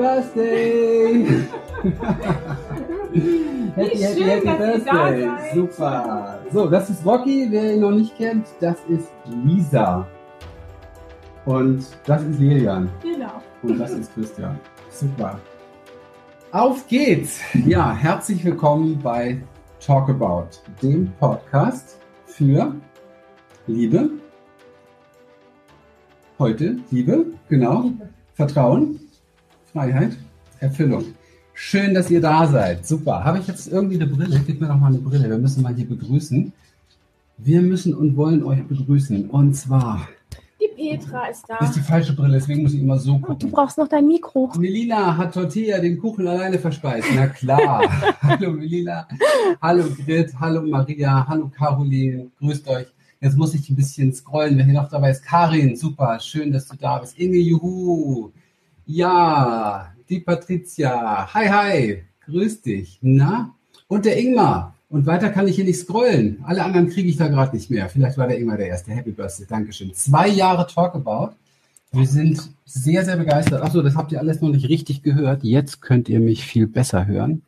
Birthday! 0.00 1.24
happy, 3.76 3.98
happy, 3.98 4.00
happy, 4.00 4.22
happy 4.22 4.46
Birthday! 4.46 5.28
Super! 5.52 6.40
So, 6.50 6.70
das 6.70 6.88
ist 6.88 7.04
Rocky. 7.04 7.48
Wer 7.50 7.74
ihn 7.74 7.80
noch 7.80 7.90
nicht 7.90 8.16
kennt, 8.16 8.46
das 8.60 8.78
ist 8.88 9.10
Lisa. 9.44 10.06
Und 11.44 11.84
das 12.06 12.22
ist 12.22 12.40
Lilian. 12.40 12.88
Genau. 13.02 13.42
Und 13.62 13.78
das 13.78 13.90
ist 13.90 14.14
Christian. 14.14 14.58
Super. 14.88 15.38
Auf 16.50 16.88
geht's! 16.88 17.38
Ja, 17.66 17.92
herzlich 17.92 18.42
willkommen 18.42 18.98
bei 19.02 19.42
Talk 19.84 20.08
About, 20.08 20.48
dem 20.80 21.12
Podcast 21.20 21.98
für 22.24 22.74
Liebe. 23.66 24.08
Heute 26.38 26.78
Liebe, 26.90 27.26
genau. 27.50 27.82
Liebe. 27.82 28.08
Vertrauen, 28.32 29.09
Freiheit, 29.72 30.16
Erfüllung. 30.58 31.04
Schön, 31.54 31.94
dass 31.94 32.10
ihr 32.10 32.20
da 32.20 32.46
seid. 32.46 32.86
Super. 32.86 33.22
Habe 33.22 33.38
ich 33.38 33.46
jetzt 33.46 33.70
irgendwie 33.70 33.96
eine 33.96 34.06
Brille? 34.06 34.40
Gib 34.46 34.60
mir 34.60 34.66
doch 34.66 34.76
mal 34.76 34.88
eine 34.88 34.98
Brille. 34.98 35.28
Wir 35.28 35.38
müssen 35.38 35.62
mal 35.62 35.74
hier 35.74 35.88
begrüßen. 35.88 36.52
Wir 37.38 37.62
müssen 37.62 37.94
und 37.94 38.16
wollen 38.16 38.42
euch 38.42 38.64
begrüßen. 38.66 39.30
Und 39.30 39.54
zwar. 39.54 40.08
Die 40.60 40.68
Petra 40.74 41.26
ist 41.26 41.44
da. 41.48 41.58
Das 41.60 41.70
ist 41.70 41.76
die 41.76 41.82
falsche 41.82 42.14
Brille, 42.14 42.32
deswegen 42.32 42.62
muss 42.62 42.74
ich 42.74 42.80
immer 42.80 42.98
so 42.98 43.18
gucken. 43.18 43.38
Du 43.38 43.50
brauchst 43.50 43.78
noch 43.78 43.88
dein 43.88 44.06
Mikro. 44.06 44.50
Melina 44.58 45.16
hat 45.16 45.34
Tortilla 45.34 45.78
den 45.78 45.98
Kuchen 45.98 46.26
alleine 46.26 46.58
verspeist. 46.58 47.08
Na 47.14 47.28
klar. 47.28 47.82
hallo 48.22 48.52
Melina. 48.52 49.06
Hallo 49.62 49.84
Grit. 50.04 50.32
Hallo 50.40 50.62
Maria. 50.62 51.26
Hallo 51.28 51.50
Caroline. 51.56 52.30
Grüßt 52.38 52.66
euch. 52.68 52.86
Jetzt 53.20 53.36
muss 53.36 53.54
ich 53.54 53.68
ein 53.70 53.76
bisschen 53.76 54.12
scrollen. 54.12 54.56
Wer 54.56 54.64
hier 54.64 54.74
noch 54.74 54.88
dabei 54.88 55.10
ist, 55.10 55.22
Karin, 55.22 55.76
super, 55.76 56.18
schön, 56.20 56.52
dass 56.52 56.66
du 56.66 56.76
da 56.76 56.98
bist. 56.98 57.18
Inge, 57.18 57.36
juhu. 57.36 58.32
Ja, 58.92 59.92
die 60.08 60.18
Patricia. 60.18 61.32
Hi, 61.32 61.48
hi. 61.48 62.02
Grüß 62.26 62.62
dich. 62.62 62.98
Na? 63.02 63.54
Und 63.86 64.04
der 64.04 64.18
Ingmar. 64.18 64.74
Und 64.88 65.06
weiter 65.06 65.30
kann 65.30 65.46
ich 65.46 65.54
hier 65.54 65.64
nicht 65.64 65.78
scrollen. 65.78 66.42
Alle 66.44 66.64
anderen 66.64 66.90
kriege 66.90 67.08
ich 67.08 67.16
da 67.16 67.28
gerade 67.28 67.54
nicht 67.54 67.70
mehr. 67.70 67.88
Vielleicht 67.88 68.18
war 68.18 68.26
der 68.26 68.36
Ingmar 68.36 68.56
der 68.56 68.66
Erste. 68.66 68.90
Happy 68.90 69.12
Birthday. 69.12 69.46
Dankeschön. 69.48 69.94
Zwei 69.94 70.26
Jahre 70.26 70.66
Talkabout. 70.66 71.34
Wir 71.92 72.06
sind 72.08 72.50
sehr, 72.64 73.04
sehr 73.04 73.16
begeistert. 73.16 73.62
Achso, 73.62 73.80
das 73.80 73.94
habt 73.94 74.10
ihr 74.10 74.18
alles 74.18 74.40
noch 74.40 74.50
nicht 74.50 74.68
richtig 74.68 75.04
gehört. 75.04 75.44
Jetzt 75.44 75.80
könnt 75.82 76.08
ihr 76.08 76.18
mich 76.18 76.44
viel 76.44 76.66
besser 76.66 77.06
hören. 77.06 77.42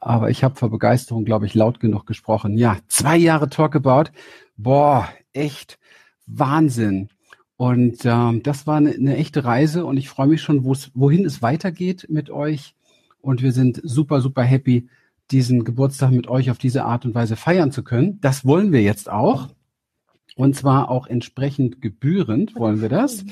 Aber 0.00 0.30
ich 0.30 0.42
habe 0.42 0.56
vor 0.56 0.70
Begeisterung, 0.70 1.24
glaube 1.24 1.46
ich, 1.46 1.54
laut 1.54 1.78
genug 1.78 2.04
gesprochen. 2.04 2.58
Ja, 2.58 2.78
zwei 2.88 3.16
Jahre 3.16 3.48
Talkabout 3.48 4.10
boah, 4.56 5.08
echt 5.32 5.78
Wahnsinn. 6.26 7.10
Und 7.60 8.06
ähm, 8.06 8.42
das 8.42 8.66
war 8.66 8.78
eine, 8.78 8.92
eine 8.92 9.18
echte 9.18 9.44
Reise 9.44 9.84
und 9.84 9.98
ich 9.98 10.08
freue 10.08 10.28
mich 10.28 10.40
schon, 10.40 10.64
wohin 10.64 11.26
es 11.26 11.42
weitergeht 11.42 12.06
mit 12.08 12.30
euch. 12.30 12.74
Und 13.20 13.42
wir 13.42 13.52
sind 13.52 13.82
super, 13.84 14.22
super 14.22 14.42
happy, 14.42 14.88
diesen 15.30 15.62
Geburtstag 15.62 16.10
mit 16.10 16.26
euch 16.26 16.50
auf 16.50 16.56
diese 16.56 16.86
Art 16.86 17.04
und 17.04 17.14
Weise 17.14 17.36
feiern 17.36 17.70
zu 17.70 17.82
können. 17.82 18.18
Das 18.22 18.46
wollen 18.46 18.72
wir 18.72 18.80
jetzt 18.80 19.10
auch. 19.10 19.48
Und 20.36 20.56
zwar 20.56 20.90
auch 20.90 21.06
entsprechend 21.06 21.82
gebührend 21.82 22.56
wollen 22.56 22.80
wir 22.80 22.88
das. 22.88 23.26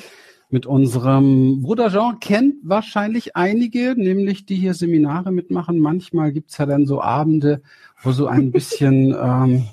Mit 0.51 0.67
unserem 0.67 1.63
Bruder 1.63 1.89
Jean 1.89 2.21
kennt 2.21 2.57
wahrscheinlich 2.63 3.35
einige, 3.35 3.95
nämlich 3.97 4.45
die 4.45 4.57
hier 4.57 4.75
Seminare 4.75 5.33
mitmachen. 5.33 5.79
Manchmal 5.79 6.33
gibt's 6.33 6.59
ja 6.59 6.67
dann 6.67 6.85
so 6.85 7.01
Abende, 7.01 7.63
wo 8.03 8.13
so 8.13 8.27
ein 8.27 8.51
bisschen, 8.51 9.17
ähm, 9.19 9.69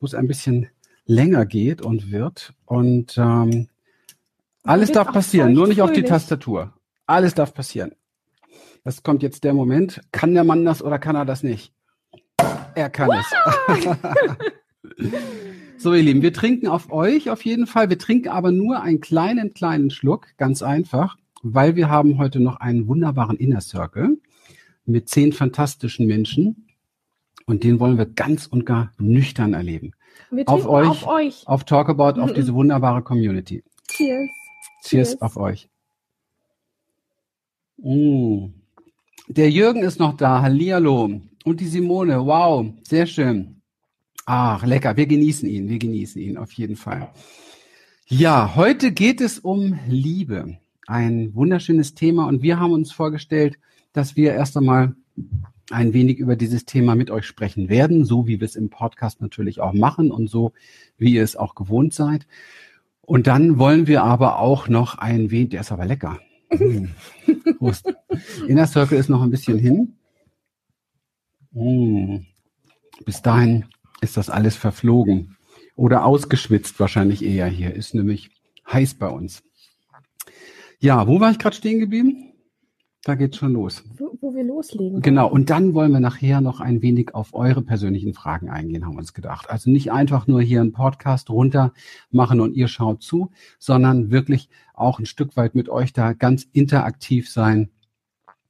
wo 0.00 0.06
es 0.06 0.16
ein 0.16 0.26
bisschen 0.26 0.66
länger 1.06 1.46
geht 1.46 1.80
und 1.80 2.10
wird. 2.10 2.54
Und 2.66 3.16
ähm, 3.18 3.68
alles 4.64 4.92
darf 4.92 5.12
passieren, 5.12 5.52
nur 5.52 5.68
nicht 5.68 5.82
auf 5.82 5.92
die 5.92 6.02
Tastatur. 6.02 6.72
Alles 7.06 7.34
darf 7.34 7.54
passieren. 7.54 7.92
Das 8.82 9.02
kommt 9.02 9.22
jetzt 9.22 9.44
der 9.44 9.54
Moment. 9.54 10.00
Kann 10.12 10.34
der 10.34 10.44
Mann 10.44 10.64
das 10.64 10.82
oder 10.82 10.98
kann 10.98 11.16
er 11.16 11.24
das 11.24 11.42
nicht? 11.42 11.72
Er 12.74 12.90
kann 12.90 13.08
wow. 13.08 13.24
es. 13.78 14.98
so, 15.78 15.94
ihr 15.94 16.02
Lieben, 16.02 16.22
wir 16.22 16.32
trinken 16.32 16.66
auf 16.68 16.90
euch 16.92 17.30
auf 17.30 17.44
jeden 17.44 17.66
Fall. 17.66 17.88
Wir 17.88 17.98
trinken 17.98 18.28
aber 18.28 18.50
nur 18.50 18.82
einen 18.82 19.00
kleinen, 19.00 19.54
kleinen 19.54 19.90
Schluck, 19.90 20.28
ganz 20.36 20.62
einfach, 20.62 21.16
weil 21.42 21.76
wir 21.76 21.88
haben 21.88 22.18
heute 22.18 22.40
noch 22.40 22.56
einen 22.56 22.88
wunderbaren 22.88 23.36
Inner 23.36 23.60
Circle 23.60 24.18
mit 24.86 25.08
zehn 25.08 25.32
fantastischen 25.32 26.06
Menschen. 26.06 26.68
Und 27.46 27.62
den 27.62 27.78
wollen 27.80 27.98
wir 27.98 28.06
ganz 28.06 28.46
und 28.46 28.64
gar 28.64 28.92
nüchtern 28.98 29.52
erleben 29.52 29.92
auf 30.46 30.66
euch, 30.66 30.88
auf 30.88 31.06
euch, 31.06 31.42
auf 31.46 31.64
Talkabout, 31.64 32.20
auf 32.20 32.32
diese 32.32 32.54
wunderbare 32.54 33.02
Community. 33.02 33.62
Cheers. 33.88 34.30
Cheers, 34.84 35.10
Cheers. 35.10 35.22
auf 35.22 35.36
euch. 35.36 35.68
Mm. 37.78 38.48
Der 39.28 39.50
Jürgen 39.50 39.82
ist 39.82 39.98
noch 39.98 40.16
da. 40.16 40.42
Hallihallo. 40.42 41.20
Und 41.44 41.60
die 41.60 41.66
Simone. 41.66 42.24
Wow, 42.26 42.66
sehr 42.82 43.06
schön. 43.06 43.62
Ach, 44.26 44.64
lecker. 44.64 44.96
Wir 44.96 45.06
genießen 45.06 45.48
ihn. 45.48 45.68
Wir 45.68 45.78
genießen 45.78 46.20
ihn 46.20 46.36
auf 46.36 46.52
jeden 46.52 46.76
Fall. 46.76 47.10
Ja, 48.06 48.54
heute 48.54 48.92
geht 48.92 49.20
es 49.20 49.38
um 49.38 49.78
Liebe. 49.88 50.58
Ein 50.86 51.34
wunderschönes 51.34 51.94
Thema. 51.94 52.26
Und 52.26 52.42
wir 52.42 52.60
haben 52.60 52.72
uns 52.72 52.92
vorgestellt, 52.92 53.58
dass 53.94 54.16
wir 54.16 54.34
erst 54.34 54.56
einmal 54.56 54.94
ein 55.70 55.94
wenig 55.94 56.18
über 56.18 56.36
dieses 56.36 56.66
Thema 56.66 56.94
mit 56.94 57.10
euch 57.10 57.24
sprechen 57.24 57.70
werden, 57.70 58.04
so 58.04 58.26
wie 58.26 58.40
wir 58.40 58.44
es 58.44 58.56
im 58.56 58.68
Podcast 58.68 59.22
natürlich 59.22 59.60
auch 59.60 59.72
machen 59.72 60.10
und 60.10 60.28
so 60.28 60.52
wie 60.98 61.14
ihr 61.14 61.22
es 61.22 61.36
auch 61.36 61.54
gewohnt 61.54 61.94
seid. 61.94 62.26
Und 63.06 63.26
dann 63.26 63.58
wollen 63.58 63.86
wir 63.86 64.02
aber 64.02 64.38
auch 64.38 64.68
noch 64.68 64.98
ein 64.98 65.30
wenig, 65.30 65.50
der 65.50 65.60
ist 65.60 65.72
aber 65.72 65.84
lecker. 65.84 66.18
Mm. 66.50 66.86
Prost. 67.58 67.92
Inner 68.46 68.66
Circle 68.66 68.98
ist 68.98 69.08
noch 69.08 69.22
ein 69.22 69.30
bisschen 69.30 69.58
hin. 69.58 69.96
Mm. 71.52 72.18
Bis 73.04 73.22
dahin 73.22 73.66
ist 74.00 74.16
das 74.16 74.30
alles 74.30 74.56
verflogen 74.56 75.36
oder 75.76 76.04
ausgeschwitzt 76.04 76.78
wahrscheinlich 76.80 77.24
eher 77.24 77.46
hier. 77.46 77.74
Ist 77.74 77.94
nämlich 77.94 78.30
heiß 78.70 78.94
bei 78.94 79.08
uns. 79.08 79.42
Ja, 80.78 81.06
wo 81.06 81.20
war 81.20 81.30
ich 81.30 81.38
gerade 81.38 81.56
stehen 81.56 81.80
geblieben? 81.80 82.33
Da 83.04 83.16
geht's 83.16 83.36
schon 83.36 83.52
los. 83.52 83.84
Wo, 83.98 84.16
wo, 84.22 84.34
wir 84.34 84.44
loslegen. 84.44 85.02
Genau. 85.02 85.28
Und 85.28 85.50
dann 85.50 85.74
wollen 85.74 85.92
wir 85.92 86.00
nachher 86.00 86.40
noch 86.40 86.60
ein 86.60 86.80
wenig 86.80 87.14
auf 87.14 87.34
eure 87.34 87.60
persönlichen 87.60 88.14
Fragen 88.14 88.48
eingehen, 88.48 88.86
haben 88.86 88.94
wir 88.94 89.00
uns 89.00 89.12
gedacht. 89.12 89.50
Also 89.50 89.70
nicht 89.70 89.92
einfach 89.92 90.26
nur 90.26 90.40
hier 90.40 90.62
einen 90.62 90.72
Podcast 90.72 91.28
runter 91.28 91.74
machen 92.10 92.40
und 92.40 92.54
ihr 92.54 92.66
schaut 92.66 93.02
zu, 93.02 93.30
sondern 93.58 94.10
wirklich 94.10 94.48
auch 94.72 94.98
ein 94.98 95.04
Stück 95.04 95.36
weit 95.36 95.54
mit 95.54 95.68
euch 95.68 95.92
da 95.92 96.14
ganz 96.14 96.44
interaktiv 96.52 97.28
sein. 97.28 97.68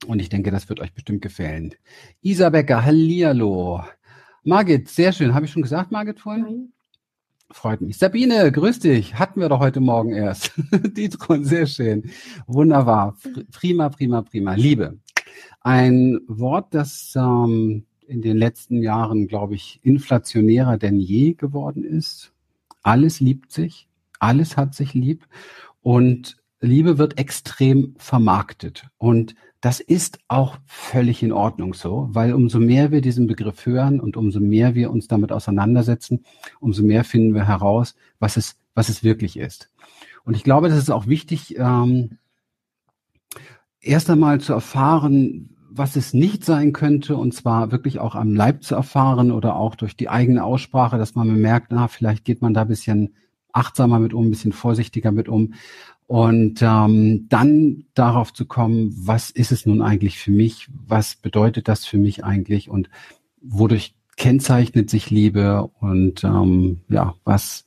Und 0.06 0.20
ich 0.20 0.28
denke, 0.28 0.52
das 0.52 0.68
wird 0.68 0.78
euch 0.78 0.94
bestimmt 0.94 1.22
gefallen. 1.22 1.74
Isa 2.22 2.48
Becker, 2.50 2.84
hallihallo. 2.84 3.82
Margit, 4.44 4.88
sehr 4.88 5.12
schön. 5.12 5.34
Habe 5.34 5.46
ich 5.46 5.50
schon 5.50 5.62
gesagt, 5.62 5.90
Margit, 5.90 6.20
vorhin? 6.20 6.42
Nein. 6.44 6.72
Freut 7.54 7.80
mich. 7.80 7.98
Sabine, 7.98 8.50
grüß 8.50 8.80
dich. 8.80 9.14
Hatten 9.14 9.40
wir 9.40 9.48
doch 9.48 9.60
heute 9.60 9.78
Morgen 9.78 10.12
erst. 10.12 10.52
Dietron, 10.72 11.44
sehr 11.44 11.66
schön. 11.66 12.10
Wunderbar. 12.48 13.16
Prima, 13.52 13.90
prima, 13.90 14.22
prima. 14.22 14.54
Liebe. 14.54 14.98
Ein 15.60 16.20
Wort, 16.26 16.74
das 16.74 17.14
ähm, 17.16 17.86
in 18.08 18.22
den 18.22 18.36
letzten 18.36 18.82
Jahren, 18.82 19.28
glaube 19.28 19.54
ich, 19.54 19.78
inflationärer 19.84 20.78
denn 20.78 20.98
je 20.98 21.34
geworden 21.34 21.84
ist. 21.84 22.32
Alles 22.82 23.20
liebt 23.20 23.52
sich. 23.52 23.88
Alles 24.18 24.56
hat 24.56 24.74
sich 24.74 24.92
lieb. 24.92 25.24
Und 25.80 26.36
Liebe 26.60 26.98
wird 26.98 27.18
extrem 27.18 27.94
vermarktet. 27.98 28.88
Und 28.98 29.36
das 29.64 29.80
ist 29.80 30.18
auch 30.28 30.58
völlig 30.66 31.22
in 31.22 31.32
Ordnung 31.32 31.72
so, 31.72 32.10
weil 32.10 32.34
umso 32.34 32.60
mehr 32.60 32.90
wir 32.90 33.00
diesen 33.00 33.26
Begriff 33.26 33.64
hören 33.64 33.98
und 33.98 34.14
umso 34.14 34.38
mehr 34.38 34.74
wir 34.74 34.90
uns 34.90 35.08
damit 35.08 35.32
auseinandersetzen, 35.32 36.22
umso 36.60 36.82
mehr 36.82 37.02
finden 37.02 37.32
wir 37.34 37.48
heraus, 37.48 37.96
was 38.18 38.36
es, 38.36 38.56
was 38.74 38.90
es 38.90 39.02
wirklich 39.02 39.38
ist. 39.38 39.70
Und 40.26 40.36
ich 40.36 40.44
glaube, 40.44 40.68
das 40.68 40.76
ist 40.76 40.90
auch 40.90 41.06
wichtig, 41.06 41.56
ähm, 41.58 42.18
erst 43.80 44.10
einmal 44.10 44.38
zu 44.38 44.52
erfahren, 44.52 45.56
was 45.70 45.96
es 45.96 46.12
nicht 46.12 46.44
sein 46.44 46.74
könnte, 46.74 47.16
und 47.16 47.32
zwar 47.32 47.72
wirklich 47.72 48.00
auch 48.00 48.16
am 48.16 48.34
Leib 48.34 48.64
zu 48.64 48.74
erfahren 48.74 49.32
oder 49.32 49.56
auch 49.56 49.76
durch 49.76 49.96
die 49.96 50.10
eigene 50.10 50.44
Aussprache, 50.44 50.98
dass 50.98 51.14
man 51.14 51.40
merkt, 51.40 51.72
na, 51.72 51.88
vielleicht 51.88 52.26
geht 52.26 52.42
man 52.42 52.52
da 52.52 52.62
ein 52.62 52.68
bisschen 52.68 53.14
achtsamer 53.54 53.98
mit 53.98 54.12
um, 54.12 54.26
ein 54.26 54.30
bisschen 54.30 54.52
vorsichtiger 54.52 55.10
mit 55.10 55.30
um. 55.30 55.54
Und 56.06 56.60
ähm, 56.62 57.26
dann 57.28 57.84
darauf 57.94 58.32
zu 58.32 58.44
kommen, 58.44 58.94
was 58.96 59.30
ist 59.30 59.52
es 59.52 59.64
nun 59.64 59.80
eigentlich 59.80 60.18
für 60.18 60.30
mich? 60.30 60.68
Was 60.86 61.16
bedeutet 61.16 61.66
das 61.68 61.86
für 61.86 61.96
mich 61.96 62.24
eigentlich? 62.24 62.68
Und 62.68 62.90
wodurch 63.40 63.94
kennzeichnet 64.16 64.90
sich 64.90 65.10
Liebe? 65.10 65.70
Und 65.80 66.22
ähm, 66.22 66.80
ja, 66.88 67.14
was, 67.24 67.64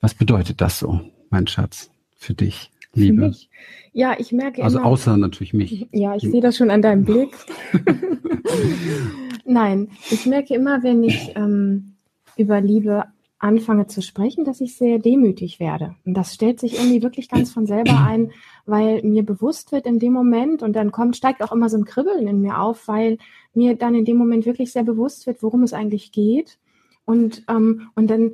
was 0.00 0.14
bedeutet 0.14 0.60
das 0.60 0.80
so, 0.80 1.00
mein 1.30 1.46
Schatz, 1.46 1.90
für 2.16 2.34
dich, 2.34 2.70
Liebe? 2.94 3.22
Für 3.22 3.28
mich? 3.28 3.50
Ja, 3.92 4.16
ich 4.18 4.32
merke 4.32 4.64
Also 4.64 4.78
immer, 4.78 4.86
außer 4.88 5.16
natürlich 5.16 5.54
mich. 5.54 5.86
Ja, 5.92 6.16
ich 6.16 6.22
sehe 6.22 6.40
das 6.40 6.56
schon 6.56 6.70
an 6.70 6.82
deinem 6.82 7.04
Blick. 7.04 7.30
Nein, 9.44 9.88
ich 10.10 10.26
merke 10.26 10.54
immer, 10.54 10.82
wenn 10.82 11.04
ich 11.04 11.32
ähm, 11.36 11.94
über 12.36 12.60
Liebe 12.60 13.04
anfange 13.42 13.88
zu 13.88 14.02
sprechen, 14.02 14.44
dass 14.44 14.60
ich 14.60 14.76
sehr 14.76 15.00
demütig 15.00 15.58
werde. 15.58 15.96
Und 16.06 16.14
das 16.14 16.32
stellt 16.32 16.60
sich 16.60 16.74
irgendwie 16.78 17.02
wirklich 17.02 17.28
ganz 17.28 17.52
von 17.52 17.66
selber 17.66 17.98
ein, 17.98 18.30
weil 18.66 19.02
mir 19.02 19.24
bewusst 19.24 19.72
wird 19.72 19.84
in 19.84 19.98
dem 19.98 20.12
Moment 20.12 20.62
und 20.62 20.74
dann 20.74 20.92
kommt, 20.92 21.16
steigt 21.16 21.42
auch 21.42 21.50
immer 21.50 21.68
so 21.68 21.76
ein 21.76 21.84
Kribbeln 21.84 22.28
in 22.28 22.40
mir 22.40 22.60
auf, 22.60 22.86
weil 22.86 23.18
mir 23.52 23.74
dann 23.74 23.96
in 23.96 24.04
dem 24.04 24.16
Moment 24.16 24.46
wirklich 24.46 24.70
sehr 24.70 24.84
bewusst 24.84 25.26
wird, 25.26 25.42
worum 25.42 25.64
es 25.64 25.72
eigentlich 25.72 26.12
geht. 26.12 26.58
Und, 27.04 27.42
ähm, 27.48 27.88
und 27.96 28.08
dann 28.08 28.32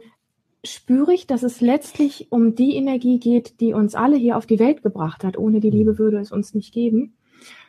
spüre 0.62 1.14
ich, 1.14 1.26
dass 1.26 1.42
es 1.42 1.62
letztlich 1.62 2.30
um 2.30 2.54
die 2.54 2.76
Energie 2.76 3.18
geht, 3.18 3.60
die 3.60 3.72
uns 3.72 3.94
alle 3.94 4.16
hier 4.16 4.36
auf 4.36 4.44
die 4.44 4.58
Welt 4.58 4.82
gebracht 4.82 5.24
hat. 5.24 5.38
Ohne 5.38 5.60
die 5.60 5.70
Liebe 5.70 5.98
würde 5.98 6.18
es 6.18 6.32
uns 6.32 6.52
nicht 6.52 6.74
geben. 6.74 7.14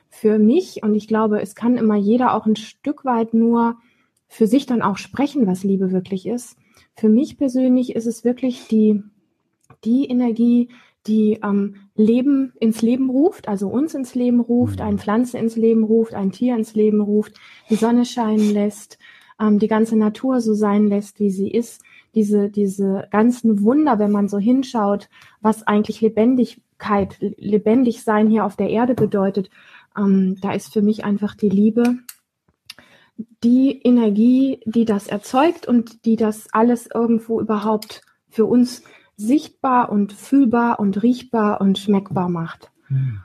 Für 0.09 0.39
mich, 0.39 0.83
und 0.83 0.93
ich 0.93 1.07
glaube, 1.07 1.41
es 1.41 1.55
kann 1.55 1.77
immer 1.77 1.95
jeder 1.95 2.33
auch 2.33 2.45
ein 2.45 2.57
Stück 2.57 3.05
weit 3.05 3.33
nur 3.33 3.77
für 4.27 4.45
sich 4.45 4.65
dann 4.65 4.81
auch 4.81 4.97
sprechen, 4.97 5.47
was 5.47 5.63
Liebe 5.63 5.93
wirklich 5.93 6.27
ist. 6.27 6.58
Für 6.99 7.07
mich 7.07 7.37
persönlich 7.37 7.95
ist 7.95 8.07
es 8.07 8.25
wirklich 8.25 8.67
die, 8.67 9.01
die 9.85 10.09
Energie, 10.09 10.67
die 11.07 11.39
ähm, 11.41 11.75
Leben 11.95 12.51
ins 12.59 12.81
Leben 12.81 13.09
ruft, 13.09 13.47
also 13.47 13.69
uns 13.69 13.93
ins 13.93 14.15
Leben 14.15 14.41
ruft, 14.41 14.81
eine 14.81 14.97
Pflanze 14.97 15.37
ins 15.37 15.55
Leben 15.55 15.85
ruft, 15.85 16.13
ein 16.13 16.33
Tier 16.33 16.57
ins 16.57 16.75
Leben 16.75 16.99
ruft, 16.99 17.39
die 17.69 17.75
Sonne 17.75 18.03
scheinen 18.03 18.51
lässt, 18.51 18.97
ähm, 19.39 19.59
die 19.59 19.69
ganze 19.69 19.95
Natur 19.95 20.41
so 20.41 20.53
sein 20.53 20.87
lässt, 20.87 21.21
wie 21.21 21.29
sie 21.29 21.49
ist. 21.49 21.81
Diese, 22.15 22.49
diese 22.49 23.07
ganzen 23.11 23.63
Wunder, 23.63 23.97
wenn 23.97 24.11
man 24.11 24.27
so 24.27 24.37
hinschaut, 24.37 25.07
was 25.39 25.65
eigentlich 25.65 26.01
Lebendigkeit, 26.01 27.15
lebendig 27.37 28.03
sein 28.03 28.29
hier 28.29 28.43
auf 28.43 28.57
der 28.57 28.71
Erde 28.71 28.93
bedeutet, 28.93 29.49
ähm, 29.97 30.35
da 30.41 30.51
ist 30.51 30.73
für 30.73 30.81
mich 30.81 31.05
einfach 31.05 31.33
die 31.33 31.49
Liebe 31.49 31.95
die 33.43 33.81
Energie, 33.81 34.61
die 34.65 34.85
das 34.85 35.07
erzeugt 35.07 35.67
und 35.67 36.05
die 36.05 36.15
das 36.15 36.47
alles 36.53 36.87
irgendwo 36.93 37.39
überhaupt 37.39 38.01
für 38.29 38.45
uns 38.45 38.83
sichtbar 39.17 39.91
und 39.91 40.13
fühlbar 40.13 40.79
und 40.79 41.03
riechbar 41.03 41.59
und 41.59 41.77
schmeckbar 41.77 42.29
macht. 42.29 42.71
Mhm. 42.87 43.19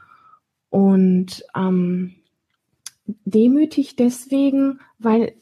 Und 0.70 1.44
ähm, 1.54 2.14
demütig 3.24 3.94
deswegen, 3.96 4.80
weil 4.98 5.34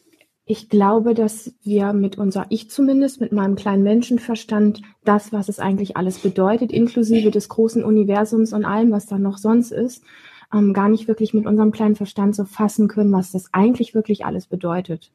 ich 0.45 0.69
glaube, 0.69 1.15
dass 1.15 1.55
wir 1.63 1.93
mit 1.93 2.19
unser, 2.19 2.47
ich 2.51 2.69
zumindest, 2.69 3.21
mit 3.21 3.33
meinem 3.33 3.55
kleinen 3.55 3.83
Menschenverstand, 3.83 4.83
das, 5.05 5.33
was 5.33 5.49
es 5.49 5.61
eigentlich 5.61 5.97
alles 5.97 6.19
bedeutet, 6.19 6.73
inklusive 6.73 7.31
des 7.31 7.49
großen 7.49 7.85
Universums 7.85 8.53
und 8.53 8.65
allem, 8.65 8.91
was 8.91 9.07
da 9.07 9.19
noch 9.19 9.39
sonst 9.39 9.71
ist, 9.71 10.05
ähm, 10.53 10.73
gar 10.73 10.89
nicht 10.89 11.09
wirklich 11.09 11.35
mit 11.35 11.47
unserem 11.47 11.73
kleinen 11.73 11.97
Verstand 11.97 12.35
so 12.35 12.45
fassen 12.45 12.89
können, 12.89 13.13
was 13.13 13.33
das 13.33 13.53
eigentlich 13.53 13.95
wirklich 13.95 14.25
alles 14.25 14.47
bedeutet. 14.47 15.13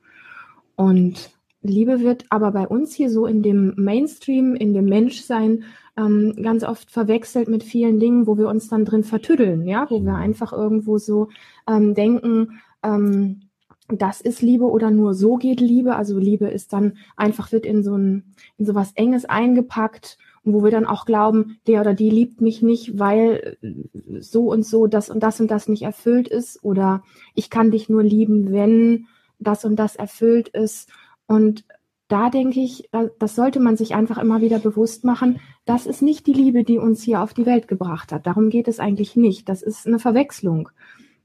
Und 0.76 1.32
Liebe 1.62 2.02
wird 2.02 2.26
aber 2.30 2.52
bei 2.52 2.68
uns 2.68 2.94
hier 2.94 3.10
so 3.10 3.26
in 3.26 3.42
dem 3.42 3.74
Mainstream, 3.78 4.56
in 4.56 4.74
dem 4.74 4.86
Menschsein 4.86 5.64
ähm, 5.98 6.36
ganz 6.42 6.64
oft 6.64 6.92
verwechselt 6.92 7.48
mit 7.48 7.64
vielen 7.64 8.00
Dingen, 8.00 8.28
wo 8.28 8.38
wir 8.38 8.48
uns 8.48 8.70
dann 8.70 8.86
drin 8.86 9.04
vertüddeln, 9.04 9.68
ja, 9.68 9.88
wo 9.90 10.02
wir 10.02 10.16
einfach 10.16 10.54
irgendwo 10.54 10.98
so 10.98 11.30
ähm, 11.68 11.96
denken, 11.96 12.60
ähm, 12.84 13.42
das 13.90 14.22
ist 14.22 14.42
Liebe 14.42 14.66
oder 14.66 14.92
nur 14.92 15.14
so 15.14 15.38
geht 15.38 15.62
Liebe. 15.62 15.96
Also 15.96 16.20
Liebe 16.20 16.48
ist 16.48 16.74
dann 16.74 16.98
einfach 17.16 17.52
wird 17.52 17.66
in 17.66 17.84
so 17.84 17.96
ein 17.96 18.36
in 18.58 18.66
so 18.66 18.76
was 18.76 18.92
Enges 18.94 19.26
eingepackt 19.26 20.18
wo 20.54 20.64
wir 20.64 20.72
dann 20.72 20.86
auch 20.86 21.06
glauben, 21.06 21.60
der 21.68 21.82
oder 21.82 21.94
die 21.94 22.10
liebt 22.10 22.42
mich 22.42 22.62
nicht, 22.62 23.00
weil 23.00 23.58
äh, 23.62 24.22
so 24.22 24.52
und 24.52 24.66
so 24.66 24.88
das 24.88 25.10
und 25.10 25.22
das 25.22 25.40
und 25.40 25.52
das 25.52 25.68
nicht 25.68 25.84
erfüllt 25.84 26.28
ist 26.28 26.64
oder 26.64 27.04
ich 27.36 27.50
kann 27.50 27.72
dich 27.72 27.90
nur 27.90 28.04
lieben, 28.04 28.52
wenn 28.52 29.08
das 29.40 29.66
und 29.66 29.78
das 29.78 29.96
erfüllt 29.96 30.50
ist. 30.50 30.90
Und 31.28 31.66
da 32.08 32.30
denke 32.30 32.62
ich, 32.62 32.90
das 33.20 33.36
sollte 33.36 33.60
man 33.60 33.76
sich 33.76 33.94
einfach 33.94 34.18
immer 34.18 34.42
wieder 34.42 34.60
bewusst 34.60 35.04
machen. 35.04 35.40
Das 35.66 35.86
ist 35.86 36.02
nicht 36.02 36.26
die 36.26 36.34
Liebe, 36.34 36.64
die 36.64 36.78
uns 36.78 37.04
hier 37.04 37.22
auf 37.22 37.34
die 37.34 37.46
Welt 37.46 37.68
gebracht 37.68 38.14
hat. 38.14 38.26
Darum 38.26 38.50
geht 38.50 38.68
es 38.70 38.80
eigentlich 38.80 39.16
nicht. 39.16 39.50
Das 39.50 39.62
ist 39.62 39.86
eine 39.86 40.00
Verwechslung. 40.00 40.70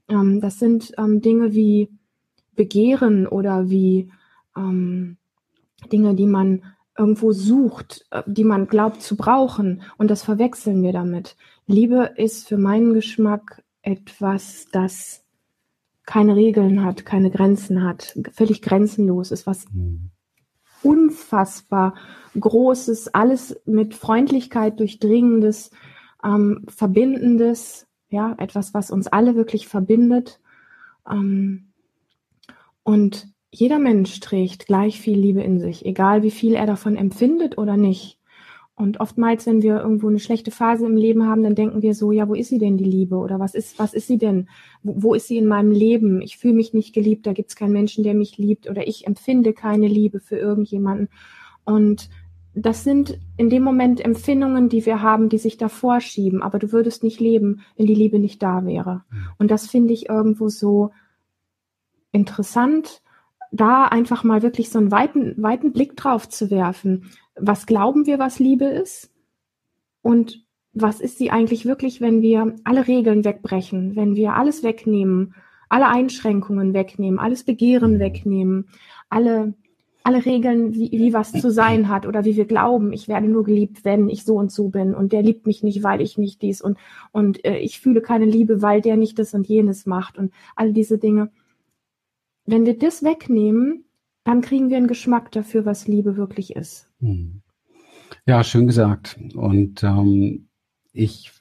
Ähm, 0.09 0.41
das 0.41 0.59
sind 0.59 0.91
ähm, 0.97 1.21
Dinge 1.21 1.53
wie 1.53 1.89
Begehren 2.55 3.27
oder 3.27 3.69
wie 3.69 4.11
ähm, 4.57 5.17
Dinge, 5.91 6.15
die 6.15 6.27
man 6.27 6.63
irgendwo 6.97 7.31
sucht, 7.31 8.05
äh, 8.11 8.23
die 8.25 8.43
man 8.43 8.67
glaubt 8.67 9.01
zu 9.01 9.15
brauchen. 9.15 9.81
Und 9.97 10.09
das 10.09 10.23
verwechseln 10.23 10.83
wir 10.83 10.93
damit. 10.93 11.35
Liebe 11.65 12.13
ist 12.17 12.47
für 12.47 12.57
meinen 12.57 12.93
Geschmack 12.93 13.63
etwas, 13.81 14.67
das 14.71 15.23
keine 16.05 16.35
Regeln 16.35 16.83
hat, 16.83 17.05
keine 17.05 17.31
Grenzen 17.31 17.83
hat, 17.83 18.17
völlig 18.33 18.61
grenzenlos 18.61 19.31
ist, 19.31 19.47
was 19.47 19.65
mhm. 19.71 20.11
unfassbar 20.81 21.95
Großes, 22.37 23.13
alles 23.13 23.61
mit 23.65 23.93
Freundlichkeit 23.93 24.79
durchdringendes, 24.79 25.71
ähm, 26.23 26.65
Verbindendes, 26.67 27.87
ja, 28.09 28.35
etwas, 28.37 28.73
was 28.73 28.91
uns 28.91 29.07
alle 29.07 29.35
wirklich 29.35 29.67
verbindet. 29.67 30.39
Ähm, 31.09 31.73
und 32.83 33.27
jeder 33.53 33.77
Mensch 33.77 34.19
trägt 34.19 34.65
gleich 34.65 34.99
viel 34.99 35.17
Liebe 35.17 35.41
in 35.43 35.59
sich, 35.59 35.85
egal 35.85 36.23
wie 36.23 36.31
viel 36.31 36.55
er 36.55 36.65
davon 36.65 36.95
empfindet 36.95 37.57
oder 37.57 37.77
nicht. 37.77 38.17
Und 38.75 38.99
oftmals, 38.99 39.45
wenn 39.45 39.61
wir 39.61 39.79
irgendwo 39.79 40.07
eine 40.07 40.19
schlechte 40.19 40.49
Phase 40.49 40.87
im 40.87 40.97
Leben 40.97 41.27
haben, 41.27 41.43
dann 41.43 41.53
denken 41.53 41.83
wir 41.83 41.93
so, 41.93 42.11
ja, 42.11 42.27
wo 42.27 42.33
ist 42.33 42.49
sie 42.49 42.57
denn, 42.57 42.77
die 42.77 42.83
Liebe? 42.83 43.17
Oder 43.17 43.39
was 43.39 43.53
ist, 43.53 43.77
was 43.77 43.93
ist 43.93 44.07
sie 44.07 44.17
denn? 44.17 44.49
Wo, 44.81 44.95
wo 45.03 45.13
ist 45.13 45.27
sie 45.27 45.37
in 45.37 45.45
meinem 45.45 45.71
Leben? 45.71 46.23
Ich 46.23 46.37
fühle 46.37 46.55
mich 46.55 46.73
nicht 46.73 46.93
geliebt, 46.95 47.27
da 47.27 47.33
gibt 47.33 47.51
es 47.51 47.55
keinen 47.55 47.73
Menschen, 47.73 48.03
der 48.03 48.15
mich 48.15 48.39
liebt. 48.39 48.67
Oder 48.67 48.87
ich 48.87 49.05
empfinde 49.05 49.53
keine 49.53 49.87
Liebe 49.87 50.19
für 50.19 50.37
irgendjemanden. 50.37 51.09
Und 51.63 52.09
das 52.55 52.83
sind 52.83 53.19
in 53.37 53.51
dem 53.51 53.61
Moment 53.61 54.03
Empfindungen, 54.03 54.67
die 54.67 54.83
wir 54.87 55.03
haben, 55.03 55.29
die 55.29 55.37
sich 55.37 55.57
davor 55.57 56.01
schieben. 56.01 56.41
Aber 56.41 56.57
du 56.57 56.71
würdest 56.71 57.03
nicht 57.03 57.19
leben, 57.19 57.61
wenn 57.77 57.85
die 57.85 57.93
Liebe 57.93 58.17
nicht 58.17 58.41
da 58.41 58.65
wäre. 58.65 59.03
Und 59.37 59.51
das 59.51 59.67
finde 59.67 59.93
ich 59.93 60.09
irgendwo 60.09 60.49
so 60.49 60.89
interessant 62.11 63.02
da 63.53 63.85
einfach 63.85 64.23
mal 64.23 64.41
wirklich 64.41 64.69
so 64.69 64.79
einen 64.79 64.91
weiten, 64.91 65.41
weiten 65.41 65.71
Blick 65.71 65.95
drauf 65.95 66.27
zu 66.27 66.49
werfen. 66.49 67.11
Was 67.35 67.65
glauben 67.67 68.07
wir, 68.07 68.19
was 68.19 68.39
Liebe 68.39 68.65
ist? 68.65 69.11
Und 70.01 70.43
was 70.73 70.99
ist 70.99 71.19
sie 71.19 71.29
eigentlich 71.29 71.65
wirklich, 71.65 72.01
wenn 72.01 72.21
wir 72.23 72.55
alle 72.63 72.87
Regeln 72.87 73.23
wegbrechen, 73.23 73.95
wenn 73.95 74.15
wir 74.15 74.33
alles 74.33 74.63
wegnehmen, 74.63 75.35
alle 75.69 75.87
Einschränkungen 75.87 76.73
wegnehmen, 76.73 77.19
alles 77.19 77.43
Begehren 77.43 77.99
wegnehmen, 77.99 78.69
alle, 79.07 79.53
alle 80.03 80.25
Regeln, 80.25 80.73
wie, 80.73 80.91
wie 80.91 81.13
was 81.13 81.31
zu 81.31 81.51
sein 81.51 81.89
hat 81.89 82.07
oder 82.07 82.25
wie 82.25 82.35
wir 82.35 82.45
glauben, 82.45 82.91
ich 82.91 83.07
werde 83.07 83.27
nur 83.27 83.43
geliebt, 83.43 83.85
wenn 83.85 84.09
ich 84.09 84.23
so 84.23 84.35
und 84.35 84.51
so 84.51 84.69
bin 84.69 84.95
und 84.95 85.13
der 85.13 85.21
liebt 85.21 85.45
mich 85.45 85.61
nicht, 85.61 85.83
weil 85.83 86.01
ich 86.01 86.17
nicht 86.17 86.41
dies 86.41 86.59
und, 86.59 86.79
und 87.11 87.45
äh, 87.45 87.57
ich 87.57 87.79
fühle 87.79 88.01
keine 88.01 88.25
Liebe, 88.25 88.63
weil 88.63 88.81
der 88.81 88.97
nicht 88.97 89.19
das 89.19 89.35
und 89.35 89.47
jenes 89.47 89.85
macht 89.85 90.17
und 90.17 90.33
all 90.55 90.73
diese 90.73 90.97
Dinge 90.97 91.29
wenn 92.45 92.65
wir 92.65 92.77
das 92.77 93.03
wegnehmen, 93.03 93.85
dann 94.23 94.41
kriegen 94.41 94.69
wir 94.69 94.77
einen 94.77 94.87
Geschmack 94.87 95.31
dafür, 95.31 95.65
was 95.65 95.87
Liebe 95.87 96.17
wirklich 96.17 96.55
ist. 96.55 96.89
Hm. 96.99 97.41
Ja, 98.25 98.43
schön 98.43 98.67
gesagt. 98.67 99.19
Und 99.35 99.83
ähm, 99.83 100.47
ich, 100.93 101.31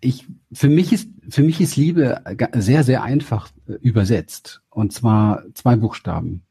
ich, 0.00 0.26
für 0.52 0.68
mich 0.68 0.92
ist, 0.92 1.08
für 1.28 1.42
mich 1.42 1.60
ist 1.60 1.76
Liebe 1.76 2.22
sehr, 2.54 2.84
sehr 2.84 3.02
einfach 3.02 3.50
äh, 3.66 3.74
übersetzt. 3.74 4.62
Und 4.68 4.92
zwar 4.92 5.44
zwei 5.54 5.76
Buchstaben. 5.76 6.42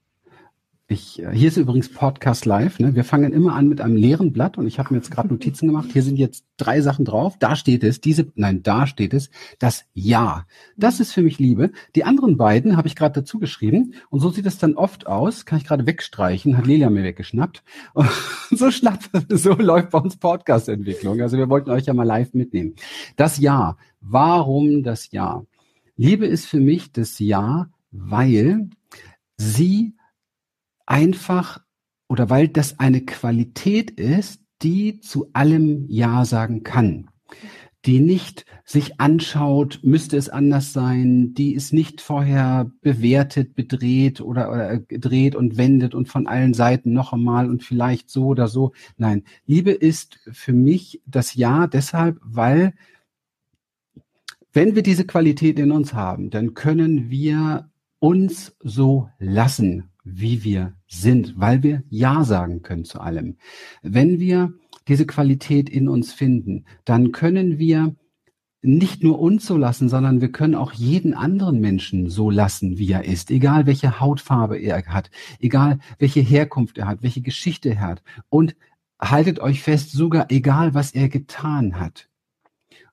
Ich, 0.92 1.24
äh, 1.24 1.32
hier 1.32 1.48
ist 1.48 1.56
übrigens 1.56 1.88
Podcast 1.88 2.46
Live. 2.46 2.80
Ne? 2.80 2.94
Wir 2.96 3.06
fangen 3.06 3.32
immer 3.32 3.56
an 3.56 3.70
mit 3.70 3.80
einem 3.80 3.96
leeren 3.96 4.34
Blatt 4.34 4.58
und 4.58 4.68
ich 4.68 4.78
habe 4.78 4.94
mir 4.94 4.98
jetzt 4.98 5.10
gerade 5.10 5.30
Notizen 5.30 5.68
gemacht. 5.68 5.88
Hier 5.94 6.04
sind 6.04 6.18
jetzt 6.18 6.44
drei 6.58 6.82
Sachen 6.82 7.06
drauf. 7.06 7.38
Da 7.40 7.56
steht 7.56 7.86
es, 7.86 8.02
diese, 8.02 8.28
nein, 8.36 8.62
da 8.62 8.86
steht 8.86 9.14
es, 9.14 9.30
das 9.58 9.86
Ja. 9.94 10.46
Das 10.76 11.00
ist 11.00 11.14
für 11.14 11.22
mich 11.22 11.40
Liebe. 11.40 11.72
Die 11.96 12.04
anderen 12.04 12.36
beiden 12.36 12.76
habe 12.76 12.90
ich 12.90 12.98
gerade 12.98 13.22
dazu 13.22 13.40
geschrieben 13.40 13.94
und 14.10 14.20
so 14.20 14.32
sieht 14.32 14.46
es 14.46 14.58
dann 14.58 14.74
oft 14.76 15.08
aus. 15.08 15.46
Kann 15.46 15.60
ich 15.60 15.64
gerade 15.64 15.86
wegstreichen, 15.86 16.58
hat 16.58 16.68
Lelia 16.68 16.90
mir 16.90 17.04
weggeschnappt. 17.04 17.64
Und 17.94 18.10
so 18.52 18.70
schlapp, 18.70 19.00
so 19.30 19.54
läuft 19.54 19.92
bei 19.92 20.00
uns 20.00 20.18
Podcast-Entwicklung. 20.18 21.22
Also 21.22 21.38
wir 21.38 21.48
wollten 21.48 21.70
euch 21.70 21.86
ja 21.86 21.94
mal 21.94 22.04
live 22.04 22.34
mitnehmen. 22.34 22.76
Das 23.16 23.38
Ja. 23.38 23.78
Warum 24.02 24.84
das 24.84 25.10
Ja? 25.12 25.46
Liebe 25.96 26.26
ist 26.26 26.48
für 26.48 26.60
mich 26.60 26.92
das 26.92 27.18
Ja, 27.20 27.70
weil 27.92 28.70
sie 29.38 29.94
einfach 30.92 31.62
oder 32.08 32.30
weil 32.30 32.48
das 32.48 32.80
eine 32.80 33.02
Qualität 33.02 33.92
ist, 33.92 34.42
die 34.62 35.00
zu 35.00 35.30
allem 35.34 35.86
Ja 35.88 36.26
sagen 36.26 36.64
kann 36.64 37.10
die 37.86 38.00
nicht 38.00 38.46
sich 38.64 39.00
anschaut, 39.00 39.80
müsste 39.82 40.16
es 40.16 40.30
anders 40.30 40.72
sein, 40.72 41.34
die 41.34 41.56
es 41.56 41.74
nicht 41.74 42.00
vorher 42.00 42.72
bewertet, 42.82 43.56
bedreht 43.56 44.22
oder, 44.22 44.52
oder 44.52 44.80
dreht 44.80 45.36
und 45.36 45.58
wendet 45.58 45.96
und 45.96 46.08
von 46.08 46.28
allen 46.28 46.54
Seiten 46.54 46.94
noch 46.94 47.12
einmal 47.12 47.50
und 47.50 47.64
vielleicht 47.64 48.10
so 48.10 48.28
oder 48.28 48.48
so. 48.48 48.74
Nein, 48.98 49.24
Liebe 49.48 49.72
ist 49.72 50.20
für 50.32 50.54
mich 50.54 51.02
das 51.06 51.34
Ja 51.34 51.66
deshalb, 51.66 52.20
weil 52.22 52.74
wenn 54.54 54.76
wir 54.76 54.84
diese 54.84 55.06
Qualität 55.06 55.58
in 55.58 55.72
uns 55.72 55.94
haben, 55.94 56.30
dann 56.30 56.54
können 56.54 57.10
wir 57.10 57.70
uns 58.00 58.56
so 58.60 59.10
lassen, 59.18 59.91
wie 60.04 60.44
wir 60.44 60.74
sind, 60.88 61.36
weil 61.38 61.64
wir 61.64 61.84
Ja 61.90 62.24
sagen 62.24 62.62
können 62.62 62.86
zu 62.86 63.00
allem. 63.00 63.38
Wenn 63.82 64.20
wir 64.20 64.54
diese 64.88 65.06
Qualität 65.06 65.70
in 65.70 65.88
uns 65.88 66.12
finden, 66.12 66.66
dann 66.86 67.12
können 67.12 67.60
wir 67.60 67.96
nicht 68.64 69.04
nur 69.04 69.20
uns 69.20 69.46
so 69.46 69.58
lassen, 69.58 69.90
sondern 69.90 70.22
wir 70.22 70.32
können 70.32 70.56
auch 70.56 70.72
jeden 70.74 71.14
anderen 71.14 71.60
Menschen 71.60 72.10
so 72.10 72.30
lassen, 72.30 72.78
wie 72.78 72.92
er 72.92 73.06
ist, 73.06 73.32
egal 73.32 73.66
welche 73.66 74.00
Hautfarbe 74.00 74.58
er 74.58 74.86
hat, 74.86 75.10
egal 75.40 75.80
welche 75.98 76.20
Herkunft 76.20 76.78
er 76.78 76.88
hat, 76.88 77.02
welche 77.02 77.22
Geschichte 77.22 77.70
er 77.70 77.82
hat. 77.82 78.04
Und 78.30 78.56
haltet 79.00 79.40
euch 79.40 79.64
fest, 79.64 79.92
sogar 79.92 80.28
egal 80.30 80.76
was 80.76 80.92
er 80.92 81.10
getan 81.10 81.80
hat. 81.80 82.08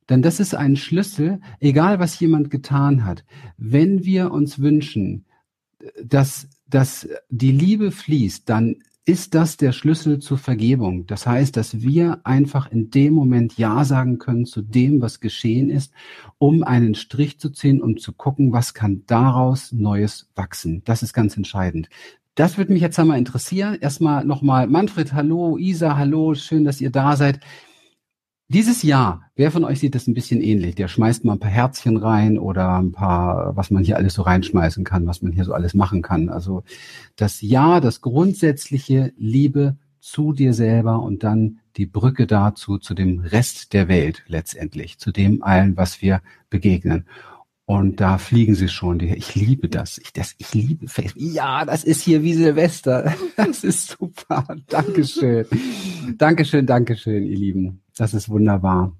Denn 0.08 0.22
das 0.22 0.40
ist 0.40 0.54
ein 0.54 0.76
Schlüssel, 0.76 1.40
egal 1.60 1.98
was 1.98 2.18
jemand 2.18 2.50
getan 2.50 3.04
hat. 3.04 3.24
Wenn 3.58 4.04
wir 4.04 4.30
uns 4.30 4.58
wünschen, 4.58 5.26
dass, 6.02 6.48
dass 6.68 7.08
die 7.28 7.52
Liebe 7.52 7.90
fließt, 7.90 8.48
dann 8.48 8.76
ist 9.08 9.34
das 9.34 9.56
der 9.56 9.72
Schlüssel 9.72 10.18
zur 10.18 10.36
Vergebung. 10.36 11.06
Das 11.06 11.26
heißt, 11.26 11.56
dass 11.56 11.80
wir 11.80 12.20
einfach 12.24 12.70
in 12.70 12.90
dem 12.90 13.14
Moment 13.14 13.56
Ja 13.56 13.82
sagen 13.86 14.18
können 14.18 14.44
zu 14.44 14.60
dem, 14.60 15.00
was 15.00 15.20
geschehen 15.20 15.70
ist, 15.70 15.94
um 16.36 16.62
einen 16.62 16.94
Strich 16.94 17.40
zu 17.40 17.48
ziehen, 17.48 17.80
um 17.80 17.96
zu 17.96 18.12
gucken, 18.12 18.52
was 18.52 18.74
kann 18.74 19.04
daraus 19.06 19.72
Neues 19.72 20.28
wachsen. 20.34 20.82
Das 20.84 21.02
ist 21.02 21.14
ganz 21.14 21.38
entscheidend. 21.38 21.88
Das 22.34 22.58
würde 22.58 22.74
mich 22.74 22.82
jetzt 22.82 22.98
einmal 22.98 23.16
interessieren. 23.16 23.78
Erstmal 23.80 24.26
nochmal 24.26 24.66
Manfred, 24.66 25.14
hallo, 25.14 25.56
Isa, 25.56 25.96
hallo, 25.96 26.34
schön, 26.34 26.64
dass 26.64 26.80
ihr 26.80 26.90
da 26.90 27.16
seid. 27.16 27.40
Dieses 28.50 28.82
Jahr, 28.82 29.30
wer 29.36 29.50
von 29.50 29.62
euch 29.62 29.78
sieht 29.78 29.94
das 29.94 30.06
ein 30.06 30.14
bisschen 30.14 30.40
ähnlich? 30.40 30.74
Der 30.74 30.88
schmeißt 30.88 31.22
mal 31.22 31.34
ein 31.34 31.38
paar 31.38 31.50
Herzchen 31.50 31.98
rein 31.98 32.38
oder 32.38 32.78
ein 32.78 32.92
paar, 32.92 33.54
was 33.54 33.70
man 33.70 33.84
hier 33.84 33.98
alles 33.98 34.14
so 34.14 34.22
reinschmeißen 34.22 34.84
kann, 34.84 35.06
was 35.06 35.20
man 35.20 35.32
hier 35.32 35.44
so 35.44 35.52
alles 35.52 35.74
machen 35.74 36.00
kann. 36.00 36.30
Also 36.30 36.62
das 37.14 37.42
Ja, 37.42 37.78
das 37.80 38.00
grundsätzliche 38.00 39.12
Liebe 39.18 39.76
zu 40.00 40.32
dir 40.32 40.54
selber 40.54 41.02
und 41.02 41.24
dann 41.24 41.58
die 41.76 41.84
Brücke 41.84 42.26
dazu, 42.26 42.78
zu 42.78 42.94
dem 42.94 43.20
Rest 43.20 43.74
der 43.74 43.86
Welt 43.86 44.24
letztendlich, 44.28 44.96
zu 44.96 45.12
dem 45.12 45.42
allen, 45.42 45.76
was 45.76 46.00
wir 46.00 46.22
begegnen. 46.48 47.04
Und 47.68 48.00
da 48.00 48.16
fliegen 48.16 48.54
sie 48.54 48.68
schon. 48.68 48.98
Ich 49.00 49.34
liebe 49.34 49.68
das. 49.68 49.98
Ich, 49.98 50.14
das, 50.14 50.34
ich 50.38 50.54
liebe 50.54 50.88
Facebook. 50.88 51.22
Ja, 51.22 51.66
das 51.66 51.84
ist 51.84 52.00
hier 52.00 52.22
wie 52.22 52.32
Silvester. 52.32 53.14
Das 53.36 53.62
ist 53.62 53.94
super. 53.98 54.46
Dankeschön. 54.68 55.44
Dankeschön, 56.16 56.64
Dankeschön, 56.64 57.26
ihr 57.26 57.36
Lieben. 57.36 57.82
Das 57.94 58.14
ist 58.14 58.30
wunderbar. 58.30 58.96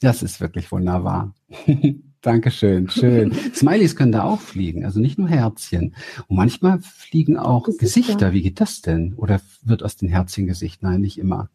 Das 0.00 0.22
ist 0.22 0.40
wirklich 0.40 0.72
wunderbar. 0.72 1.34
Dankeschön, 2.22 2.88
schön. 2.88 3.34
Smileys 3.54 3.96
können 3.96 4.12
da 4.12 4.22
auch 4.22 4.40
fliegen, 4.40 4.86
also 4.86 4.98
nicht 4.98 5.18
nur 5.18 5.28
Herzchen. 5.28 5.94
Und 6.26 6.36
manchmal 6.38 6.78
fliegen 6.80 7.36
auch 7.36 7.64
Gesichter. 7.64 7.84
Gesichter. 7.84 8.32
Wie 8.32 8.40
geht 8.40 8.62
das 8.62 8.80
denn? 8.80 9.12
Oder 9.12 9.42
wird 9.62 9.82
aus 9.82 9.96
den 9.96 10.08
Herzchen 10.08 10.46
Gesicht? 10.46 10.82
Nein, 10.82 11.02
nicht 11.02 11.18
immer. 11.18 11.50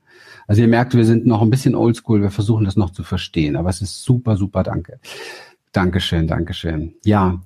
Also 0.45 0.62
ihr 0.62 0.67
merkt, 0.67 0.93
wir 0.93 1.05
sind 1.05 1.25
noch 1.25 1.41
ein 1.41 1.50
bisschen 1.50 1.74
oldschool, 1.74 2.21
wir 2.21 2.29
versuchen 2.29 2.65
das 2.65 2.75
noch 2.75 2.91
zu 2.91 3.01
verstehen, 3.01 3.55
aber 3.55 3.69
es 3.69 3.81
ist 3.81 4.03
super, 4.03 4.38
super, 4.38 4.62
danke. 4.62 5.00
Dankeschön, 5.71 6.27
Dankeschön. 6.27 6.95
Ja, 7.05 7.41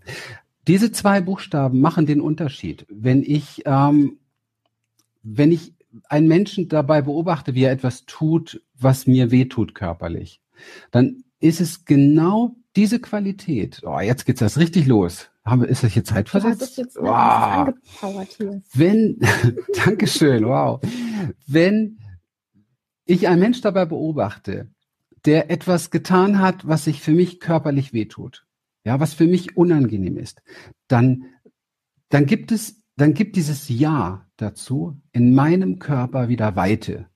diese 0.67 0.91
zwei 0.91 1.21
Buchstaben 1.21 1.81
machen 1.81 2.05
den 2.05 2.21
Unterschied. 2.21 2.85
Wenn 2.89 3.21
ich, 3.23 3.63
ähm, 3.65 4.17
wenn 5.21 5.51
ich 5.51 5.73
einen 6.09 6.27
Menschen 6.27 6.69
dabei 6.69 7.01
beobachte, 7.01 7.53
wie 7.53 7.63
er 7.63 7.71
etwas 7.71 8.05
tut, 8.05 8.61
was 8.79 9.07
mir 9.07 9.31
wehtut 9.31 9.75
körperlich, 9.75 10.41
dann 10.91 11.23
ist 11.39 11.59
es 11.59 11.85
genau 11.85 12.55
diese 12.75 12.99
Qualität. 12.99 13.81
Oh, 13.85 13.99
jetzt 13.99 14.25
geht's 14.25 14.39
das 14.39 14.57
richtig 14.57 14.87
los. 14.87 15.29
Haben 15.45 15.61
wir, 15.61 15.67
ist 15.67 15.83
das 15.83 15.91
hier 15.91 16.05
zeitversetzt? 16.05 16.77
Ja, 16.95 17.73
wow. 18.01 18.27
Wenn, 18.73 19.19
Dankeschön, 19.85 20.45
wow. 20.45 20.79
Wenn 21.45 21.99
ich 23.05 23.27
einen 23.27 23.41
Mensch 23.41 23.59
dabei 23.59 23.85
beobachte, 23.85 24.69
der 25.25 25.49
etwas 25.49 25.91
getan 25.91 26.39
hat, 26.39 26.67
was 26.67 26.85
sich 26.85 27.01
für 27.01 27.13
mich 27.13 27.39
körperlich 27.39 27.93
wehtut, 27.93 28.45
ja, 28.83 28.99
was 28.99 29.13
für 29.13 29.27
mich 29.27 29.57
unangenehm 29.57 30.17
ist, 30.17 30.41
dann, 30.87 31.25
dann 32.09 32.25
gibt 32.25 32.51
es, 32.51 32.83
dann 32.95 33.13
gibt 33.13 33.35
dieses 33.35 33.69
Ja 33.69 34.27
dazu 34.37 35.01
in 35.11 35.33
meinem 35.33 35.79
Körper 35.79 36.27
wieder 36.29 36.55
Weite. 36.55 37.07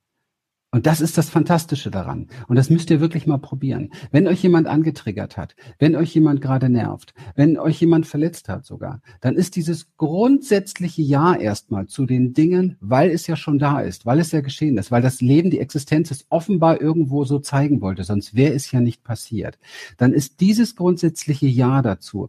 Und 0.70 0.84
das 0.84 1.00
ist 1.00 1.16
das 1.16 1.30
Fantastische 1.30 1.90
daran. 1.90 2.28
Und 2.46 2.56
das 2.56 2.68
müsst 2.68 2.90
ihr 2.90 3.00
wirklich 3.00 3.26
mal 3.26 3.38
probieren. 3.38 3.90
Wenn 4.10 4.28
euch 4.28 4.42
jemand 4.42 4.66
angetriggert 4.66 5.38
hat, 5.38 5.56
wenn 5.78 5.96
euch 5.96 6.14
jemand 6.14 6.42
gerade 6.42 6.68
nervt, 6.68 7.14
wenn 7.36 7.58
euch 7.58 7.80
jemand 7.80 8.06
verletzt 8.06 8.50
hat 8.50 8.66
sogar, 8.66 9.00
dann 9.22 9.34
ist 9.34 9.56
dieses 9.56 9.96
grundsätzliche 9.96 11.00
Ja 11.00 11.34
erstmal 11.34 11.86
zu 11.86 12.04
den 12.04 12.34
Dingen, 12.34 12.76
weil 12.80 13.10
es 13.10 13.26
ja 13.26 13.34
schon 13.34 13.58
da 13.58 13.80
ist, 13.80 14.04
weil 14.04 14.18
es 14.18 14.30
ja 14.30 14.42
geschehen 14.42 14.76
ist, 14.76 14.90
weil 14.90 15.00
das 15.00 15.22
Leben, 15.22 15.48
die 15.48 15.60
Existenz 15.60 16.10
es 16.10 16.26
offenbar 16.28 16.82
irgendwo 16.82 17.24
so 17.24 17.38
zeigen 17.38 17.80
wollte, 17.80 18.04
sonst 18.04 18.34
wäre 18.34 18.52
es 18.52 18.70
ja 18.70 18.80
nicht 18.80 19.02
passiert. 19.02 19.58
Dann 19.96 20.12
ist 20.12 20.40
dieses 20.40 20.76
grundsätzliche 20.76 21.46
Ja 21.46 21.80
dazu 21.80 22.28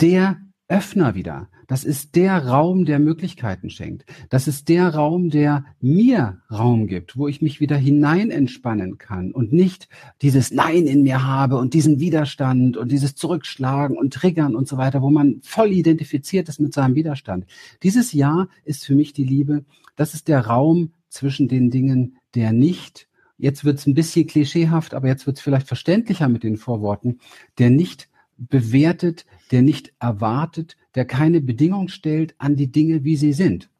der 0.00 0.40
Öffner 0.68 1.14
wieder. 1.14 1.48
Das 1.66 1.84
ist 1.84 2.14
der 2.14 2.46
Raum, 2.46 2.84
der 2.84 2.98
Möglichkeiten 2.98 3.70
schenkt. 3.70 4.04
Das 4.28 4.46
ist 4.46 4.68
der 4.68 4.94
Raum, 4.94 5.30
der 5.30 5.64
mir 5.80 6.40
Raum 6.50 6.86
gibt, 6.86 7.16
wo 7.16 7.26
ich 7.26 7.42
mich 7.42 7.60
wieder 7.60 7.76
hinein 7.76 8.30
entspannen 8.30 8.98
kann 8.98 9.32
und 9.32 9.52
nicht 9.52 9.88
dieses 10.22 10.50
Nein 10.50 10.86
in 10.86 11.02
mir 11.02 11.24
habe 11.24 11.56
und 11.56 11.74
diesen 11.74 12.00
Widerstand 12.00 12.76
und 12.76 12.92
dieses 12.92 13.14
Zurückschlagen 13.14 13.96
und 13.96 14.12
Triggern 14.12 14.54
und 14.54 14.68
so 14.68 14.76
weiter, 14.76 15.02
wo 15.02 15.10
man 15.10 15.40
voll 15.42 15.72
identifiziert 15.72 16.48
ist 16.48 16.60
mit 16.60 16.74
seinem 16.74 16.94
Widerstand. 16.94 17.46
Dieses 17.82 18.12
Ja 18.12 18.48
ist 18.64 18.84
für 18.84 18.94
mich 18.94 19.12
die 19.12 19.24
Liebe. 19.24 19.64
Das 19.96 20.14
ist 20.14 20.28
der 20.28 20.46
Raum 20.46 20.92
zwischen 21.08 21.48
den 21.48 21.70
Dingen, 21.70 22.18
der 22.34 22.52
nicht 22.52 23.08
Jetzt 23.40 23.64
wird 23.64 23.78
es 23.78 23.86
ein 23.86 23.94
bisschen 23.94 24.26
klischeehaft, 24.26 24.94
aber 24.94 25.06
jetzt 25.06 25.26
wird 25.28 25.36
es 25.36 25.42
vielleicht 25.42 25.68
verständlicher 25.68 26.28
mit 26.28 26.42
den 26.42 26.56
Vorworten, 26.56 27.20
der 27.58 27.70
nicht 27.70 28.08
bewertet, 28.36 29.26
der 29.48 29.62
nicht 29.62 29.92
erwartet, 29.98 30.76
der 30.94 31.04
keine 31.04 31.40
Bedingung 31.40 31.88
stellt 31.88 32.34
an 32.38 32.56
die 32.56 32.70
Dinge, 32.70 33.04
wie 33.04 33.16
sie 33.16 33.32
sind. 33.32 33.70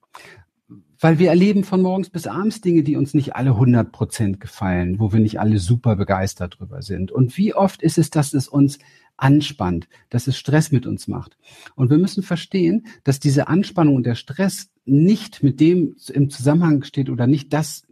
Weil 1.01 1.19
wir 1.21 1.29
erleben 1.29 1.63
von 1.63 1.81
morgens 1.81 2.11
bis 2.11 2.27
abends 2.27 2.61
Dinge, 2.61 2.83
die 2.83 2.97
uns 2.97 3.15
nicht 3.15 3.37
alle 3.37 3.51
100 3.51 3.93
Prozent 3.93 4.41
gefallen, 4.41 4.99
wo 4.99 5.13
wir 5.13 5.21
nicht 5.21 5.39
alle 5.39 5.59
super 5.59 5.95
begeistert 5.95 6.59
drüber 6.59 6.83
sind. 6.83 7.13
Und 7.13 7.37
wie 7.39 7.55
oft 7.55 7.83
ist 7.83 7.99
es, 7.99 8.11
dass 8.11 8.35
es 8.35 8.49
uns 8.49 8.79
anspannt, 9.17 9.89
dass 10.11 10.27
es 10.27 10.39
Stress 10.39 10.73
mit 10.73 10.87
uns 10.87 11.09
macht. 11.09 11.37
Und 11.75 11.91
wir 11.91 11.99
müssen 11.99 12.23
verstehen, 12.23 12.87
dass 13.05 13.21
diese 13.21 13.49
Anspannung 13.49 13.97
und 13.97 14.07
der 14.07 14.15
Stress 14.15 14.71
nicht 14.85 15.43
mit 15.43 15.61
dem 15.61 15.97
im 16.13 16.31
Zusammenhang 16.31 16.83
steht 16.85 17.11
oder 17.11 17.27
nicht 17.27 17.53
das, 17.53 17.83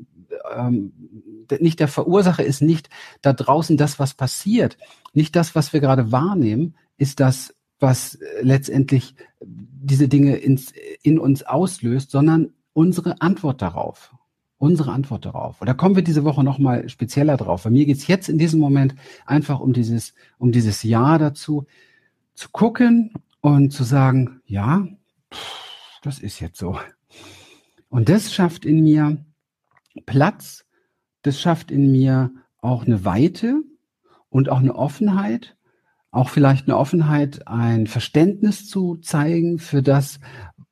ähm, 0.57 0.93
nicht 1.61 1.81
der 1.81 1.89
Verursacher 1.89 2.45
ist 2.45 2.63
nicht 2.63 2.89
da 3.23 3.33
draußen 3.33 3.77
das, 3.77 3.99
was 3.99 4.15
passiert, 4.15 4.79
nicht 5.13 5.37
das, 5.37 5.55
was 5.55 5.73
wir 5.73 5.81
gerade 5.81 6.13
wahrnehmen, 6.13 6.75
ist 6.97 7.21
das, 7.21 7.56
was 7.79 8.17
äh, 8.17 8.43
letztendlich 8.43 9.15
diese 9.41 10.09
Dinge 10.09 10.37
ins, 10.37 10.73
in 11.03 11.19
uns 11.19 11.43
auslöst, 11.43 12.11
sondern 12.11 12.53
unsere 12.73 13.21
Antwort 13.21 13.63
darauf. 13.63 14.15
Unsere 14.59 14.93
Antwort 14.93 15.27
darauf. 15.27 15.61
Und 15.61 15.67
da 15.67 15.75
kommen 15.75 15.97
wir 15.97 16.03
diese 16.03 16.25
Woche 16.25 16.43
nochmal 16.43 16.89
spezieller 16.89 17.37
drauf. 17.37 17.65
Bei 17.65 17.71
mir 17.71 17.85
geht's 17.85 18.07
jetzt 18.07 18.29
in 18.29 18.39
diesem 18.39 18.59
Moment 18.59 18.95
einfach 19.27 19.61
um 19.61 19.75
dieses, 19.75 20.15
um 20.39 20.51
dieses 20.51 20.83
Ja 20.83 21.19
dazu, 21.19 21.67
zu 22.35 22.49
gucken 22.51 23.13
und 23.43 23.73
zu 23.73 23.85
sagen, 23.85 24.41
ja, 24.47 24.87
das 26.03 26.19
ist 26.21 26.41
jetzt 26.41 26.59
so. 26.59 26.79
Und 27.91 28.09
das 28.09 28.33
schafft 28.33 28.65
in 28.65 28.83
mir 28.83 29.19
Platz, 30.07 30.65
das 31.23 31.39
schafft 31.39 31.71
in 31.71 31.93
mir 31.93 32.31
auch 32.61 32.87
eine 32.87 33.05
Weite, 33.05 33.63
und 34.37 34.51
auch 34.51 34.59
eine 34.59 34.75
Offenheit, 34.75 35.56
auch 36.17 36.31
vielleicht 36.31 36.67
eine 36.67 36.77
Offenheit, 36.77 37.47
ein 37.47 37.87
Verständnis 37.87 38.69
zu 38.69 38.97
zeigen 38.97 39.59
für 39.59 39.83
das, 39.83 40.19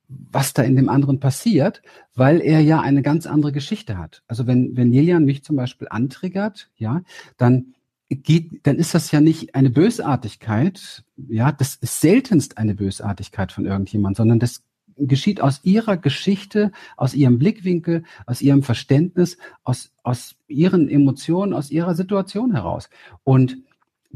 was 0.09 0.55
da 0.55 0.63
in 0.63 0.77
dem 0.77 0.89
anderen 0.89 1.21
passiert, 1.21 1.83
weil 2.15 2.41
er 2.41 2.61
ja 2.61 2.81
eine 2.81 3.03
ganz 3.03 3.27
andere 3.27 3.53
Geschichte 3.53 3.99
hat. 3.99 4.23
Also 4.27 4.47
wenn, 4.47 4.77
wenn 4.77 4.93
Lilian 4.93 5.25
mich 5.25 5.45
zum 5.45 5.57
Beispiel 5.57 5.89
antriggert, 5.91 6.71
ja, 6.77 7.03
dann 7.37 7.75
geht, 8.09 8.67
dann 8.67 8.77
ist 8.77 8.95
das 8.95 9.11
ja 9.11 9.21
nicht 9.21 9.55
eine 9.55 9.71
Bösartigkeit, 9.71 11.05
ja, 11.17 11.53
das 11.53 11.77
ist 11.77 12.01
seltenst 12.01 12.59
eine 12.59 12.75
Bösartigkeit 12.75 13.53
von 13.53 13.67
irgendjemand, 13.67 14.17
sondern 14.17 14.39
das 14.39 14.63
geschieht 14.97 15.41
aus 15.41 15.61
ihrer 15.65 15.97
Geschichte, 15.97 16.71
aus 16.97 17.15
ihrem 17.15 17.39
Blickwinkel, 17.39 18.05
aus 18.27 18.41
ihrem 18.41 18.63
Verständnis, 18.63 19.39
aus, 19.65 19.91
aus 20.03 20.37
ihren 20.47 20.89
Emotionen, 20.89 21.53
aus 21.53 21.71
ihrer 21.71 21.95
Situation 21.95 22.53
heraus. 22.53 22.89
Und 23.25 23.59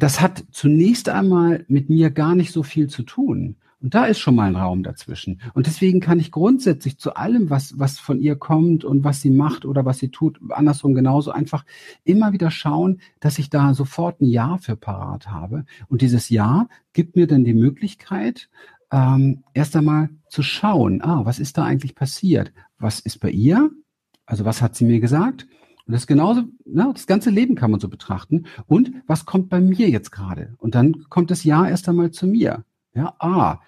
das 0.02 0.20
hat 0.20 0.44
zunächst 0.50 1.08
einmal 1.08 1.64
mit 1.68 1.90
mir 1.90 2.10
gar 2.10 2.34
nicht 2.34 2.52
so 2.52 2.62
viel 2.62 2.88
zu 2.88 3.02
tun. 3.02 3.56
Und 3.80 3.94
da 3.94 4.06
ist 4.06 4.18
schon 4.18 4.34
mal 4.34 4.48
ein 4.48 4.56
Raum 4.56 4.82
dazwischen. 4.82 5.40
Und 5.54 5.66
deswegen 5.66 6.00
kann 6.00 6.18
ich 6.18 6.32
grundsätzlich 6.32 6.98
zu 6.98 7.14
allem, 7.14 7.48
was, 7.48 7.78
was 7.78 8.00
von 8.00 8.20
ihr 8.20 8.34
kommt 8.34 8.84
und 8.84 9.04
was 9.04 9.20
sie 9.20 9.30
macht 9.30 9.64
oder 9.64 9.84
was 9.84 9.98
sie 9.98 10.10
tut, 10.10 10.40
andersrum 10.50 10.94
genauso 10.94 11.30
einfach 11.30 11.64
immer 12.02 12.32
wieder 12.32 12.50
schauen, 12.50 13.00
dass 13.20 13.38
ich 13.38 13.50
da 13.50 13.74
sofort 13.74 14.20
ein 14.20 14.26
Ja 14.26 14.58
für 14.58 14.74
parat 14.74 15.28
habe. 15.28 15.64
Und 15.86 16.02
dieses 16.02 16.28
Ja 16.28 16.68
gibt 16.92 17.14
mir 17.14 17.28
dann 17.28 17.44
die 17.44 17.54
Möglichkeit, 17.54 18.48
ähm, 18.90 19.44
erst 19.54 19.76
einmal 19.76 20.10
zu 20.28 20.42
schauen, 20.42 21.00
ah, 21.02 21.24
was 21.24 21.38
ist 21.38 21.56
da 21.56 21.64
eigentlich 21.64 21.94
passiert? 21.94 22.52
Was 22.78 22.98
ist 22.98 23.20
bei 23.20 23.30
ihr? 23.30 23.70
Also 24.26 24.44
was 24.44 24.60
hat 24.60 24.74
sie 24.74 24.86
mir 24.86 24.98
gesagt? 24.98 25.46
Und 25.88 25.94
das 25.94 26.06
genauso, 26.06 26.42
ne, 26.66 26.90
das 26.92 27.06
ganze 27.06 27.30
Leben 27.30 27.54
kann 27.54 27.70
man 27.70 27.80
so 27.80 27.88
betrachten. 27.88 28.44
Und 28.66 28.92
was 29.06 29.24
kommt 29.24 29.48
bei 29.48 29.58
mir 29.58 29.88
jetzt 29.88 30.12
gerade? 30.12 30.54
Und 30.58 30.74
dann 30.74 31.06
kommt 31.08 31.30
das 31.30 31.44
Ja 31.44 31.66
erst 31.66 31.88
einmal 31.88 32.10
zu 32.10 32.26
mir. 32.26 32.64
Ja, 32.94 33.14
ah, 33.18 33.60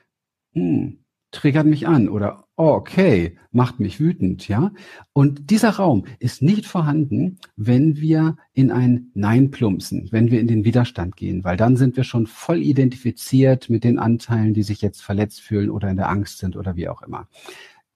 hm, 0.53 0.99
triggert 1.31 1.67
mich 1.67 1.89
an 1.89 2.11
oder 2.11 2.45
okay, 2.57 3.39
macht 3.53 3.81
mich 3.81 4.01
wütend, 4.01 4.49
ja. 4.49 4.71
Und 5.15 5.51
dieser 5.51 5.71
Raum 5.71 6.05
ist 6.19 6.43
nicht 6.43 6.67
vorhanden, 6.67 7.39
wenn 7.57 7.97
wir 7.97 8.37
in 8.53 8.71
ein 8.71 9.11
Nein 9.15 9.51
plumpsen, 9.51 10.09
wenn 10.11 10.31
wir 10.31 10.41
in 10.41 10.47
den 10.47 10.67
Widerstand 10.67 11.17
gehen, 11.17 11.43
weil 11.43 11.57
dann 11.57 11.79
sind 11.79 11.97
wir 11.97 12.05
schon 12.05 12.27
voll 12.27 12.59
identifiziert 12.59 13.71
mit 13.71 13.83
den 13.83 13.99
Anteilen, 13.99 14.53
die 14.53 14.63
sich 14.63 14.83
jetzt 14.83 15.01
verletzt 15.01 15.41
fühlen 15.41 15.71
oder 15.71 15.89
in 15.89 15.97
der 15.97 16.11
Angst 16.11 16.37
sind 16.37 16.55
oder 16.55 16.77
wie 16.77 16.91
auch 16.91 17.01
immer. 17.01 17.29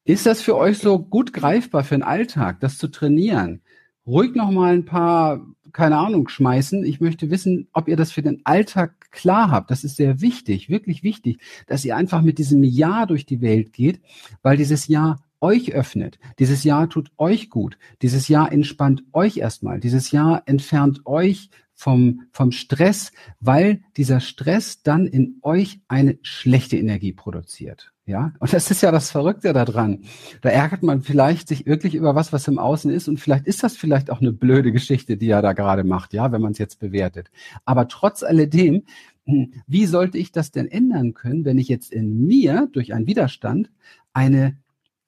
Ist 0.04 0.24
das 0.24 0.40
für 0.40 0.56
euch 0.56 0.78
so 0.78 0.98
gut 0.98 1.34
greifbar 1.34 1.84
für 1.84 1.96
den 1.96 2.02
Alltag, 2.02 2.60
das 2.60 2.78
zu 2.78 2.88
trainieren? 2.88 3.60
Ruhig 4.06 4.34
noch 4.34 4.50
mal 4.50 4.74
ein 4.74 4.84
paar 4.84 5.40
keine 5.74 5.98
Ahnung, 5.98 6.28
schmeißen. 6.28 6.84
Ich 6.84 7.00
möchte 7.00 7.30
wissen, 7.30 7.68
ob 7.72 7.88
ihr 7.88 7.96
das 7.96 8.12
für 8.12 8.22
den 8.22 8.40
Alltag 8.44 9.10
klar 9.10 9.50
habt. 9.50 9.70
Das 9.70 9.84
ist 9.84 9.96
sehr 9.96 10.20
wichtig, 10.20 10.70
wirklich 10.70 11.02
wichtig, 11.02 11.40
dass 11.66 11.84
ihr 11.84 11.96
einfach 11.96 12.22
mit 12.22 12.38
diesem 12.38 12.62
Ja 12.62 13.04
durch 13.06 13.26
die 13.26 13.42
Welt 13.42 13.72
geht, 13.72 14.00
weil 14.42 14.56
dieses 14.56 14.86
Ja 14.86 15.16
euch 15.40 15.72
öffnet. 15.72 16.18
Dieses 16.38 16.64
Ja 16.64 16.86
tut 16.86 17.10
euch 17.18 17.50
gut. 17.50 17.76
Dieses 18.00 18.28
Ja 18.28 18.46
entspannt 18.46 19.02
euch 19.12 19.36
erstmal. 19.36 19.80
Dieses 19.80 20.12
Ja 20.12 20.40
entfernt 20.46 21.04
euch 21.06 21.50
vom, 21.74 22.22
vom 22.30 22.52
Stress, 22.52 23.10
weil 23.40 23.82
dieser 23.96 24.20
Stress 24.20 24.82
dann 24.82 25.06
in 25.06 25.38
euch 25.42 25.80
eine 25.88 26.18
schlechte 26.22 26.76
Energie 26.76 27.12
produziert. 27.12 27.93
Ja, 28.06 28.34
und 28.38 28.52
das 28.52 28.70
ist 28.70 28.82
ja 28.82 28.90
das 28.90 29.10
Verrückte 29.10 29.54
daran. 29.54 30.00
Da 30.42 30.50
ärgert 30.50 30.82
man 30.82 31.00
vielleicht 31.00 31.48
sich 31.48 31.64
wirklich 31.64 31.94
über 31.94 32.14
was, 32.14 32.34
was 32.34 32.46
im 32.48 32.58
Außen 32.58 32.90
ist. 32.90 33.08
Und 33.08 33.18
vielleicht 33.18 33.46
ist 33.46 33.62
das 33.62 33.78
vielleicht 33.78 34.10
auch 34.10 34.20
eine 34.20 34.32
blöde 34.32 34.72
Geschichte, 34.72 35.16
die 35.16 35.30
er 35.30 35.40
da 35.40 35.54
gerade 35.54 35.84
macht, 35.84 36.12
ja, 36.12 36.30
wenn 36.30 36.42
man 36.42 36.52
es 36.52 36.58
jetzt 36.58 36.80
bewertet. 36.80 37.30
Aber 37.64 37.88
trotz 37.88 38.22
alledem, 38.22 38.82
hm, 39.26 39.54
wie 39.66 39.86
sollte 39.86 40.18
ich 40.18 40.32
das 40.32 40.50
denn 40.50 40.68
ändern 40.68 41.14
können, 41.14 41.46
wenn 41.46 41.56
ich 41.56 41.68
jetzt 41.68 41.92
in 41.92 42.26
mir 42.26 42.68
durch 42.72 42.92
einen 42.92 43.06
Widerstand 43.06 43.70
eine, 44.12 44.58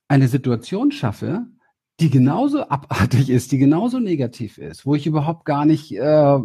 eine 0.09 0.29
Situation 0.29 0.91
schaffe, 0.91 1.47
die 2.01 2.11
genauso 2.11 2.69
abartig 2.69 3.31
ist, 3.31 3.53
die 3.53 3.59
genauso 3.59 3.99
negativ 3.99 4.59
ist, 4.59 4.85
wo 4.85 4.95
ich 4.95 5.07
überhaupt 5.07 5.45
gar 5.45 5.65
nicht 5.65 5.93
äh, 5.93 6.39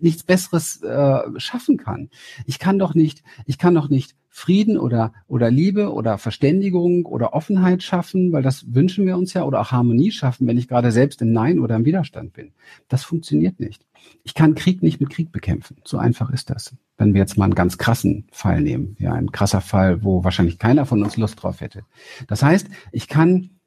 nichts 0.00 0.22
Besseres 0.22 0.82
äh, 0.82 1.20
schaffen 1.38 1.78
kann. 1.78 2.10
Ich 2.44 2.58
kann 2.58 2.78
doch 2.78 2.94
nicht, 2.94 3.22
ich 3.46 3.58
kann 3.58 3.74
doch 3.74 3.88
nicht 3.88 4.16
Frieden 4.28 4.78
oder, 4.78 5.12
oder 5.26 5.50
Liebe 5.50 5.92
oder 5.92 6.16
Verständigung 6.18 7.06
oder 7.06 7.32
Offenheit 7.32 7.82
schaffen, 7.82 8.32
weil 8.32 8.42
das 8.42 8.72
wünschen 8.72 9.04
wir 9.06 9.16
uns 9.16 9.32
ja, 9.32 9.44
oder 9.44 9.60
auch 9.60 9.72
Harmonie 9.72 10.12
schaffen, 10.12 10.46
wenn 10.46 10.58
ich 10.58 10.68
gerade 10.68 10.92
selbst 10.92 11.22
im 11.22 11.32
Nein 11.32 11.58
oder 11.58 11.74
im 11.74 11.84
Widerstand 11.84 12.34
bin. 12.34 12.52
Das 12.86 13.02
funktioniert 13.02 13.58
nicht. 13.58 13.84
Ich 14.22 14.34
kann 14.34 14.54
Krieg 14.54 14.82
nicht 14.82 15.00
mit 15.00 15.10
Krieg 15.10 15.32
bekämpfen. 15.32 15.78
So 15.84 15.98
einfach 15.98 16.30
ist 16.30 16.50
das. 16.50 16.76
Wenn 16.98 17.14
wir 17.14 17.20
jetzt 17.20 17.36
mal 17.36 17.46
einen 17.46 17.54
ganz 17.54 17.78
krassen 17.78 18.26
Fall 18.30 18.60
nehmen, 18.60 18.94
ja, 19.00 19.14
ein 19.14 19.32
krasser 19.32 19.60
Fall, 19.60 20.04
wo 20.04 20.22
wahrscheinlich 20.22 20.58
keiner 20.58 20.86
von 20.86 21.02
uns 21.02 21.16
Lust 21.16 21.42
drauf 21.42 21.60
hätte. 21.60 21.82
Das 22.28 22.42
heißt, 22.42 22.68
ich 22.92 23.08
kann 23.08 23.57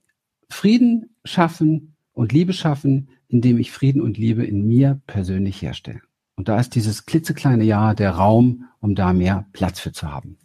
Frieden 0.53 1.15
schaffen 1.23 1.95
und 2.13 2.31
Liebe 2.31 2.53
schaffen, 2.53 3.09
indem 3.27 3.57
ich 3.57 3.71
Frieden 3.71 4.01
und 4.01 4.17
Liebe 4.17 4.45
in 4.45 4.67
mir 4.67 5.01
persönlich 5.07 5.61
herstelle. 5.61 6.01
Und 6.35 6.47
da 6.49 6.59
ist 6.59 6.75
dieses 6.75 7.05
klitzekleine 7.05 7.63
Ja 7.63 7.93
der 7.93 8.11
Raum, 8.11 8.65
um 8.79 8.95
da 8.95 9.13
mehr 9.13 9.47
Platz 9.53 9.79
für 9.79 9.91
zu 9.91 10.11
haben. 10.11 10.37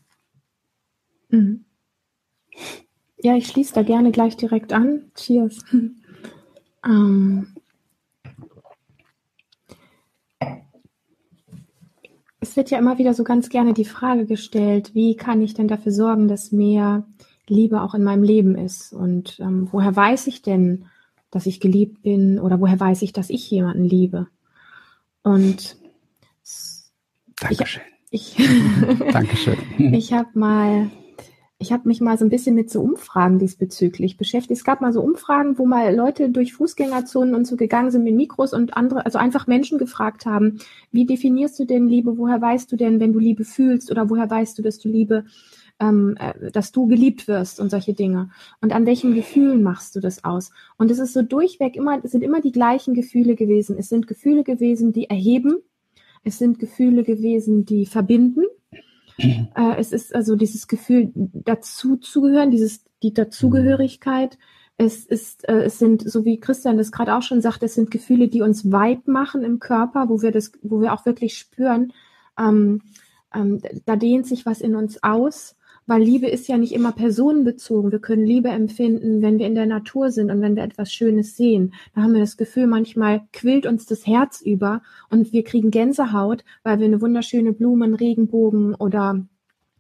Mhm. 1.31 1.65
Ja, 3.19 3.35
ich 3.35 3.47
schließe 3.49 3.75
da 3.75 3.83
gerne 3.83 4.13
gleich 4.13 4.37
direkt 4.37 4.73
an. 4.73 5.11
Cheers. 5.15 5.65
ähm, 6.85 7.49
es 12.41 12.57
wird 12.57 12.71
ja 12.71 12.79
immer 12.79 12.99
wieder 12.99 13.15
so 13.15 13.25
ganz 13.25 13.49
gerne 13.49 13.75
die 13.75 13.85
Frage 13.85 14.27
gestellt, 14.27 14.95
wie 14.95 15.17
kann 15.17 15.43
ich 15.43 15.55
denn 15.55 15.69
dafür 15.69 15.93
sorgen, 15.93 16.29
dass 16.29 16.53
mehr 16.53 17.07
Liebe 17.49 17.83
auch 17.83 17.95
in 17.95 18.05
meinem 18.05 18.23
Leben 18.23 18.57
ist? 18.57 18.93
Und 18.93 19.39
ähm, 19.41 19.69
woher 19.73 19.95
weiß 19.95 20.27
ich 20.27 20.43
denn, 20.43 20.87
dass 21.31 21.47
ich 21.47 21.61
geliebt 21.61 22.03
bin? 22.03 22.39
Oder 22.39 22.61
woher 22.61 22.79
weiß 22.79 23.03
ich, 23.03 23.13
dass 23.13 23.31
ich 23.31 23.51
jemanden 23.51 23.85
liebe? 23.85 24.29
Und 25.23 25.77
Dankeschön. 27.41 27.83
Ich, 28.11 28.39
ich, 28.39 28.49
Dankeschön. 29.13 29.59
ich 29.79 30.13
habe 30.13 30.31
mal 30.35 30.91
ich 31.59 31.73
habe 31.73 31.89
mich 31.89 32.03
mal 32.03 32.19
so 32.19 32.25
ein 32.25 32.31
bisschen 32.31 32.55
mit 32.55 32.71
so 32.71 32.83
Umfragen 32.83 33.39
diesbezüglich 33.39 34.19
beschäftigt. 34.19 34.59
Es 34.59 34.65
gab 34.65 34.83
mal 34.83 34.93
so 34.93 35.01
Umfragen, 35.01 35.59
wo 35.59 35.65
mal 35.65 35.95
Leute 35.95 36.29
durch 36.29 36.53
Fußgängerzonen 36.53 37.35
und 37.35 37.47
so 37.47 37.57
gegangen 37.57 37.91
sind 37.91 38.05
mit 38.05 38.15
Mikros 38.15 38.53
und 38.53 38.77
andere, 38.77 39.07
also 39.07 39.19
einfach 39.19 39.47
Menschen 39.47 39.79
gefragt 39.79 40.27
haben, 40.27 40.59
wie 40.93 41.07
definierst 41.07 41.59
du 41.59 41.65
denn 41.65 41.89
Liebe? 41.89 42.19
Woher 42.19 42.43
weißt 42.43 42.71
du 42.71 42.77
denn, 42.77 43.01
wenn 43.01 43.15
du 43.15 43.19
Liebe 43.19 43.45
fühlst? 43.45 43.91
Oder 43.91 44.11
woher 44.11 44.29
weißt 44.29 44.59
du, 44.59 44.63
dass 44.63 44.79
du 44.79 44.91
Liebe, 44.91 45.25
ähm, 45.81 46.17
äh, 46.19 46.51
dass 46.51 46.73
du 46.73 46.87
geliebt 46.87 47.29
wirst 47.29 47.61
und 47.61 47.71
solche 47.71 47.95
Dinge? 47.95 48.31
Und 48.61 48.73
an 48.73 48.87
welchen 48.87 49.15
Gefühlen 49.15 49.63
machst 49.63 49.97
du 49.97 50.01
das 50.01 50.25
aus? 50.25 50.51
Und 50.77 50.91
es 50.91 50.99
ist 50.99 51.13
so 51.13 51.23
durchweg 51.23 51.77
immer, 51.77 52.03
es 52.03 52.13
sind 52.13 52.23
immer 52.23 52.41
die 52.41 52.53
gleichen 52.53 52.95
Gefühle 52.95 53.35
gewesen. 53.37 53.77
Es 53.79 53.89
sind 53.89 54.07
Gefühle 54.07 54.45
gewesen, 54.45 54.93
die 54.93 55.09
erheben. 55.11 55.57
Es 56.25 56.39
sind 56.39 56.59
Gefühle 56.59 57.05
gewesen, 57.05 57.65
die 57.65 57.87
verbinden 57.87 58.45
äh, 59.19 59.77
es 59.79 59.93
ist 59.93 60.15
also 60.15 60.37
dieses 60.37 60.69
Gefühl, 60.69 61.11
dazu 61.15 61.97
zu 61.97 62.21
gehören, 62.21 62.51
dieses, 62.51 62.85
die 63.03 63.15
Dazugehörigkeit. 63.15 64.39
Es 64.77 65.05
ist, 65.05 65.49
äh, 65.49 65.65
es 65.65 65.79
sind, 65.79 66.09
so 66.09 66.25
wie 66.25 66.39
Christian 66.39 66.77
das 66.77 66.93
gerade 66.93 67.15
auch 67.15 67.23
schon 67.23 67.41
sagt, 67.41 67.63
es 67.63 67.75
sind 67.75 67.91
Gefühle, 67.91 68.29
die 68.29 68.43
uns 68.43 68.71
weit 68.71 69.09
machen 69.09 69.43
im 69.43 69.59
Körper, 69.59 70.09
wo 70.09 70.21
wir 70.21 70.33
das, 70.33 70.53
wo 70.63 70.81
wir 70.81 70.93
auch 70.93 71.07
wirklich 71.07 71.39
spüren, 71.39 71.93
ähm, 72.39 72.83
ähm, 73.35 73.61
da 73.87 73.97
dehnt 73.97 74.27
sich 74.27 74.45
was 74.45 74.61
in 74.61 74.77
uns 74.77 75.03
aus 75.03 75.56
weil 75.87 76.03
Liebe 76.03 76.27
ist 76.27 76.49
ja 76.49 76.59
nicht 76.59 76.73
immer 76.73 76.93
personenbezogen. 76.93 77.93
Wir 77.93 78.01
können 78.01 78.27
Liebe 78.27 78.49
empfinden, 78.49 79.23
wenn 79.23 79.39
wir 79.39 79.47
in 79.47 79.55
der 79.55 79.67
Natur 79.67 80.11
sind 80.11 80.31
und 80.31 80.41
wenn 80.41 80.57
wir 80.57 80.65
etwas 80.65 80.93
Schönes 80.93 81.37
sehen. 81.37 81.75
Da 81.95 82.03
haben 82.03 82.13
wir 82.13 82.21
das 82.21 82.37
Gefühl, 82.37 82.67
manchmal 82.67 83.23
quillt 83.33 83.67
uns 83.67 83.87
das 83.87 84.07
Herz 84.07 84.41
über 84.41 84.83
und 85.11 85.33
wir 85.33 85.45
kriegen 85.45 85.71
Gänsehaut, 85.71 86.45
weil 86.63 86.79
wir 86.79 86.87
eine 86.87 87.01
wunderschöne 87.01 87.53
Blumen, 87.53 87.95
Regenbogen 87.95 88.75
oder 88.75 89.25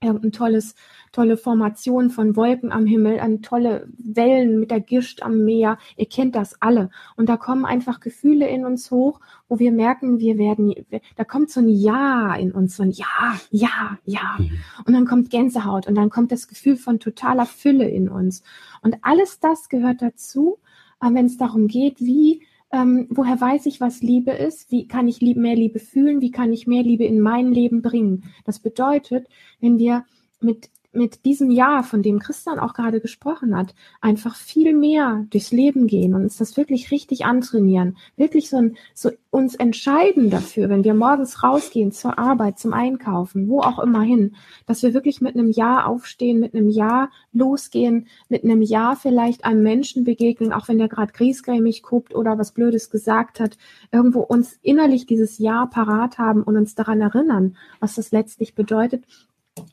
irgendein 0.02 0.32
tolles 0.32 0.74
tolle 1.16 1.38
Formation 1.38 2.10
von 2.10 2.36
Wolken 2.36 2.72
am 2.72 2.84
Himmel, 2.84 3.20
an 3.20 3.40
tolle 3.40 3.88
Wellen 3.96 4.60
mit 4.60 4.70
der 4.70 4.80
Gischt 4.80 5.22
am 5.22 5.44
Meer. 5.44 5.78
Ihr 5.96 6.06
kennt 6.06 6.34
das 6.34 6.60
alle. 6.60 6.90
Und 7.16 7.30
da 7.30 7.38
kommen 7.38 7.64
einfach 7.64 8.00
Gefühle 8.00 8.46
in 8.48 8.66
uns 8.66 8.90
hoch, 8.90 9.20
wo 9.48 9.58
wir 9.58 9.72
merken, 9.72 10.18
wir 10.18 10.36
werden, 10.36 10.74
da 11.16 11.24
kommt 11.24 11.50
so 11.50 11.60
ein 11.60 11.70
Ja 11.70 12.34
in 12.34 12.52
uns, 12.52 12.76
so 12.76 12.82
ein 12.82 12.90
Ja, 12.90 13.40
Ja, 13.50 13.98
Ja. 14.04 14.36
Mhm. 14.38 14.50
Und 14.84 14.92
dann 14.92 15.06
kommt 15.06 15.30
Gänsehaut 15.30 15.86
und 15.86 15.94
dann 15.94 16.10
kommt 16.10 16.32
das 16.32 16.48
Gefühl 16.48 16.76
von 16.76 17.00
totaler 17.00 17.46
Fülle 17.46 17.88
in 17.88 18.10
uns. 18.10 18.42
Und 18.82 18.96
alles 19.00 19.40
das 19.40 19.70
gehört 19.70 20.02
dazu, 20.02 20.58
äh, 21.00 21.14
wenn 21.14 21.26
es 21.26 21.38
darum 21.38 21.66
geht, 21.66 22.00
wie 22.00 22.42
ähm, 22.72 23.06
woher 23.10 23.40
weiß 23.40 23.66
ich, 23.66 23.80
was 23.80 24.02
Liebe 24.02 24.32
ist? 24.32 24.70
Wie 24.70 24.88
kann 24.88 25.08
ich 25.08 25.20
mehr 25.20 25.54
Liebe 25.54 25.78
fühlen? 25.78 26.20
Wie 26.20 26.30
kann 26.30 26.52
ich 26.52 26.66
mehr 26.66 26.82
Liebe 26.82 27.04
in 27.04 27.20
mein 27.20 27.52
Leben 27.52 27.82
bringen? 27.82 28.24
Das 28.44 28.58
bedeutet, 28.58 29.28
wenn 29.60 29.78
wir 29.78 30.04
mit 30.40 30.70
mit 30.96 31.24
diesem 31.24 31.50
Jahr, 31.50 31.84
von 31.84 32.02
dem 32.02 32.18
Christian 32.18 32.58
auch 32.58 32.74
gerade 32.74 33.00
gesprochen 33.00 33.56
hat, 33.56 33.74
einfach 34.00 34.34
viel 34.34 34.74
mehr 34.74 35.26
durchs 35.30 35.52
Leben 35.52 35.86
gehen 35.86 36.14
und 36.14 36.22
uns 36.22 36.38
das 36.38 36.56
wirklich 36.56 36.90
richtig 36.90 37.24
antrainieren, 37.24 37.96
wirklich 38.16 38.48
so, 38.48 38.56
ein, 38.56 38.76
so 38.94 39.10
uns 39.30 39.54
entscheiden 39.54 40.30
dafür, 40.30 40.68
wenn 40.68 40.84
wir 40.84 40.94
morgens 40.94 41.42
rausgehen 41.42 41.92
zur 41.92 42.18
Arbeit, 42.18 42.58
zum 42.58 42.72
Einkaufen, 42.72 43.48
wo 43.48 43.60
auch 43.60 43.78
immer 43.78 44.02
hin, 44.02 44.34
dass 44.66 44.82
wir 44.82 44.94
wirklich 44.94 45.20
mit 45.20 45.34
einem 45.34 45.50
Jahr 45.50 45.86
aufstehen, 45.86 46.40
mit 46.40 46.54
einem 46.54 46.68
Jahr 46.68 47.10
losgehen, 47.32 48.06
mit 48.28 48.44
einem 48.44 48.62
Jahr 48.62 48.96
vielleicht 48.96 49.44
einem 49.44 49.62
Menschen 49.62 50.04
begegnen, 50.04 50.52
auch 50.52 50.68
wenn 50.68 50.78
der 50.78 50.88
gerade 50.88 51.12
griesgrämig 51.12 51.82
guckt 51.82 52.14
oder 52.14 52.38
was 52.38 52.52
Blödes 52.52 52.90
gesagt 52.90 53.40
hat, 53.40 53.58
irgendwo 53.92 54.20
uns 54.20 54.58
innerlich 54.62 55.06
dieses 55.06 55.38
Jahr 55.38 55.68
parat 55.68 56.18
haben 56.18 56.42
und 56.42 56.56
uns 56.56 56.74
daran 56.74 57.00
erinnern, 57.00 57.56
was 57.78 57.96
das 57.96 58.12
letztlich 58.12 58.54
bedeutet 58.54 59.04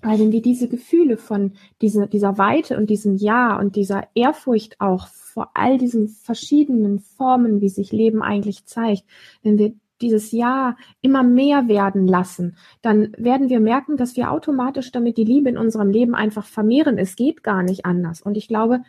weil 0.01 0.19
wenn 0.19 0.31
wir 0.31 0.41
diese 0.41 0.67
Gefühle 0.67 1.17
von 1.17 1.53
dieser, 1.81 2.07
dieser 2.07 2.37
Weite 2.37 2.77
und 2.77 2.89
diesem 2.89 3.15
Ja 3.15 3.59
und 3.59 3.75
dieser 3.75 4.07
Ehrfurcht 4.15 4.79
auch 4.79 5.07
vor 5.07 5.51
all 5.53 5.77
diesen 5.77 6.07
verschiedenen 6.07 6.99
Formen, 6.99 7.61
wie 7.61 7.69
sich 7.69 7.91
Leben 7.91 8.21
eigentlich 8.21 8.65
zeigt, 8.65 9.03
wenn 9.41 9.57
wir 9.57 9.73
dieses 10.01 10.31
Ja 10.31 10.75
immer 11.01 11.23
mehr 11.23 11.67
werden 11.67 12.07
lassen, 12.07 12.57
dann 12.81 13.13
werden 13.17 13.49
wir 13.49 13.59
merken, 13.59 13.97
dass 13.97 14.17
wir 14.17 14.31
automatisch 14.31 14.91
damit 14.91 15.17
die 15.17 15.23
Liebe 15.23 15.49
in 15.49 15.57
unserem 15.57 15.89
Leben 15.89 16.15
einfach 16.15 16.45
vermehren. 16.45 16.97
Es 16.97 17.15
geht 17.15 17.43
gar 17.43 17.63
nicht 17.63 17.85
anders. 17.85 18.21
Und 18.21 18.35
ich 18.35 18.47
glaube, 18.47 18.81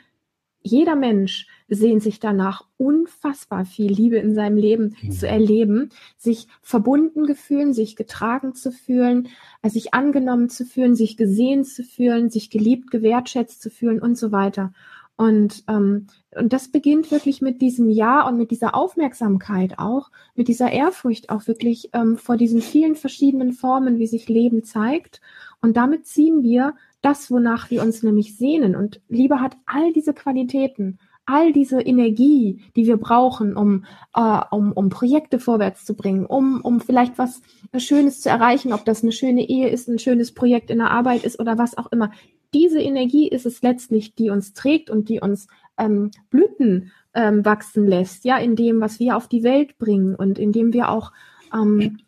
jeder 0.67 0.97
Mensch 0.97 1.47
sehnt 1.69 2.03
sich 2.03 2.21
danach, 2.21 2.65
unfassbar 2.79 3.67
viel 3.67 3.93
Liebe 3.93 4.17
in 4.17 4.35
seinem 4.35 4.57
Leben 4.57 4.97
mhm. 5.03 5.13
zu 5.13 5.29
erleben, 5.29 5.91
sich 6.17 6.49
verbunden 6.63 7.27
gefühlen, 7.27 7.75
sich 7.75 7.97
getragen 7.97 8.55
zu 8.55 8.73
fühlen, 8.73 9.29
äh, 9.63 9.69
sich 9.69 9.93
angenommen 9.93 10.49
zu 10.49 10.65
fühlen, 10.65 10.97
sich 10.97 11.19
gesehen 11.19 11.65
zu 11.65 11.85
fühlen, 11.85 12.31
sich 12.31 12.49
geliebt, 12.49 12.91
gewertschätzt 12.91 13.61
zu 13.61 13.69
fühlen 13.69 14.01
und 14.01 14.17
so 14.17 14.33
weiter. 14.33 14.73
Und, 15.17 15.63
ähm, 15.69 16.07
und 16.35 16.53
das 16.53 16.69
beginnt 16.69 17.11
wirklich 17.13 17.41
mit 17.41 17.61
diesem 17.61 17.89
Ja 17.89 18.27
und 18.27 18.37
mit 18.37 18.51
dieser 18.51 18.75
Aufmerksamkeit 18.75 19.79
auch, 19.79 20.11
mit 20.35 20.49
dieser 20.49 20.73
Ehrfurcht 20.73 21.31
auch 21.31 21.47
wirklich 21.47 21.91
ähm, 21.93 22.17
vor 22.17 22.37
diesen 22.37 22.63
vielen 22.63 22.97
verschiedenen 22.97 23.53
Formen, 23.53 23.99
wie 23.99 24.09
sich 24.09 24.29
Leben 24.29 24.65
zeigt. 24.65 25.21
Und 25.61 25.77
damit 25.77 26.07
ziehen 26.07 26.43
wir 26.43 26.75
das, 27.05 27.31
wonach 27.31 27.71
wir 27.71 27.83
uns 27.83 28.03
nämlich 28.03 28.37
sehnen. 28.37 28.75
Und 28.75 29.01
Liebe 29.09 29.41
hat 29.41 29.57
all 29.67 29.93
diese 29.93 30.15
Qualitäten, 30.15 30.99
all 31.27 31.53
diese 31.53 31.81
Energie, 31.81 32.63
die 32.77 32.87
wir 32.87 32.97
brauchen, 32.97 33.57
um, 33.57 33.85
äh, 34.15 34.41
um, 34.51 34.73
um 34.73 34.89
Projekte 34.91 35.39
vorwärts 35.39 35.85
zu 35.85 35.95
bringen, 35.95 36.27
um, 36.27 36.61
um 36.61 36.81
vielleicht 36.81 37.19
was 37.19 37.41
Schönes 37.77 38.21
zu 38.21 38.29
erreichen, 38.29 38.73
ob 38.73 38.85
das 38.85 39.03
eine 39.03 39.13
schöne 39.13 39.49
Ehe 39.49 39.69
ist, 39.69 39.89
ein 39.89 39.99
schönes 39.99 40.33
Projekt 40.33 40.71
in 40.71 40.79
der 40.79 40.91
Arbeit 40.91 41.25
ist 41.25 41.41
oder 41.41 41.59
was 41.59 41.79
auch 41.79 41.91
immer. 41.93 42.11
Diese 42.53 42.81
Energie 42.81 43.29
ist 43.29 43.47
es 43.47 43.63
letztlich, 43.63 44.15
die 44.15 44.31
uns 44.31 44.53
trägt 44.53 44.91
und 44.91 45.09
die 45.09 45.21
uns 45.21 45.49
ähm, 45.79 46.11
Blüten 46.31 46.93
ähm, 47.15 47.45
wachsen 47.45 47.87
lässt, 47.87 48.25
ja, 48.25 48.39
in 48.39 48.55
dem, 48.55 48.81
was 48.81 49.01
wir 49.01 49.17
auf 49.17 49.29
die 49.29 49.43
Welt 49.43 49.79
bringen 49.79 50.15
und 50.15 50.39
in 50.39 50.53
dem 50.53 50.73
wir 50.73 50.91
auch 50.91 51.13
ähm, 51.53 51.99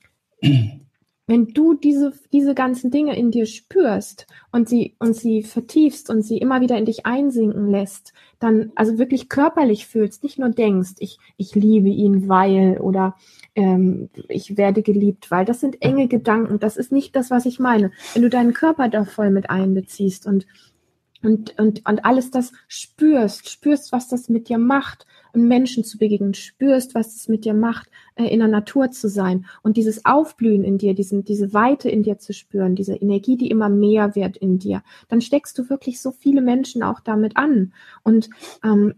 wenn 1.26 1.48
du 1.48 1.74
diese, 1.74 2.12
diese 2.32 2.54
ganzen 2.54 2.90
Dinge 2.90 3.16
in 3.16 3.32
dir 3.32 3.46
spürst 3.46 4.26
und 4.52 4.68
sie, 4.68 4.94
und 5.00 5.16
sie 5.16 5.42
vertiefst 5.42 6.08
und 6.08 6.22
sie 6.22 6.38
immer 6.38 6.60
wieder 6.60 6.78
in 6.78 6.84
dich 6.84 7.04
einsinken 7.04 7.68
lässt, 7.68 8.12
dann 8.38 8.70
also 8.76 8.98
wirklich 8.98 9.28
körperlich 9.28 9.86
fühlst, 9.86 10.22
nicht 10.22 10.38
nur 10.38 10.50
denkst, 10.50 10.94
ich, 10.98 11.18
ich 11.36 11.54
liebe 11.54 11.88
ihn, 11.88 12.28
weil 12.28 12.78
oder 12.78 13.16
ähm, 13.56 14.08
ich 14.28 14.56
werde 14.56 14.82
geliebt, 14.82 15.30
weil 15.30 15.44
das 15.44 15.60
sind 15.60 15.82
enge 15.82 16.06
Gedanken, 16.06 16.60
das 16.60 16.76
ist 16.76 16.92
nicht 16.92 17.16
das, 17.16 17.30
was 17.30 17.44
ich 17.44 17.58
meine. 17.58 17.90
Wenn 18.14 18.22
du 18.22 18.30
deinen 18.30 18.52
Körper 18.52 18.88
da 18.88 19.04
voll 19.04 19.30
mit 19.30 19.50
einbeziehst 19.50 20.26
und 20.26 20.46
und, 21.22 21.58
und, 21.58 21.82
und 21.88 22.04
alles 22.04 22.30
das 22.30 22.52
spürst, 22.68 23.48
spürst, 23.48 23.90
was 23.90 24.06
das 24.06 24.28
mit 24.28 24.48
dir 24.48 24.58
macht, 24.58 25.06
Menschen 25.36 25.84
zu 25.84 25.98
begegnen, 25.98 26.34
spürst, 26.34 26.94
was 26.94 27.14
es 27.16 27.28
mit 27.28 27.44
dir 27.44 27.54
macht, 27.54 27.88
äh, 28.14 28.26
in 28.26 28.40
der 28.40 28.48
Natur 28.48 28.90
zu 28.90 29.08
sein 29.08 29.46
und 29.62 29.76
dieses 29.76 30.04
Aufblühen 30.04 30.64
in 30.64 30.78
dir, 30.78 30.94
diesen, 30.94 31.24
diese 31.24 31.52
Weite 31.52 31.88
in 31.88 32.02
dir 32.02 32.18
zu 32.18 32.32
spüren, 32.32 32.74
diese 32.74 32.94
Energie, 32.94 33.36
die 33.36 33.50
immer 33.50 33.68
mehr 33.68 34.14
wird 34.14 34.36
in 34.36 34.58
dir, 34.58 34.82
dann 35.08 35.20
steckst 35.20 35.58
du 35.58 35.68
wirklich 35.68 36.00
so 36.00 36.10
viele 36.10 36.40
Menschen 36.40 36.82
auch 36.82 37.00
damit 37.00 37.36
an. 37.36 37.72
Und 38.02 38.30
ähm, 38.64 38.94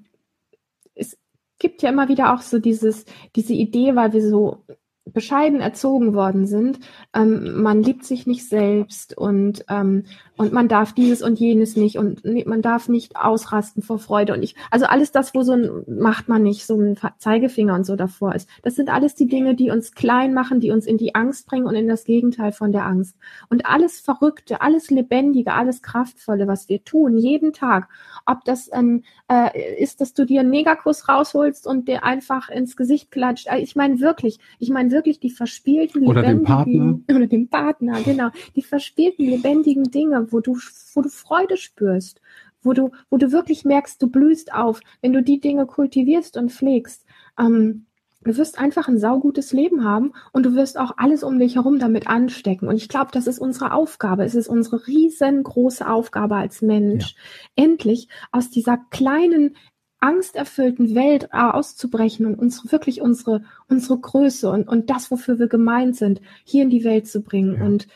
es 0.94 1.16
gibt 1.58 1.82
ja 1.82 1.90
immer 1.90 2.08
wieder 2.08 2.34
auch 2.34 2.42
so 2.42 2.58
dieses, 2.58 3.04
diese 3.36 3.54
Idee, 3.54 3.96
weil 3.96 4.12
wir 4.12 4.28
so 4.28 4.64
bescheiden 5.12 5.60
erzogen 5.60 6.14
worden 6.14 6.46
sind, 6.46 6.80
ähm, 7.14 7.62
man 7.62 7.82
liebt 7.82 8.04
sich 8.04 8.26
nicht 8.26 8.48
selbst 8.48 9.16
und 9.16 9.64
ähm, 9.68 10.04
und 10.36 10.52
man 10.52 10.68
darf 10.68 10.92
dieses 10.92 11.22
und 11.22 11.38
jenes 11.40 11.76
nicht 11.76 11.98
und 11.98 12.24
man 12.46 12.62
darf 12.62 12.88
nicht 12.88 13.16
ausrasten 13.16 13.82
vor 13.82 13.98
Freude 13.98 14.32
und 14.32 14.42
ich 14.42 14.54
also 14.70 14.86
alles 14.86 15.10
das, 15.10 15.34
wo 15.34 15.42
so 15.42 15.52
ein 15.52 15.84
macht 15.86 16.28
man 16.28 16.42
nicht 16.42 16.66
so 16.66 16.76
ein 16.76 16.96
Zeigefinger 17.18 17.74
und 17.74 17.84
so 17.84 17.96
davor 17.96 18.34
ist. 18.34 18.48
Das 18.62 18.76
sind 18.76 18.88
alles 18.88 19.14
die 19.14 19.26
Dinge, 19.26 19.54
die 19.54 19.70
uns 19.70 19.92
klein 19.92 20.34
machen, 20.34 20.60
die 20.60 20.70
uns 20.70 20.86
in 20.86 20.98
die 20.98 21.14
Angst 21.14 21.46
bringen 21.46 21.66
und 21.66 21.74
in 21.74 21.88
das 21.88 22.04
Gegenteil 22.04 22.52
von 22.52 22.72
der 22.72 22.86
Angst. 22.86 23.16
Und 23.48 23.66
alles 23.66 24.00
Verrückte, 24.00 24.60
alles 24.60 24.90
Lebendige, 24.90 25.52
alles 25.52 25.82
Kraftvolle, 25.82 26.46
was 26.46 26.68
wir 26.68 26.84
tun, 26.84 27.16
jeden 27.16 27.52
Tag, 27.52 27.88
ob 28.26 28.44
das 28.44 28.70
ein, 28.70 29.04
äh, 29.30 29.82
ist, 29.82 30.00
dass 30.00 30.14
du 30.14 30.24
dir 30.24 30.40
einen 30.40 30.50
Negakuss 30.50 31.08
rausholst 31.08 31.66
und 31.66 31.88
der 31.88 32.04
einfach 32.04 32.48
ins 32.48 32.76
Gesicht 32.76 33.10
klatscht. 33.10 33.48
Ich 33.58 33.76
meine 33.76 34.00
wirklich, 34.00 34.38
ich 34.58 34.70
meine 34.70 34.90
wirklich 34.90 34.97
die 35.02 35.30
verspielten 35.30 36.06
oder 36.06 36.22
lebendigen, 36.22 36.44
dem 36.44 36.44
Partner 36.44 37.00
oder 37.16 37.26
dem 37.26 37.48
Partner, 37.48 38.02
genau, 38.02 38.28
die 38.56 38.62
verspielten 38.62 39.26
lebendigen 39.26 39.84
Dinge, 39.84 40.32
wo 40.32 40.40
du, 40.40 40.58
wo 40.94 41.02
du 41.02 41.08
Freude 41.08 41.56
spürst, 41.56 42.20
wo 42.62 42.72
du, 42.72 42.90
wo 43.10 43.16
du 43.16 43.32
wirklich 43.32 43.64
merkst, 43.64 44.02
du 44.02 44.08
blühst 44.08 44.52
auf, 44.52 44.80
wenn 45.00 45.12
du 45.12 45.22
die 45.22 45.40
Dinge 45.40 45.66
kultivierst 45.66 46.36
und 46.36 46.52
pflegst. 46.52 47.04
Ähm, 47.38 47.86
du 48.22 48.36
wirst 48.36 48.58
einfach 48.58 48.88
ein 48.88 48.98
saugutes 48.98 49.52
Leben 49.52 49.84
haben 49.84 50.12
und 50.32 50.44
du 50.44 50.54
wirst 50.54 50.78
auch 50.78 50.92
alles 50.96 51.22
um 51.22 51.38
dich 51.38 51.54
herum 51.54 51.78
damit 51.78 52.08
anstecken. 52.08 52.68
Und 52.68 52.76
ich 52.76 52.88
glaube, 52.88 53.10
das 53.12 53.26
ist 53.26 53.38
unsere 53.38 53.72
Aufgabe. 53.72 54.24
Es 54.24 54.34
ist 54.34 54.48
unsere 54.48 54.86
riesengroße 54.86 55.88
Aufgabe 55.88 56.36
als 56.36 56.62
Mensch, 56.62 57.14
ja. 57.56 57.64
endlich 57.64 58.08
aus 58.32 58.50
dieser 58.50 58.78
kleinen 58.90 59.56
angsterfüllten 60.00 60.94
Welt 60.94 61.32
auszubrechen 61.32 62.26
und 62.26 62.38
uns 62.38 62.70
wirklich 62.70 63.00
unsere 63.00 63.42
unsere 63.68 63.98
Größe 63.98 64.50
und 64.50 64.68
und 64.68 64.90
das, 64.90 65.10
wofür 65.10 65.38
wir 65.38 65.48
gemeint 65.48 65.96
sind, 65.96 66.20
hier 66.44 66.62
in 66.62 66.70
die 66.70 66.84
Welt 66.84 67.08
zu 67.08 67.22
bringen 67.22 67.56
ja. 67.58 67.64
und 67.64 67.88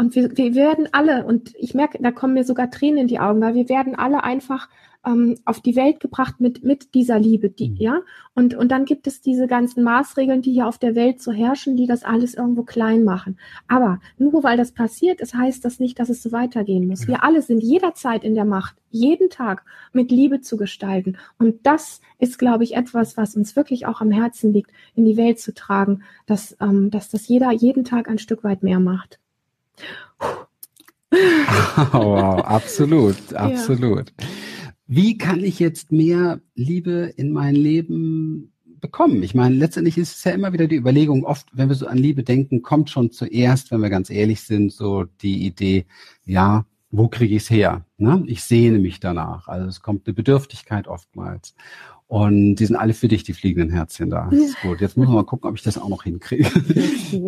und 0.00 0.14
wir, 0.14 0.34
wir 0.34 0.54
werden 0.54 0.88
alle, 0.92 1.26
und 1.26 1.54
ich 1.56 1.74
merke, 1.74 1.98
da 2.02 2.10
kommen 2.10 2.32
mir 2.32 2.44
sogar 2.44 2.70
Tränen 2.70 3.02
in 3.02 3.06
die 3.06 3.20
Augen, 3.20 3.42
weil 3.42 3.54
wir 3.54 3.68
werden 3.68 3.94
alle 3.94 4.24
einfach 4.24 4.70
ähm, 5.06 5.36
auf 5.44 5.60
die 5.60 5.76
Welt 5.76 6.00
gebracht 6.00 6.40
mit, 6.40 6.62
mit 6.62 6.94
dieser 6.94 7.18
Liebe, 7.18 7.50
die, 7.50 7.70
mhm. 7.70 7.76
ja. 7.76 8.00
Und, 8.34 8.54
und 8.54 8.70
dann 8.70 8.84
gibt 8.84 9.06
es 9.06 9.20
diese 9.20 9.46
ganzen 9.46 9.82
Maßregeln, 9.82 10.42
die 10.42 10.52
hier 10.52 10.66
auf 10.66 10.78
der 10.78 10.94
Welt 10.94 11.20
so 11.20 11.32
herrschen, 11.32 11.76
die 11.76 11.86
das 11.86 12.04
alles 12.04 12.34
irgendwo 12.34 12.62
klein 12.62 13.04
machen. 13.04 13.38
Aber 13.66 14.00
nur 14.18 14.42
weil 14.42 14.56
das 14.56 14.72
passiert 14.72 15.20
ist, 15.20 15.34
heißt 15.34 15.64
das 15.64 15.80
nicht, 15.80 15.98
dass 15.98 16.08
es 16.08 16.22
so 16.22 16.32
weitergehen 16.32 16.86
muss. 16.86 17.02
Ja. 17.02 17.08
Wir 17.08 17.24
alle 17.24 17.42
sind 17.42 17.62
jederzeit 17.62 18.24
in 18.24 18.34
der 18.34 18.44
Macht, 18.44 18.76
jeden 18.90 19.30
Tag 19.30 19.64
mit 19.92 20.10
Liebe 20.10 20.40
zu 20.40 20.56
gestalten. 20.56 21.16
Und 21.38 21.66
das 21.66 22.00
ist, 22.18 22.38
glaube 22.38 22.64
ich, 22.64 22.76
etwas, 22.76 23.16
was 23.16 23.36
uns 23.36 23.56
wirklich 23.56 23.86
auch 23.86 24.00
am 24.00 24.10
Herzen 24.10 24.52
liegt, 24.52 24.70
in 24.94 25.04
die 25.04 25.16
Welt 25.16 25.38
zu 25.38 25.54
tragen, 25.54 26.02
dass, 26.26 26.56
ähm, 26.60 26.90
dass 26.90 27.08
das 27.08 27.26
jeder 27.28 27.52
jeden 27.52 27.84
Tag 27.84 28.08
ein 28.08 28.18
Stück 28.18 28.44
weit 28.44 28.62
mehr 28.62 28.80
macht. 28.80 29.18
wow, 31.92 32.44
absolut, 32.44 33.34
absolut. 33.34 34.12
Ja. 34.20 34.26
Wie 34.92 35.16
kann 35.16 35.44
ich 35.44 35.60
jetzt 35.60 35.92
mehr 35.92 36.40
Liebe 36.56 37.12
in 37.16 37.30
mein 37.30 37.54
Leben 37.54 38.52
bekommen? 38.80 39.22
Ich 39.22 39.36
meine, 39.36 39.54
letztendlich 39.54 39.96
ist 39.96 40.16
es 40.16 40.24
ja 40.24 40.32
immer 40.32 40.52
wieder 40.52 40.66
die 40.66 40.74
Überlegung, 40.74 41.24
oft, 41.24 41.46
wenn 41.52 41.68
wir 41.68 41.76
so 41.76 41.86
an 41.86 41.96
Liebe 41.96 42.24
denken, 42.24 42.62
kommt 42.62 42.90
schon 42.90 43.12
zuerst, 43.12 43.70
wenn 43.70 43.82
wir 43.82 43.88
ganz 43.88 44.10
ehrlich 44.10 44.40
sind, 44.40 44.72
so 44.72 45.04
die 45.04 45.46
Idee, 45.46 45.86
ja, 46.24 46.66
wo 46.90 47.06
kriege 47.06 47.36
ich 47.36 47.44
es 47.44 47.50
her? 47.50 47.86
Ne? 47.98 48.24
Ich 48.26 48.42
sehne 48.42 48.80
mich 48.80 48.98
danach. 48.98 49.46
Also 49.46 49.68
es 49.68 49.80
kommt 49.80 50.08
eine 50.08 50.14
Bedürftigkeit 50.14 50.88
oftmals. 50.88 51.54
Und 52.10 52.56
die 52.56 52.66
sind 52.66 52.74
alle 52.74 52.92
für 52.92 53.06
dich, 53.06 53.22
die 53.22 53.34
fliegenden 53.34 53.70
Herzchen 53.70 54.10
da. 54.10 54.26
Das 54.32 54.40
ist 54.40 54.60
gut. 54.62 54.80
Jetzt 54.80 54.96
muss 54.96 55.06
man 55.06 55.14
mal 55.14 55.24
gucken, 55.24 55.48
ob 55.48 55.54
ich 55.54 55.62
das 55.62 55.78
auch 55.78 55.88
noch 55.88 56.02
hinkriege. 56.02 56.50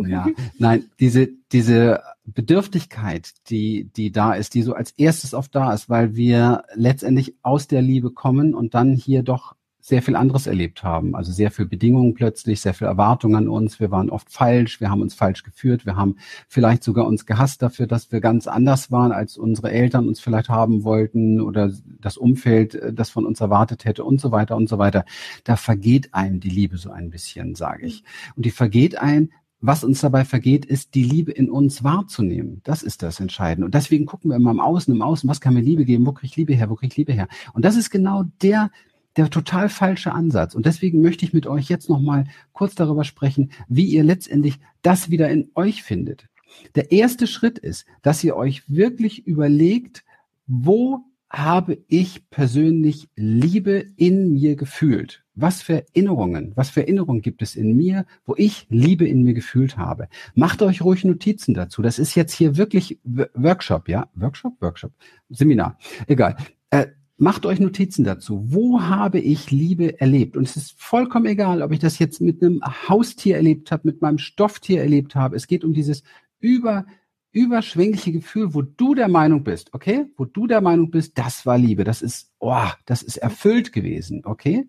ja. 0.08 0.26
Nein, 0.58 0.86
diese, 0.98 1.28
diese 1.52 2.02
Bedürftigkeit, 2.24 3.30
die, 3.48 3.84
die 3.94 4.10
da 4.10 4.32
ist, 4.32 4.54
die 4.54 4.62
so 4.62 4.74
als 4.74 4.90
erstes 4.90 5.34
oft 5.34 5.54
da 5.54 5.72
ist, 5.72 5.88
weil 5.88 6.16
wir 6.16 6.64
letztendlich 6.74 7.36
aus 7.42 7.68
der 7.68 7.80
Liebe 7.80 8.10
kommen 8.10 8.56
und 8.56 8.74
dann 8.74 8.94
hier 8.94 9.22
doch 9.22 9.54
sehr 9.84 10.00
viel 10.00 10.14
anderes 10.14 10.46
erlebt 10.46 10.84
haben. 10.84 11.16
Also 11.16 11.32
sehr 11.32 11.50
viel 11.50 11.66
Bedingungen 11.66 12.14
plötzlich, 12.14 12.60
sehr 12.60 12.72
viel 12.72 12.86
Erwartungen 12.86 13.34
an 13.34 13.48
uns. 13.48 13.80
Wir 13.80 13.90
waren 13.90 14.10
oft 14.10 14.30
falsch, 14.30 14.80
wir 14.80 14.90
haben 14.90 15.02
uns 15.02 15.12
falsch 15.12 15.42
geführt, 15.42 15.84
wir 15.84 15.96
haben 15.96 16.16
vielleicht 16.48 16.84
sogar 16.84 17.04
uns 17.04 17.26
gehasst 17.26 17.62
dafür, 17.62 17.88
dass 17.88 18.12
wir 18.12 18.20
ganz 18.20 18.46
anders 18.46 18.92
waren, 18.92 19.10
als 19.10 19.36
unsere 19.36 19.72
Eltern 19.72 20.06
uns 20.06 20.20
vielleicht 20.20 20.48
haben 20.48 20.84
wollten 20.84 21.40
oder 21.40 21.72
das 22.00 22.16
Umfeld 22.16 22.76
äh, 22.76 22.92
das 22.92 23.10
von 23.10 23.26
uns 23.26 23.40
erwartet 23.40 23.84
hätte 23.84 24.04
und 24.04 24.20
so 24.20 24.30
weiter 24.30 24.54
und 24.56 24.68
so 24.68 24.78
weiter. 24.78 25.04
Da 25.42 25.56
vergeht 25.56 26.14
einem 26.14 26.38
die 26.38 26.48
Liebe 26.48 26.76
so 26.76 26.92
ein 26.92 27.10
bisschen, 27.10 27.56
sage 27.56 27.84
ich. 27.84 28.04
Und 28.36 28.46
die 28.46 28.52
vergeht 28.52 28.96
ein, 28.96 29.30
was 29.60 29.82
uns 29.82 30.00
dabei 30.00 30.24
vergeht, 30.24 30.64
ist 30.64 30.94
die 30.94 31.04
Liebe 31.04 31.32
in 31.32 31.50
uns 31.50 31.82
wahrzunehmen. 31.82 32.60
Das 32.64 32.82
ist 32.82 33.02
das 33.02 33.18
Entscheidende. 33.18 33.64
Und 33.64 33.74
deswegen 33.74 34.06
gucken 34.06 34.30
wir 34.30 34.36
immer 34.36 34.50
im 34.52 34.60
Außen, 34.60 34.94
im 34.94 35.02
Außen, 35.02 35.28
was 35.28 35.40
kann 35.40 35.54
mir 35.54 35.60
Liebe 35.60 35.84
geben? 35.84 36.06
Wo 36.06 36.12
kriege 36.12 36.26
ich 36.26 36.36
Liebe 36.36 36.54
her? 36.54 36.70
Wo 36.70 36.76
kriege 36.76 36.92
ich 36.92 36.96
Liebe 36.96 37.12
her? 37.12 37.28
Und 37.52 37.64
das 37.64 37.76
ist 37.76 37.90
genau 37.90 38.24
der 38.42 38.70
der 39.16 39.30
total 39.30 39.68
falsche 39.68 40.12
Ansatz. 40.12 40.54
Und 40.54 40.66
deswegen 40.66 41.02
möchte 41.02 41.24
ich 41.24 41.32
mit 41.32 41.46
euch 41.46 41.68
jetzt 41.68 41.88
nochmal 41.88 42.24
kurz 42.52 42.74
darüber 42.74 43.04
sprechen, 43.04 43.50
wie 43.68 43.86
ihr 43.86 44.04
letztendlich 44.04 44.58
das 44.82 45.10
wieder 45.10 45.30
in 45.30 45.50
euch 45.54 45.82
findet. 45.82 46.26
Der 46.74 46.92
erste 46.92 47.26
Schritt 47.26 47.58
ist, 47.58 47.86
dass 48.02 48.22
ihr 48.24 48.36
euch 48.36 48.62
wirklich 48.68 49.26
überlegt, 49.26 50.04
wo 50.46 51.04
habe 51.32 51.78
ich 51.88 52.28
persönlich 52.28 53.08
Liebe 53.16 53.86
in 53.96 54.34
mir 54.34 54.54
gefühlt? 54.54 55.24
Was 55.34 55.62
für 55.62 55.86
Erinnerungen, 55.88 56.52
was 56.56 56.68
für 56.68 56.82
Erinnerungen 56.82 57.22
gibt 57.22 57.40
es 57.40 57.56
in 57.56 57.74
mir, 57.74 58.04
wo 58.26 58.34
ich 58.36 58.66
Liebe 58.68 59.08
in 59.08 59.22
mir 59.22 59.32
gefühlt 59.32 59.78
habe? 59.78 60.08
Macht 60.34 60.60
euch 60.60 60.82
ruhig 60.82 61.04
Notizen 61.04 61.54
dazu. 61.54 61.80
Das 61.80 61.98
ist 61.98 62.14
jetzt 62.14 62.34
hier 62.34 62.58
wirklich 62.58 63.00
Workshop, 63.04 63.88
ja? 63.88 64.10
Workshop, 64.14 64.60
Workshop, 64.60 64.92
Seminar, 65.30 65.78
egal. 66.06 66.36
Äh, 66.68 66.88
Macht 67.22 67.46
euch 67.46 67.60
Notizen 67.60 68.02
dazu. 68.02 68.42
Wo 68.48 68.82
habe 68.82 69.20
ich 69.20 69.52
Liebe 69.52 70.00
erlebt? 70.00 70.36
Und 70.36 70.42
es 70.42 70.56
ist 70.56 70.74
vollkommen 70.76 71.26
egal, 71.26 71.62
ob 71.62 71.70
ich 71.70 71.78
das 71.78 72.00
jetzt 72.00 72.20
mit 72.20 72.42
einem 72.42 72.60
Haustier 72.88 73.36
erlebt 73.36 73.70
habe, 73.70 73.82
mit 73.84 74.02
meinem 74.02 74.18
Stofftier 74.18 74.80
erlebt 74.80 75.14
habe. 75.14 75.36
Es 75.36 75.46
geht 75.46 75.62
um 75.62 75.72
dieses 75.72 76.02
über 76.40 76.84
überschwängliche 77.32 78.12
Gefühl, 78.12 78.54
wo 78.54 78.62
du 78.62 78.94
der 78.94 79.08
Meinung 79.08 79.42
bist, 79.42 79.72
okay, 79.72 80.06
wo 80.16 80.26
du 80.26 80.46
der 80.46 80.60
Meinung 80.60 80.90
bist, 80.90 81.18
das 81.18 81.46
war 81.46 81.56
Liebe, 81.56 81.82
das 81.82 82.02
ist, 82.02 82.30
oh, 82.38 82.68
das 82.84 83.02
ist 83.02 83.16
erfüllt 83.16 83.72
gewesen, 83.72 84.22
okay? 84.24 84.68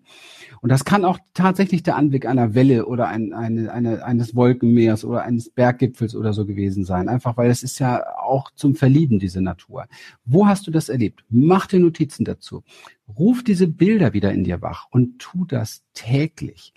Und 0.62 0.70
das 0.70 0.84
kann 0.86 1.04
auch 1.04 1.18
tatsächlich 1.34 1.82
der 1.82 1.96
Anblick 1.96 2.26
einer 2.26 2.54
Welle 2.54 2.86
oder 2.86 3.08
ein, 3.08 3.34
eine, 3.34 3.70
eine, 3.70 4.04
eines 4.04 4.34
Wolkenmeers 4.34 5.04
oder 5.04 5.22
eines 5.22 5.50
Berggipfels 5.50 6.16
oder 6.16 6.32
so 6.32 6.46
gewesen 6.46 6.84
sein, 6.84 7.10
einfach 7.10 7.36
weil 7.36 7.50
es 7.50 7.62
ist 7.62 7.78
ja 7.78 8.02
auch 8.18 8.50
zum 8.54 8.74
Verlieben, 8.74 9.18
diese 9.18 9.42
Natur. 9.42 9.86
Wo 10.24 10.46
hast 10.46 10.66
du 10.66 10.70
das 10.70 10.88
erlebt? 10.88 11.22
Mach 11.28 11.66
dir 11.66 11.80
Notizen 11.80 12.24
dazu. 12.24 12.64
Ruf 13.06 13.44
diese 13.44 13.68
Bilder 13.68 14.14
wieder 14.14 14.32
in 14.32 14.44
dir 14.44 14.62
wach 14.62 14.86
und 14.90 15.18
tu 15.18 15.44
das 15.44 15.84
täglich. 15.92 16.72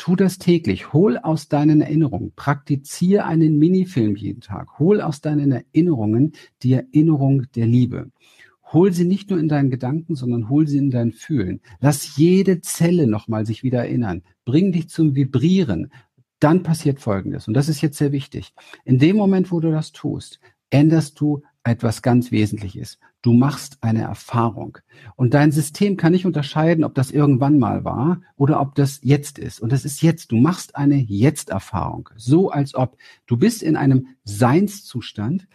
Tu 0.00 0.16
das 0.16 0.38
täglich. 0.38 0.94
Hol 0.94 1.18
aus 1.18 1.48
deinen 1.48 1.82
Erinnerungen. 1.82 2.32
Praktiziere 2.34 3.26
einen 3.26 3.58
Minifilm 3.58 4.16
jeden 4.16 4.40
Tag. 4.40 4.78
Hol 4.78 5.02
aus 5.02 5.20
deinen 5.20 5.52
Erinnerungen 5.52 6.32
die 6.62 6.72
Erinnerung 6.72 7.42
der 7.54 7.66
Liebe. 7.66 8.10
Hol 8.72 8.94
sie 8.94 9.04
nicht 9.04 9.28
nur 9.28 9.38
in 9.38 9.48
deinen 9.48 9.68
Gedanken, 9.68 10.14
sondern 10.14 10.48
hol 10.48 10.66
sie 10.66 10.78
in 10.78 10.90
dein 10.90 11.12
Fühlen. 11.12 11.60
Lass 11.80 12.16
jede 12.16 12.62
Zelle 12.62 13.06
nochmal 13.06 13.44
sich 13.44 13.62
wieder 13.62 13.80
erinnern. 13.80 14.22
Bring 14.46 14.72
dich 14.72 14.88
zum 14.88 15.14
Vibrieren. 15.14 15.92
Dann 16.38 16.62
passiert 16.62 16.98
Folgendes. 16.98 17.46
Und 17.46 17.52
das 17.52 17.68
ist 17.68 17.82
jetzt 17.82 17.98
sehr 17.98 18.10
wichtig. 18.10 18.54
In 18.86 18.98
dem 18.98 19.16
Moment, 19.16 19.52
wo 19.52 19.60
du 19.60 19.70
das 19.70 19.92
tust, 19.92 20.40
änderst 20.70 21.20
du 21.20 21.42
etwas 21.62 22.00
ganz 22.00 22.30
Wesentliches. 22.30 22.98
Du 23.22 23.34
machst 23.34 23.78
eine 23.82 24.02
Erfahrung. 24.02 24.78
Und 25.14 25.34
dein 25.34 25.52
System 25.52 25.96
kann 25.96 26.12
nicht 26.12 26.24
unterscheiden, 26.24 26.84
ob 26.84 26.94
das 26.94 27.10
irgendwann 27.10 27.58
mal 27.58 27.84
war 27.84 28.22
oder 28.36 28.60
ob 28.60 28.74
das 28.74 29.00
jetzt 29.02 29.38
ist. 29.38 29.60
Und 29.60 29.72
das 29.72 29.84
ist 29.84 30.00
jetzt. 30.02 30.32
Du 30.32 30.36
machst 30.36 30.76
eine 30.76 30.96
Jetzt-Erfahrung. 30.96 32.08
So 32.16 32.50
als 32.50 32.74
ob 32.74 32.96
du 33.26 33.36
bist 33.36 33.62
in 33.62 33.76
einem 33.76 34.08
Seinszustand 34.24 35.46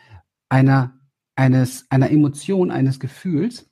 einer, 0.47 0.93
eines, 1.35 1.85
einer 1.89 2.11
Emotion, 2.11 2.69
eines 2.69 2.99
Gefühls, 2.99 3.67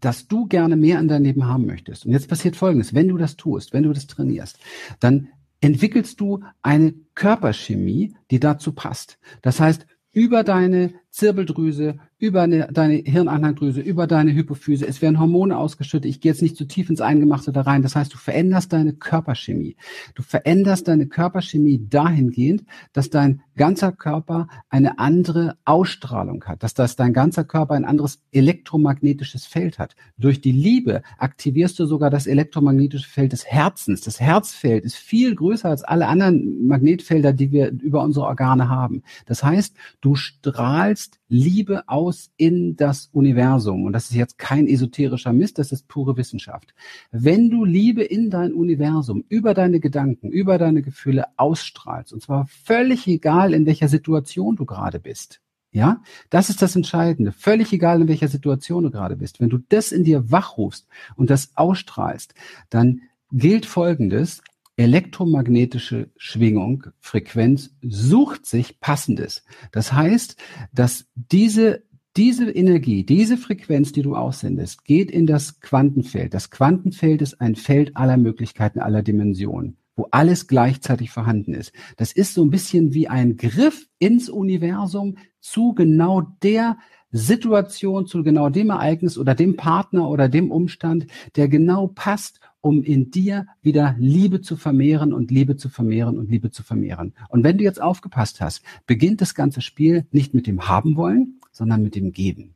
dass 0.00 0.28
du 0.28 0.46
gerne 0.46 0.76
mehr 0.76 1.00
in 1.00 1.08
deinem 1.08 1.24
Leben 1.24 1.46
haben 1.46 1.66
möchtest. 1.66 2.06
Und 2.06 2.12
jetzt 2.12 2.28
passiert 2.28 2.54
Folgendes. 2.54 2.94
Wenn 2.94 3.08
du 3.08 3.16
das 3.16 3.36
tust, 3.36 3.72
wenn 3.72 3.82
du 3.82 3.92
das 3.92 4.06
trainierst, 4.06 4.58
dann 5.00 5.28
entwickelst 5.60 6.20
du 6.20 6.44
eine 6.62 6.94
Körperchemie, 7.14 8.14
die 8.30 8.38
dazu 8.38 8.72
passt. 8.72 9.18
Das 9.42 9.58
heißt, 9.58 9.86
über 10.12 10.44
deine 10.44 10.94
Zirbeldrüse, 11.10 11.98
über 12.18 12.42
eine, 12.42 12.68
deine 12.72 12.94
Hirnanhangdrüse, 12.96 13.80
über 13.80 14.06
deine 14.08 14.34
Hypophyse. 14.34 14.86
Es 14.86 15.00
werden 15.00 15.20
Hormone 15.20 15.56
ausgeschüttet. 15.56 16.10
Ich 16.10 16.20
gehe 16.20 16.32
jetzt 16.32 16.42
nicht 16.42 16.56
zu 16.56 16.66
tief 16.66 16.90
ins 16.90 17.00
Eingemachte 17.00 17.52
da 17.52 17.60
rein. 17.62 17.82
Das 17.82 17.94
heißt, 17.94 18.12
du 18.12 18.18
veränderst 18.18 18.72
deine 18.72 18.92
Körperchemie. 18.92 19.76
Du 20.16 20.22
veränderst 20.22 20.88
deine 20.88 21.06
Körperchemie 21.06 21.86
dahingehend, 21.88 22.64
dass 22.92 23.08
dein 23.08 23.42
ganzer 23.56 23.92
Körper 23.92 24.48
eine 24.68 24.98
andere 24.98 25.56
Ausstrahlung 25.64 26.44
hat, 26.44 26.62
dass 26.62 26.74
das 26.74 26.96
dein 26.96 27.12
ganzer 27.12 27.44
Körper 27.44 27.74
ein 27.74 27.84
anderes 27.84 28.20
elektromagnetisches 28.32 29.46
Feld 29.46 29.78
hat. 29.78 29.94
Durch 30.16 30.40
die 30.40 30.52
Liebe 30.52 31.02
aktivierst 31.18 31.78
du 31.78 31.86
sogar 31.86 32.10
das 32.10 32.26
elektromagnetische 32.26 33.08
Feld 33.08 33.32
des 33.32 33.46
Herzens. 33.46 34.00
Das 34.00 34.20
Herzfeld 34.20 34.84
ist 34.84 34.96
viel 34.96 35.36
größer 35.36 35.68
als 35.68 35.84
alle 35.84 36.08
anderen 36.08 36.66
Magnetfelder, 36.66 37.32
die 37.32 37.52
wir 37.52 37.70
über 37.70 38.02
unsere 38.02 38.26
Organe 38.26 38.68
haben. 38.68 39.02
Das 39.26 39.44
heißt, 39.44 39.76
du 40.00 40.16
strahlst 40.16 40.97
Liebe 41.28 41.88
aus 41.88 42.30
in 42.36 42.76
das 42.76 43.08
Universum. 43.12 43.84
Und 43.84 43.92
das 43.92 44.10
ist 44.10 44.16
jetzt 44.16 44.38
kein 44.38 44.66
esoterischer 44.66 45.32
Mist, 45.32 45.58
das 45.58 45.72
ist 45.72 45.88
pure 45.88 46.16
Wissenschaft. 46.16 46.74
Wenn 47.10 47.50
du 47.50 47.64
Liebe 47.64 48.02
in 48.02 48.30
dein 48.30 48.52
Universum 48.52 49.24
über 49.28 49.54
deine 49.54 49.80
Gedanken, 49.80 50.30
über 50.30 50.58
deine 50.58 50.82
Gefühle 50.82 51.26
ausstrahlst, 51.36 52.12
und 52.12 52.22
zwar 52.22 52.46
völlig 52.46 53.06
egal, 53.06 53.54
in 53.54 53.66
welcher 53.66 53.88
Situation 53.88 54.56
du 54.56 54.64
gerade 54.64 55.00
bist, 55.00 55.40
ja, 55.70 56.02
das 56.30 56.48
ist 56.48 56.62
das 56.62 56.76
Entscheidende. 56.76 57.32
Völlig 57.32 57.72
egal, 57.72 58.00
in 58.00 58.08
welcher 58.08 58.28
Situation 58.28 58.84
du 58.84 58.90
gerade 58.90 59.16
bist. 59.16 59.38
Wenn 59.38 59.50
du 59.50 59.58
das 59.68 59.92
in 59.92 60.02
dir 60.02 60.30
wachrufst 60.30 60.86
und 61.16 61.28
das 61.28 61.50
ausstrahlst, 61.56 62.34
dann 62.70 63.02
gilt 63.30 63.66
Folgendes 63.66 64.42
elektromagnetische 64.78 66.10
Schwingung, 66.16 66.84
Frequenz 67.00 67.74
sucht 67.82 68.46
sich 68.46 68.80
passendes. 68.80 69.44
Das 69.72 69.92
heißt, 69.92 70.36
dass 70.72 71.06
diese 71.14 71.82
diese 72.16 72.50
Energie, 72.50 73.04
diese 73.04 73.36
Frequenz, 73.36 73.92
die 73.92 74.02
du 74.02 74.16
aussendest, 74.16 74.84
geht 74.84 75.08
in 75.10 75.26
das 75.26 75.60
Quantenfeld. 75.60 76.34
Das 76.34 76.50
Quantenfeld 76.50 77.22
ist 77.22 77.40
ein 77.40 77.54
Feld 77.54 77.96
aller 77.96 78.16
Möglichkeiten, 78.16 78.80
aller 78.80 79.02
Dimensionen, 79.02 79.76
wo 79.94 80.08
alles 80.10 80.48
gleichzeitig 80.48 81.10
vorhanden 81.10 81.54
ist. 81.54 81.72
Das 81.96 82.10
ist 82.10 82.34
so 82.34 82.42
ein 82.42 82.50
bisschen 82.50 82.92
wie 82.92 83.06
ein 83.06 83.36
Griff 83.36 83.86
ins 84.00 84.28
Universum 84.28 85.16
zu 85.38 85.74
genau 85.74 86.22
der 86.42 86.78
Situation, 87.12 88.06
zu 88.06 88.24
genau 88.24 88.50
dem 88.50 88.70
Ereignis 88.70 89.16
oder 89.16 89.36
dem 89.36 89.56
Partner 89.56 90.08
oder 90.08 90.28
dem 90.28 90.50
Umstand, 90.50 91.06
der 91.36 91.48
genau 91.48 91.86
passt 91.86 92.40
um 92.68 92.82
in 92.82 93.10
dir 93.10 93.46
wieder 93.62 93.96
Liebe 93.98 94.42
zu 94.42 94.54
vermehren 94.54 95.14
und 95.14 95.30
Liebe 95.30 95.56
zu 95.56 95.70
vermehren 95.70 96.18
und 96.18 96.30
Liebe 96.30 96.50
zu 96.50 96.62
vermehren. 96.62 97.14
Und 97.30 97.42
wenn 97.42 97.56
du 97.56 97.64
jetzt 97.64 97.80
aufgepasst 97.80 98.42
hast, 98.42 98.62
beginnt 98.86 99.22
das 99.22 99.34
ganze 99.34 99.62
Spiel 99.62 100.06
nicht 100.12 100.34
mit 100.34 100.46
dem 100.46 100.68
Haben 100.68 100.96
wollen, 100.96 101.40
sondern 101.50 101.82
mit 101.82 101.94
dem 101.94 102.12
Geben. 102.12 102.54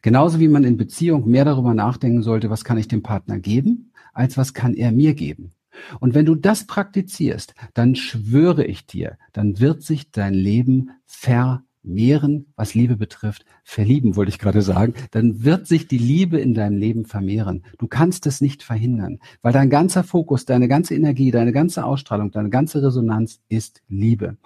Genauso 0.00 0.40
wie 0.40 0.48
man 0.48 0.64
in 0.64 0.78
Beziehung 0.78 1.28
mehr 1.28 1.44
darüber 1.44 1.74
nachdenken 1.74 2.22
sollte, 2.22 2.48
was 2.48 2.64
kann 2.64 2.78
ich 2.78 2.88
dem 2.88 3.02
Partner 3.02 3.38
geben, 3.38 3.92
als 4.14 4.38
was 4.38 4.54
kann 4.54 4.72
er 4.72 4.92
mir 4.92 5.12
geben. 5.14 5.52
Und 6.00 6.14
wenn 6.14 6.24
du 6.24 6.34
das 6.34 6.66
praktizierst, 6.66 7.54
dann 7.74 7.94
schwöre 7.94 8.64
ich 8.64 8.86
dir, 8.86 9.18
dann 9.32 9.60
wird 9.60 9.82
sich 9.82 10.10
dein 10.10 10.34
Leben 10.34 10.90
ver 11.04 11.64
mehren, 11.82 12.52
was 12.56 12.74
Liebe 12.74 12.96
betrifft, 12.96 13.44
verlieben, 13.64 14.16
wollte 14.16 14.30
ich 14.30 14.38
gerade 14.38 14.62
sagen, 14.62 14.94
dann 15.10 15.44
wird 15.44 15.66
sich 15.66 15.88
die 15.88 15.98
Liebe 15.98 16.38
in 16.38 16.54
deinem 16.54 16.76
Leben 16.76 17.04
vermehren. 17.04 17.64
Du 17.78 17.86
kannst 17.88 18.26
es 18.26 18.40
nicht 18.40 18.62
verhindern, 18.62 19.18
weil 19.42 19.52
dein 19.52 19.70
ganzer 19.70 20.04
Fokus, 20.04 20.44
deine 20.44 20.68
ganze 20.68 20.94
Energie, 20.94 21.30
deine 21.30 21.52
ganze 21.52 21.84
Ausstrahlung, 21.84 22.30
deine 22.30 22.50
ganze 22.50 22.82
Resonanz 22.82 23.40
ist 23.48 23.82
Liebe. 23.88 24.36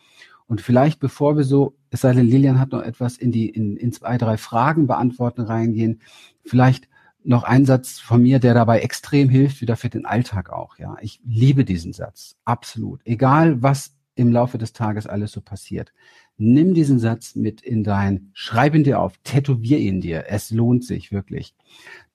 Und 0.46 0.61
vielleicht, 0.61 1.01
bevor 1.01 1.37
wir 1.37 1.44
so, 1.44 1.77
es 1.90 2.03
sei 2.03 2.12
denn, 2.12 2.27
Lilian 2.27 2.61
hat 2.61 2.72
noch 2.72 2.83
etwas 2.83 3.16
in 3.18 3.33
die, 3.33 3.49
in, 3.49 3.77
in 3.77 3.92
zwei, 3.92 4.16
drei 4.16 4.37
Fragen 4.37 4.87
beantworten 4.87 5.42
reingehen, 5.42 6.01
vielleicht 6.44 6.88
noch 7.25 7.42
ein 7.42 7.66
Satz 7.66 7.99
von 7.99 8.22
mir, 8.22 8.38
der 8.38 8.55
dabei 8.55 8.81
extrem 8.81 9.29
hilft, 9.29 9.61
wieder 9.61 9.77
für 9.77 9.88
den 9.88 10.07
Alltag 10.07 10.51
auch, 10.51 10.79
ja. 10.79 10.96
Ich 11.01 11.20
liebe 11.25 11.64
diesen 11.64 11.92
Satz. 11.92 12.37
Absolut. 12.44 13.01
Egal, 13.05 13.61
was 13.62 13.96
im 14.16 14.33
Laufe 14.33 14.59
des 14.59 14.72
Tages 14.72 15.07
alles 15.07 15.31
so 15.31 15.40
passiert. 15.40 15.92
Nimm 16.37 16.74
diesen 16.74 16.98
Satz 16.98 17.37
mit 17.37 17.61
in 17.61 17.85
dein, 17.85 18.31
schreib 18.33 18.74
ihn 18.74 18.83
dir 18.83 19.00
auf, 19.00 19.16
tätowier 19.22 19.79
ihn 19.79 20.00
dir. 20.00 20.24
Es 20.29 20.50
lohnt 20.50 20.85
sich 20.85 21.12
wirklich. 21.12 21.55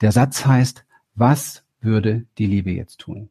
Der 0.01 0.11
Satz 0.11 0.45
heißt, 0.45 0.85
was 1.15 1.63
würde 1.79 2.25
die 2.37 2.47
Liebe 2.47 2.71
jetzt 2.71 2.99
tun? 2.99 3.29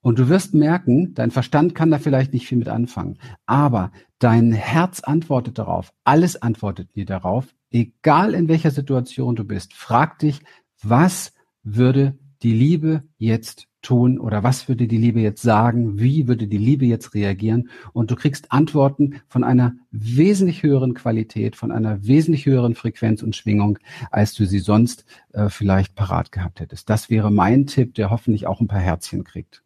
Und 0.00 0.18
du 0.18 0.28
wirst 0.28 0.54
merken, 0.54 1.14
dein 1.14 1.30
Verstand 1.30 1.74
kann 1.74 1.90
da 1.90 1.98
vielleicht 1.98 2.32
nicht 2.32 2.46
viel 2.46 2.58
mit 2.58 2.68
anfangen, 2.68 3.18
aber 3.46 3.90
dein 4.18 4.52
Herz 4.52 5.00
antwortet 5.00 5.58
darauf, 5.58 5.92
alles 6.04 6.40
antwortet 6.40 6.94
dir 6.94 7.06
darauf, 7.06 7.54
egal 7.70 8.34
in 8.34 8.48
welcher 8.48 8.70
Situation 8.70 9.34
du 9.34 9.44
bist. 9.44 9.74
Frag 9.74 10.18
dich, 10.18 10.40
was 10.82 11.32
würde 11.62 12.18
die 12.44 12.52
Liebe 12.52 13.02
jetzt 13.18 13.66
tun 13.80 14.18
oder 14.18 14.42
was 14.42 14.68
würde 14.68 14.86
die 14.86 14.98
Liebe 14.98 15.20
jetzt 15.20 15.42
sagen, 15.42 15.98
wie 15.98 16.28
würde 16.28 16.46
die 16.46 16.58
Liebe 16.58 16.86
jetzt 16.86 17.14
reagieren 17.14 17.70
und 17.92 18.10
du 18.10 18.16
kriegst 18.16 18.52
Antworten 18.52 19.20
von 19.28 19.44
einer 19.44 19.74
wesentlich 19.90 20.62
höheren 20.62 20.94
Qualität, 20.94 21.56
von 21.56 21.72
einer 21.72 22.06
wesentlich 22.06 22.46
höheren 22.46 22.74
Frequenz 22.74 23.22
und 23.22 23.34
Schwingung, 23.36 23.78
als 24.10 24.34
du 24.34 24.46
sie 24.46 24.58
sonst 24.58 25.04
äh, 25.32 25.48
vielleicht 25.48 25.94
parat 25.94 26.32
gehabt 26.32 26.60
hättest. 26.60 26.88
Das 26.90 27.10
wäre 27.10 27.30
mein 27.30 27.66
Tipp, 27.66 27.94
der 27.94 28.10
hoffentlich 28.10 28.46
auch 28.46 28.60
ein 28.60 28.68
paar 28.68 28.80
Herzchen 28.80 29.24
kriegt. 29.24 29.62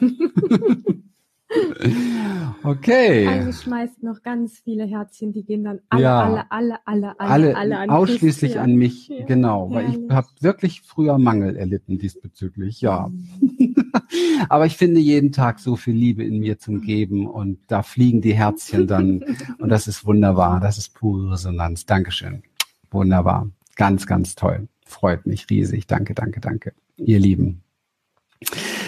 Okay. 2.64 3.28
Also 3.28 3.52
schmeißt 3.52 4.02
noch 4.02 4.22
ganz 4.22 4.58
viele 4.58 4.84
Herzchen, 4.84 5.34
die 5.34 5.44
gehen 5.44 5.64
dann 5.64 5.80
alle, 5.90 6.02
ja. 6.02 6.22
alle, 6.22 6.50
alle, 6.50 6.86
alle, 6.86 7.20
alle, 7.20 7.56
alle 7.56 7.78
an 7.78 7.90
Ausschließlich 7.90 8.52
Christian. 8.52 8.64
an 8.64 8.76
mich, 8.76 9.08
ja. 9.08 9.26
genau. 9.26 9.70
Weil 9.70 9.90
ich 9.90 10.10
habe 10.10 10.28
wirklich 10.40 10.80
früher 10.80 11.18
Mangel 11.18 11.56
erlitten 11.56 11.98
diesbezüglich, 11.98 12.80
ja. 12.80 13.08
Mhm. 13.08 13.74
Aber 14.48 14.64
ich 14.64 14.78
finde 14.78 14.98
jeden 15.00 15.30
Tag 15.30 15.60
so 15.60 15.76
viel 15.76 15.94
Liebe 15.94 16.24
in 16.24 16.38
mir 16.38 16.58
zum 16.58 16.80
Geben 16.80 17.26
und 17.26 17.58
da 17.68 17.82
fliegen 17.82 18.22
die 18.22 18.34
Herzchen 18.34 18.86
dann 18.86 19.22
und 19.58 19.68
das 19.68 19.86
ist 19.86 20.06
wunderbar. 20.06 20.58
Das 20.60 20.78
ist 20.78 20.94
pure 20.94 21.32
Resonanz. 21.32 21.84
Dankeschön. 21.84 22.42
Wunderbar. 22.90 23.50
Ganz, 23.76 24.06
ganz 24.06 24.36
toll. 24.36 24.68
Freut 24.86 25.26
mich 25.26 25.50
riesig. 25.50 25.86
Danke, 25.86 26.14
danke, 26.14 26.40
danke. 26.40 26.72
Ihr 26.96 27.18
Lieben. 27.18 27.62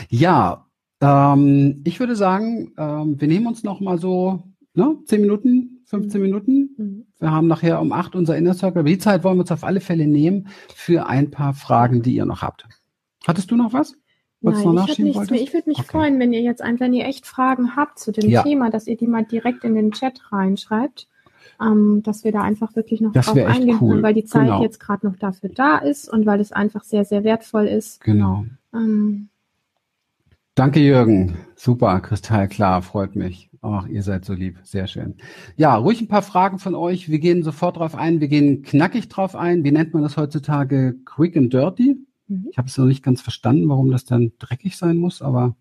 Ja, 0.09 0.66
ähm, 1.01 1.83
ich 1.85 2.01
würde 2.01 2.17
sagen, 2.17 2.73
ähm, 2.79 3.21
wir 3.21 3.29
nehmen 3.29 3.47
uns 3.47 3.63
noch 3.63 3.81
mal 3.81 3.99
so 3.99 4.45
ne, 4.75 4.97
10 5.05 5.21
Minuten, 5.21 5.83
15 5.87 6.21
mhm. 6.21 6.27
Minuten. 6.27 6.71
Mhm. 6.77 7.07
Wir 7.19 7.31
haben 7.31 7.47
nachher 7.47 7.81
um 7.81 7.93
8 7.93 8.15
unser 8.15 8.37
Inner 8.37 8.55
Circle. 8.55 8.81
Aber 8.81 8.89
die 8.89 8.99
Zeit 8.99 9.25
wollen 9.25 9.37
wir 9.37 9.43
uns 9.43 9.53
auf 9.53 9.65
alle 9.65 9.81
Fälle 9.81 10.07
nehmen 10.07 10.49
für 10.75 11.07
ein 11.07 11.31
paar 11.31 11.55
Fragen, 11.55 12.03
die 12.03 12.15
ihr 12.15 12.27
noch 12.27 12.43
habt. 12.43 12.67
Hattest 13.27 13.51
du 13.51 13.57
noch 13.57 13.73
was? 13.73 13.97
Nein, 14.41 14.75
noch 14.75 14.89
ich, 14.89 14.99
nichts 14.99 15.31
mehr. 15.31 15.41
ich 15.41 15.53
würde 15.53 15.69
mich 15.69 15.79
okay. 15.79 15.89
freuen, 15.89 16.21
wenn 16.21 16.33
ihr 16.33 16.43
jetzt, 16.43 16.63
wenn 16.63 16.93
ihr 16.93 17.07
echt 17.07 17.27
Fragen 17.27 17.75
habt 17.75 17.99
zu 17.99 18.13
dem 18.13 18.29
ja. 18.29 18.43
Thema, 18.43 18.71
dass 18.71 18.87
ihr 18.87 18.97
die 18.97 19.07
mal 19.07 19.25
direkt 19.25 19.65
in 19.65 19.75
den 19.75 19.93
Chat 19.93 20.21
reinschreibt. 20.31 21.09
ähm, 21.59 22.03
dass 22.03 22.23
wir 22.23 22.33
da 22.33 22.43
einfach 22.43 22.77
wirklich 22.77 23.01
noch 23.01 23.13
das 23.13 23.27
drauf 23.27 23.39
eingehen 23.39 23.79
cool. 23.81 23.93
können, 23.93 24.03
weil 24.03 24.13
die 24.13 24.27
Zeit 24.27 24.45
genau. 24.45 24.63
jetzt 24.63 24.79
gerade 24.79 25.07
noch 25.07 25.17
dafür 25.17 25.49
da 25.49 25.79
ist 25.79 26.07
und 26.07 26.27
weil 26.27 26.39
es 26.39 26.53
einfach 26.53 26.85
sehr, 26.85 27.07
sehr 27.07 27.25
wertvoll 27.25 27.67
ist. 27.67 28.03
Genau. 28.05 28.45
Ähm, 28.75 29.31
Danke, 30.57 30.81
Jürgen. 30.81 31.37
Super, 31.55 32.01
kristallklar, 32.01 32.81
freut 32.81 33.15
mich. 33.15 33.51
Ach, 33.61 33.87
ihr 33.89 34.03
seid 34.03 34.25
so 34.25 34.33
lieb, 34.33 34.57
sehr 34.63 34.87
schön. 34.87 35.17
Ja, 35.59 35.77
ruhig 35.77 36.01
ein 36.01 36.09
paar 36.09 36.23
Fragen 36.23 36.59
von 36.59 36.75
euch. 36.75 37.11
Wir 37.11 37.19
gehen 37.19 37.43
sofort 37.43 37.77
drauf 37.77 37.95
ein. 37.95 38.23
Wir 38.23 38.29
gehen 38.29 38.63
knackig 38.63 39.11
drauf 39.11 39.37
ein. 39.37 39.65
Wie 39.65 39.71
nennt 39.71 39.93
man 39.93 40.03
das 40.03 40.17
heutzutage? 40.17 40.97
Quick 41.05 41.37
and 41.37 41.53
dirty? 41.53 41.99
Mhm. 42.29 42.47
Ich 42.51 42.57
habe 42.57 42.69
es 42.69 42.79
noch 42.79 42.87
nicht 42.87 43.03
ganz 43.03 43.21
verstanden, 43.21 43.69
warum 43.69 43.91
das 43.91 44.07
dann 44.07 44.33
dreckig 44.39 44.79
sein 44.79 44.97
muss, 44.97 45.21
aber 45.21 45.55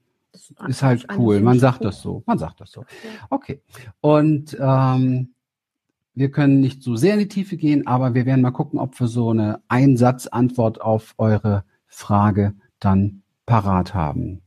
ist 0.65 0.81
halt 0.81 1.05
cool. 1.17 1.41
Man 1.41 1.59
sagt 1.59 1.83
das 1.83 2.01
so. 2.01 2.23
Man 2.25 2.37
sagt 2.37 2.61
das 2.61 2.71
so. 2.71 2.85
Okay. 3.29 3.61
Und 3.99 4.55
ähm, 4.61 5.33
wir 6.13 6.31
können 6.31 6.61
nicht 6.61 6.81
so 6.81 6.95
sehr 6.95 7.15
in 7.15 7.19
die 7.19 7.27
Tiefe 7.27 7.57
gehen, 7.57 7.85
aber 7.85 8.13
wir 8.13 8.25
werden 8.25 8.41
mal 8.41 8.51
gucken, 8.51 8.79
ob 8.79 8.97
wir 8.97 9.07
so 9.07 9.31
eine 9.31 9.59
Einsatzantwort 9.67 10.79
auf 10.79 11.15
eure 11.17 11.65
Frage 11.85 12.53
dann 12.79 13.23
parat 13.45 13.93
haben. 13.93 14.41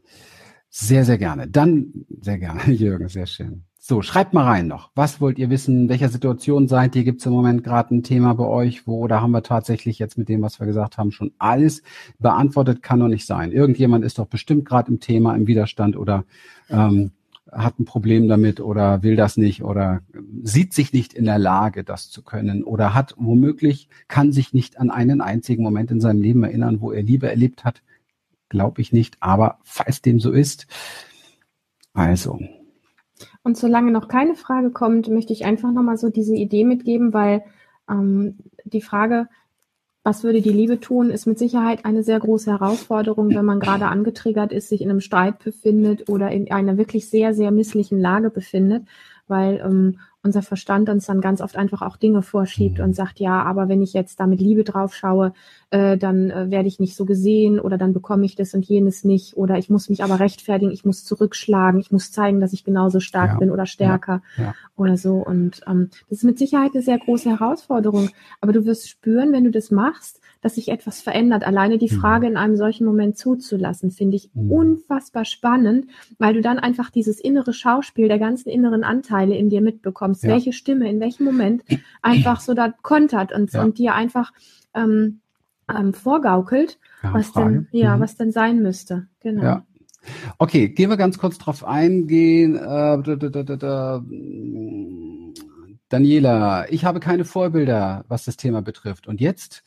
Sehr, 0.80 1.04
sehr 1.04 1.18
gerne. 1.18 1.48
Dann 1.48 1.92
sehr 2.20 2.38
gerne, 2.38 2.62
Jürgen, 2.72 3.08
sehr 3.08 3.26
schön. 3.26 3.64
So, 3.80 4.00
schreibt 4.00 4.32
mal 4.32 4.44
rein 4.44 4.68
noch. 4.68 4.92
Was 4.94 5.20
wollt 5.20 5.36
ihr 5.36 5.50
wissen? 5.50 5.82
In 5.82 5.88
welcher 5.88 6.08
Situation 6.08 6.68
seid 6.68 6.94
ihr? 6.94 7.02
Gibt 7.02 7.18
es 7.18 7.26
im 7.26 7.32
Moment 7.32 7.64
gerade 7.64 7.96
ein 7.96 8.04
Thema 8.04 8.32
bei 8.34 8.44
euch, 8.44 8.86
wo 8.86 9.00
oder 9.00 9.20
haben 9.20 9.32
wir 9.32 9.42
tatsächlich 9.42 9.98
jetzt 9.98 10.18
mit 10.18 10.28
dem, 10.28 10.40
was 10.40 10.60
wir 10.60 10.68
gesagt 10.68 10.96
haben, 10.96 11.10
schon 11.10 11.32
alles 11.38 11.82
beantwortet? 12.20 12.80
Kann 12.80 13.00
doch 13.00 13.08
nicht 13.08 13.26
sein. 13.26 13.50
Irgendjemand 13.50 14.04
ist 14.04 14.20
doch 14.20 14.26
bestimmt 14.26 14.66
gerade 14.66 14.92
im 14.92 15.00
Thema, 15.00 15.34
im 15.34 15.48
Widerstand 15.48 15.96
oder 15.96 16.24
ähm, 16.70 17.10
hat 17.50 17.80
ein 17.80 17.84
Problem 17.84 18.28
damit 18.28 18.60
oder 18.60 19.02
will 19.02 19.16
das 19.16 19.36
nicht 19.36 19.64
oder 19.64 20.02
sieht 20.44 20.74
sich 20.74 20.92
nicht 20.92 21.12
in 21.12 21.24
der 21.24 21.40
Lage, 21.40 21.82
das 21.82 22.08
zu 22.08 22.22
können 22.22 22.62
oder 22.62 22.94
hat 22.94 23.14
womöglich, 23.16 23.88
kann 24.06 24.30
sich 24.30 24.52
nicht 24.52 24.78
an 24.78 24.90
einen 24.90 25.22
einzigen 25.22 25.64
Moment 25.64 25.90
in 25.90 26.00
seinem 26.00 26.22
Leben 26.22 26.44
erinnern, 26.44 26.80
wo 26.80 26.92
er 26.92 27.02
Liebe 27.02 27.28
erlebt 27.28 27.64
hat. 27.64 27.82
Glaube 28.48 28.80
ich 28.80 28.92
nicht, 28.92 29.16
aber 29.20 29.58
falls 29.62 30.02
dem 30.02 30.20
so 30.20 30.32
ist, 30.32 30.66
also, 31.94 32.38
Und 33.42 33.56
solange 33.56 33.90
noch 33.90 34.08
keine 34.08 34.34
Frage 34.34 34.70
kommt, 34.70 35.08
möchte 35.08 35.32
ich 35.32 35.44
einfach 35.44 35.72
nochmal 35.72 35.96
so 35.98 36.10
diese 36.10 36.34
Idee 36.34 36.64
mitgeben, 36.64 37.12
weil 37.12 37.42
ähm, 37.90 38.38
die 38.64 38.80
Frage, 38.82 39.26
was 40.04 40.22
würde 40.22 40.40
die 40.40 40.52
Liebe 40.52 40.80
tun, 40.80 41.10
ist 41.10 41.26
mit 41.26 41.38
Sicherheit 41.38 41.84
eine 41.84 42.02
sehr 42.02 42.20
große 42.20 42.50
Herausforderung, 42.50 43.34
wenn 43.34 43.44
man 43.44 43.60
gerade 43.60 43.86
angetriggert 43.86 44.52
ist, 44.52 44.68
sich 44.68 44.80
in 44.80 44.90
einem 44.90 45.00
Streit 45.00 45.38
befindet 45.42 46.08
oder 46.08 46.30
in 46.30 46.50
einer 46.52 46.78
wirklich 46.78 47.10
sehr, 47.10 47.34
sehr 47.34 47.50
misslichen 47.50 48.00
Lage 48.00 48.30
befindet, 48.30 48.86
weil 49.26 49.60
ähm, 49.64 49.98
unser 50.22 50.42
Verstand 50.42 50.88
uns 50.88 51.06
dann 51.06 51.20
ganz 51.20 51.40
oft 51.40 51.56
einfach 51.56 51.82
auch 51.82 51.96
Dinge 51.96 52.22
vorschiebt 52.22 52.78
Mhm. 52.78 52.84
und 52.84 52.94
sagt, 52.94 53.18
ja, 53.18 53.42
aber 53.42 53.68
wenn 53.68 53.82
ich 53.82 53.92
jetzt 53.92 54.20
da 54.20 54.26
mit 54.26 54.40
Liebe 54.40 54.64
drauf 54.64 54.94
schaue, 54.94 55.32
äh, 55.70 55.98
dann 55.98 56.30
äh, 56.30 56.50
werde 56.50 56.66
ich 56.68 56.80
nicht 56.80 56.96
so 56.96 57.04
gesehen 57.04 57.60
oder 57.60 57.76
dann 57.76 57.92
bekomme 57.92 58.24
ich 58.24 58.34
das 58.36 58.54
und 58.54 58.64
jenes 58.64 59.04
nicht 59.04 59.36
oder 59.36 59.58
ich 59.58 59.68
muss 59.68 59.90
mich 59.90 60.02
aber 60.02 60.18
rechtfertigen, 60.18 60.72
ich 60.72 60.84
muss 60.86 61.04
zurückschlagen, 61.04 61.78
ich 61.78 61.92
muss 61.92 62.10
zeigen, 62.10 62.40
dass 62.40 62.54
ich 62.54 62.64
genauso 62.64 63.00
stark 63.00 63.32
Ja. 63.32 63.38
bin 63.38 63.50
oder 63.50 63.66
stärker 63.66 64.22
ja. 64.38 64.54
oder 64.76 64.96
so. 64.96 65.16
Und 65.16 65.60
ähm, 65.66 65.90
das 66.08 66.18
ist 66.18 66.24
mit 66.24 66.38
Sicherheit 66.38 66.70
eine 66.72 66.82
sehr 66.82 66.98
große 66.98 67.28
Herausforderung. 67.28 68.08
Aber 68.40 68.52
du 68.52 68.64
wirst 68.64 68.88
spüren, 68.88 69.32
wenn 69.32 69.44
du 69.44 69.50
das 69.50 69.70
machst, 69.70 70.20
dass 70.40 70.54
sich 70.54 70.68
etwas 70.70 71.02
verändert. 71.02 71.44
Alleine 71.46 71.76
die 71.76 71.92
Mhm. 71.92 71.98
Frage 72.00 72.26
in 72.28 72.36
einem 72.38 72.56
solchen 72.56 72.86
Moment 72.86 73.18
zuzulassen, 73.18 73.90
finde 73.90 74.16
ich 74.16 74.30
Mhm. 74.34 74.50
unfassbar 74.52 75.24
spannend, 75.26 75.86
weil 76.18 76.32
du 76.32 76.40
dann 76.40 76.58
einfach 76.58 76.88
dieses 76.90 77.20
innere 77.20 77.52
Schauspiel 77.52 78.08
der 78.08 78.18
ganzen 78.18 78.48
inneren 78.48 78.84
Anteile 78.84 79.36
in 79.36 79.50
dir 79.50 79.60
mitbekommst, 79.60 80.22
Ja. 80.22 80.30
welche 80.30 80.52
Stimme 80.54 80.88
in 80.88 81.00
welchem 81.00 81.24
Moment 81.24 81.62
einfach 82.00 82.40
so 82.40 82.54
da 82.54 82.72
kontert 82.82 83.32
und, 83.34 83.52
Ja. 83.52 83.62
und 83.64 83.76
dir 83.78 83.94
einfach 83.94 84.32
ähm, 84.74 85.20
ähm, 85.74 85.92
vorgaukelt, 85.94 86.78
Ja, 87.02 87.14
was 87.14 87.28
Frage. 87.28 87.50
denn, 87.52 87.68
ja, 87.72 87.96
Mhm. 87.96 88.00
was 88.00 88.16
denn 88.16 88.32
sein 88.32 88.62
müsste. 88.62 89.06
Genau. 89.20 89.42
Ja. 89.42 89.64
Okay, 90.38 90.68
gehen 90.68 90.88
wir 90.90 90.96
ganz 90.96 91.18
kurz 91.18 91.38
drauf 91.38 91.64
eingehen. 91.64 92.56
Äh, 92.56 92.60
da, 92.60 93.02
da, 93.02 93.16
da, 93.28 93.42
da, 93.42 93.56
da. 93.56 94.04
Daniela, 95.88 96.70
ich 96.70 96.84
habe 96.84 97.00
keine 97.00 97.24
Vorbilder, 97.24 98.04
was 98.08 98.24
das 98.24 98.36
Thema 98.36 98.62
betrifft. 98.62 99.06
Und 99.08 99.20
jetzt, 99.20 99.64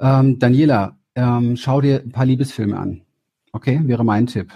ähm, 0.00 0.38
Daniela, 0.38 0.96
ähm, 1.14 1.56
schau 1.56 1.80
dir 1.80 2.00
ein 2.00 2.10
paar 2.12 2.26
Liebesfilme 2.26 2.76
an. 2.76 3.02
Okay, 3.52 3.80
wäre 3.84 4.04
mein 4.04 4.26
Tipp. 4.26 4.52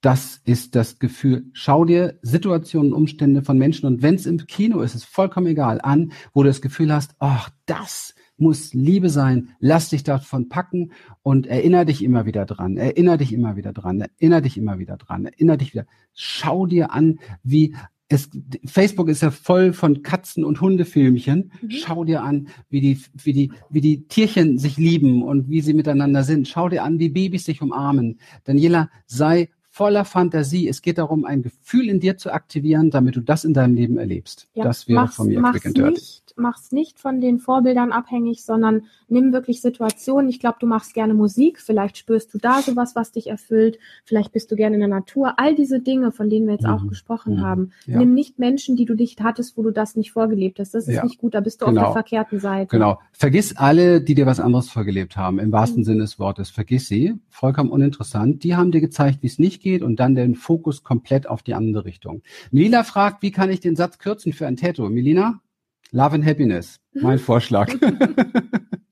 Das 0.00 0.40
ist 0.44 0.76
das 0.76 1.00
Gefühl. 1.00 1.46
Schau 1.52 1.84
dir 1.84 2.18
Situationen, 2.22 2.92
Umstände 2.92 3.42
von 3.42 3.58
Menschen 3.58 3.86
und 3.86 4.00
wenn 4.00 4.14
es 4.14 4.26
im 4.26 4.38
Kino 4.46 4.80
ist, 4.80 4.94
ist 4.94 5.04
vollkommen 5.04 5.48
egal 5.48 5.80
an, 5.82 6.12
wo 6.32 6.42
du 6.42 6.48
das 6.48 6.62
Gefühl 6.62 6.92
hast, 6.92 7.16
ach, 7.18 7.50
das 7.66 8.14
muss 8.36 8.72
Liebe 8.72 9.10
sein. 9.10 9.50
Lass 9.58 9.90
dich 9.90 10.04
davon 10.04 10.48
packen 10.48 10.92
und 11.22 11.48
erinnere 11.48 11.86
dich 11.86 12.04
immer 12.04 12.26
wieder 12.26 12.46
dran. 12.46 12.76
Erinnere 12.76 13.18
dich 13.18 13.32
immer 13.32 13.56
wieder 13.56 13.72
dran. 13.72 14.00
Erinnere 14.00 14.42
dich 14.42 14.56
immer 14.56 14.78
wieder 14.78 14.96
dran. 14.96 15.26
Erinnere 15.26 15.58
dich 15.58 15.74
wieder. 15.74 15.86
Schau 16.14 16.66
dir 16.66 16.92
an, 16.92 17.18
wie 17.42 17.74
es, 18.08 18.30
Facebook 18.64 19.08
ist 19.08 19.22
ja 19.22 19.30
voll 19.30 19.72
von 19.72 20.02
Katzen- 20.02 20.44
und 20.44 20.60
Hundefilmchen. 20.60 21.52
Mhm. 21.60 21.70
Schau 21.70 22.04
dir 22.04 22.22
an, 22.22 22.48
wie 22.70 22.80
die, 22.80 22.98
wie 23.14 23.32
die, 23.32 23.52
wie 23.68 23.80
die 23.80 24.06
Tierchen 24.06 24.58
sich 24.58 24.78
lieben 24.78 25.22
und 25.22 25.50
wie 25.50 25.60
sie 25.60 25.74
miteinander 25.74 26.24
sind. 26.24 26.48
Schau 26.48 26.68
dir 26.68 26.84
an, 26.84 26.98
wie 26.98 27.10
Babys 27.10 27.44
sich 27.44 27.60
umarmen. 27.60 28.18
Daniela, 28.44 28.88
sei 29.06 29.50
voller 29.78 30.04
Fantasie. 30.04 30.66
Es 30.66 30.82
geht 30.82 30.98
darum, 30.98 31.24
ein 31.24 31.42
Gefühl 31.42 31.88
in 31.88 32.00
dir 32.00 32.18
zu 32.18 32.32
aktivieren, 32.32 32.90
damit 32.90 33.14
du 33.14 33.20
das 33.20 33.44
in 33.44 33.54
deinem 33.54 33.74
Leben 33.74 33.96
erlebst. 33.96 34.48
Ja, 34.54 34.64
das 34.64 34.88
wäre 34.88 35.02
mach's, 35.02 35.14
von 35.14 35.28
mir 35.28 35.40
mach's 35.40 35.52
quick 35.52 35.66
and 35.66 35.76
dirty. 35.76 35.92
nicht, 35.92 36.27
mach's 36.38 36.72
nicht 36.72 36.98
von 36.98 37.20
den 37.20 37.38
Vorbildern 37.38 37.92
abhängig, 37.92 38.44
sondern 38.44 38.82
nimm 39.08 39.32
wirklich 39.32 39.60
Situationen. 39.60 40.28
Ich 40.30 40.40
glaube, 40.40 40.56
du 40.60 40.66
machst 40.66 40.94
gerne 40.94 41.14
Musik, 41.14 41.60
vielleicht 41.60 41.96
spürst 41.98 42.32
du 42.34 42.38
da 42.38 42.62
sowas, 42.62 42.94
was 42.96 43.12
dich 43.12 43.28
erfüllt, 43.28 43.78
vielleicht 44.04 44.32
bist 44.32 44.50
du 44.50 44.56
gerne 44.56 44.74
in 44.76 44.80
der 44.80 44.88
Natur. 44.88 45.34
All 45.38 45.54
diese 45.54 45.80
Dinge, 45.80 46.12
von 46.12 46.30
denen 46.30 46.46
wir 46.46 46.54
jetzt 46.54 46.66
auch 46.66 46.82
Mhm. 46.82 46.88
gesprochen 46.88 47.36
Mhm. 47.36 47.40
haben. 47.40 47.70
Ja. 47.86 47.98
Nimm 47.98 48.14
nicht 48.14 48.38
Menschen, 48.38 48.76
die 48.76 48.84
du 48.84 48.94
nicht 48.94 49.20
hattest, 49.22 49.56
wo 49.56 49.62
du 49.62 49.70
das 49.70 49.96
nicht 49.96 50.12
vorgelebt 50.12 50.58
hast. 50.58 50.74
Das 50.74 50.88
ist 50.88 50.94
Ja. 50.94 51.04
nicht 51.04 51.18
gut, 51.18 51.34
da 51.34 51.40
bist 51.40 51.60
du 51.62 51.66
auf 51.66 51.70
Genau. 51.72 51.84
der 51.84 51.92
verkehrten 51.92 52.40
Seite. 52.40 52.68
Genau. 52.70 52.98
Vergiss 53.12 53.56
alle, 53.56 54.00
die 54.00 54.14
dir 54.14 54.26
was 54.26 54.40
anderes 54.40 54.70
vorgelebt 54.70 55.16
haben, 55.16 55.38
im 55.38 55.52
wahrsten 55.52 55.80
Mhm. 55.80 55.84
Sinne 55.84 56.00
des 56.00 56.18
Wortes. 56.18 56.50
Vergiss 56.50 56.88
sie. 56.88 57.14
Vollkommen 57.28 57.70
uninteressant. 57.70 58.44
Die 58.44 58.56
haben 58.56 58.70
dir 58.72 58.80
gezeigt, 58.80 59.18
wie 59.22 59.26
es 59.26 59.38
nicht 59.38 59.62
geht 59.62 59.82
und 59.82 60.00
dann 60.00 60.14
den 60.14 60.34
Fokus 60.34 60.82
komplett 60.82 61.28
auf 61.28 61.42
die 61.42 61.54
andere 61.54 61.84
Richtung. 61.84 62.22
Melina 62.50 62.82
fragt, 62.82 63.22
wie 63.22 63.30
kann 63.30 63.50
ich 63.50 63.60
den 63.60 63.76
Satz 63.76 63.98
kürzen 63.98 64.32
für 64.32 64.46
ein 64.46 64.56
Tattoo? 64.56 64.88
Melina? 64.88 65.40
Love 65.90 66.16
and 66.16 66.26
Happiness. 66.26 66.80
Mein 66.92 67.18
Vorschlag. 67.18 67.74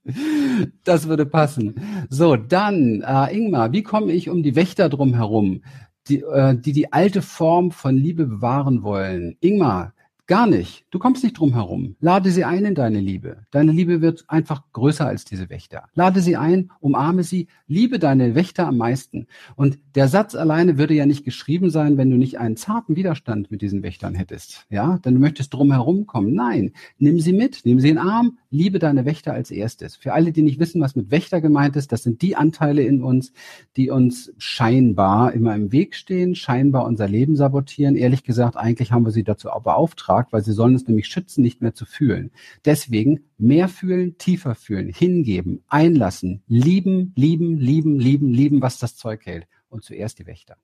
das 0.85 1.09
würde 1.09 1.26
passen. 1.26 1.74
So, 2.09 2.37
dann, 2.37 3.02
äh, 3.02 3.37
Ingmar, 3.37 3.72
wie 3.72 3.82
komme 3.82 4.12
ich 4.12 4.30
um 4.30 4.42
die 4.42 4.56
Wächter 4.56 4.88
drum 4.88 5.14
herum, 5.14 5.62
die, 6.09 6.20
äh, 6.20 6.56
die 6.56 6.72
die 6.72 6.92
alte 6.92 7.22
Form 7.22 7.70
von 7.70 7.96
Liebe 7.96 8.26
bewahren 8.26 8.82
wollen? 8.82 9.37
Ingmar, 9.40 9.92
Gar 10.29 10.49
nicht. 10.49 10.85
Du 10.91 10.99
kommst 10.99 11.23
nicht 11.23 11.39
drum 11.39 11.53
herum. 11.55 11.95
Lade 12.01 12.33
sie 12.33 12.45
ein 12.45 12.65
in 12.65 12.75
deine 12.75 12.99
Liebe. 12.99 13.47
Deine 13.53 13.71
Liebe 13.71 14.01
wird 14.01 14.25
einfach 14.27 14.65
größer 14.73 15.07
als 15.07 15.25
diese 15.25 15.51
Wächter. 15.51 15.85
Lade 15.95 16.21
sie 16.21 16.37
ein, 16.37 16.73
umarme 16.81 17.23
sie, 17.23 17.47
liebe 17.69 18.01
deine 18.01 18.35
Wächter 18.35 18.67
am 18.67 18.77
meisten. 18.77 19.29
Und 19.55 19.79
der 19.95 20.09
Satz 20.09 20.35
alleine 20.35 20.79
würde 20.79 20.95
ja 20.95 21.07
nicht 21.07 21.25
geschrieben 21.25 21.71
sein, 21.71 21.97
wenn 21.97 22.11
du 22.11 22.17
nicht 22.17 22.41
einen 22.41 22.57
zarten 22.57 22.97
Widerstand 22.97 23.53
mit 23.53 23.62
diesen 23.62 23.85
Wächtern 23.85 24.17
hättest. 24.17 24.67
Ja, 24.69 24.99
denn 24.99 25.15
du 25.15 25.21
möchtest 25.21 25.55
drum 25.55 25.71
herum 25.71 26.09
kommen. 26.09 26.35
Nein, 26.35 26.73
nimm 26.99 27.21
sie 27.21 27.33
mit, 27.33 27.61
nimm 27.65 27.79
sie 27.79 27.91
in 27.91 27.97
den 27.97 28.05
Arm, 28.05 28.39
liebe 28.57 28.79
deine 28.79 29.05
Wächter 29.05 29.33
als 29.33 29.51
erstes. 29.51 29.97
Für 29.97 30.14
alle, 30.14 30.33
die 30.33 30.42
nicht 30.42 30.59
wissen, 30.59 30.81
was 30.81 30.97
mit 30.97 31.11
Wächter 31.11 31.40
gemeint 31.40 31.77
ist, 31.77 31.92
das 31.92 32.03
sind 32.03 32.23
die 32.23 32.37
Anteile 32.37 32.83
in 32.83 33.03
uns, 33.03 33.33
die 33.77 33.90
uns 33.90 34.33
scheinbar 34.38 35.33
immer 35.33 35.55
im 35.55 35.73
Weg 35.73 35.95
stehen, 35.95 36.35
scheinbar 36.35 36.85
unser 36.87 37.07
Leben 37.07 37.37
sabotieren. 37.37 37.97
Ehrlich 37.97 38.25
gesagt, 38.25 38.57
eigentlich 38.57 38.92
haben 38.92 39.05
wir 39.05 39.12
sie 39.12 39.25
dazu 39.25 39.49
beauftragt, 39.62 40.33
weil 40.33 40.42
sie 40.42 40.53
sollen 40.53 40.75
es 40.75 40.87
nämlich 40.87 41.07
schützen, 41.07 41.42
nicht 41.42 41.61
mehr 41.61 41.75
zu 41.75 41.85
fühlen. 41.85 42.31
Deswegen 42.64 43.21
mehr 43.38 43.69
fühlen, 43.69 44.19
tiefer 44.19 44.55
fühlen, 44.55 44.88
hingeben, 44.92 45.62
einlassen, 45.69 46.42
lieben, 46.49 47.12
lieben, 47.16 47.59
lieben, 47.59 47.99
lieben, 47.99 48.31
lieben, 48.31 48.62
was 48.62 48.79
das 48.79 48.97
Zeug 48.97 49.27
hält. 49.27 49.47
Und 49.69 49.85
zuerst 49.85 50.19
die 50.19 50.27
Wächter. 50.27 50.57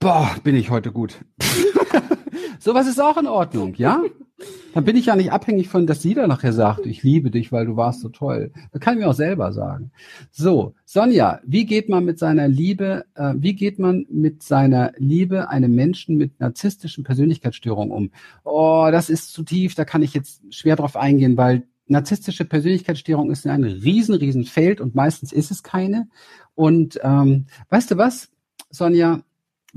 Boah, 0.00 0.36
bin 0.44 0.54
ich 0.54 0.70
heute 0.70 0.92
gut. 0.92 1.16
Sowas 2.60 2.86
ist 2.86 3.00
auch 3.00 3.16
in 3.16 3.26
Ordnung, 3.26 3.74
ja? 3.74 4.00
Dann 4.72 4.84
bin 4.84 4.96
ich 4.96 5.06
ja 5.06 5.16
nicht 5.16 5.32
abhängig 5.32 5.68
von, 5.68 5.88
dass 5.88 6.02
sie 6.02 6.14
da 6.14 6.28
nachher 6.28 6.52
sagt, 6.52 6.86
ich 6.86 7.02
liebe 7.02 7.32
dich, 7.32 7.50
weil 7.50 7.66
du 7.66 7.74
warst 7.74 8.02
so 8.02 8.08
toll. 8.08 8.52
Das 8.70 8.80
kann 8.80 8.94
ich 8.94 9.00
mir 9.00 9.10
auch 9.10 9.14
selber 9.14 9.52
sagen. 9.52 9.90
So, 10.30 10.76
Sonja, 10.84 11.40
wie 11.44 11.66
geht 11.66 11.88
man 11.88 12.04
mit 12.04 12.20
seiner 12.20 12.46
Liebe, 12.46 13.06
äh, 13.16 13.34
wie 13.38 13.54
geht 13.54 13.80
man 13.80 14.06
mit 14.08 14.44
seiner 14.44 14.92
Liebe 14.98 15.48
einem 15.48 15.74
Menschen 15.74 16.16
mit 16.16 16.38
narzisstischen 16.38 17.02
Persönlichkeitsstörungen 17.02 17.90
um? 17.90 18.10
Oh, 18.44 18.88
das 18.92 19.10
ist 19.10 19.32
zu 19.32 19.42
tief, 19.42 19.74
da 19.74 19.84
kann 19.84 20.02
ich 20.02 20.14
jetzt 20.14 20.42
schwer 20.54 20.76
drauf 20.76 20.96
eingehen, 20.96 21.36
weil 21.36 21.64
narzisstische 21.88 22.44
Persönlichkeitsstörung 22.44 23.32
ist 23.32 23.48
ein 23.48 23.64
riesen, 23.64 24.14
riesen 24.14 24.44
Feld 24.44 24.80
und 24.80 24.94
meistens 24.94 25.32
ist 25.32 25.50
es 25.50 25.64
keine. 25.64 26.06
Und 26.54 27.00
ähm, 27.02 27.46
weißt 27.70 27.90
du 27.90 27.96
was, 27.96 28.28
Sonja, 28.70 29.22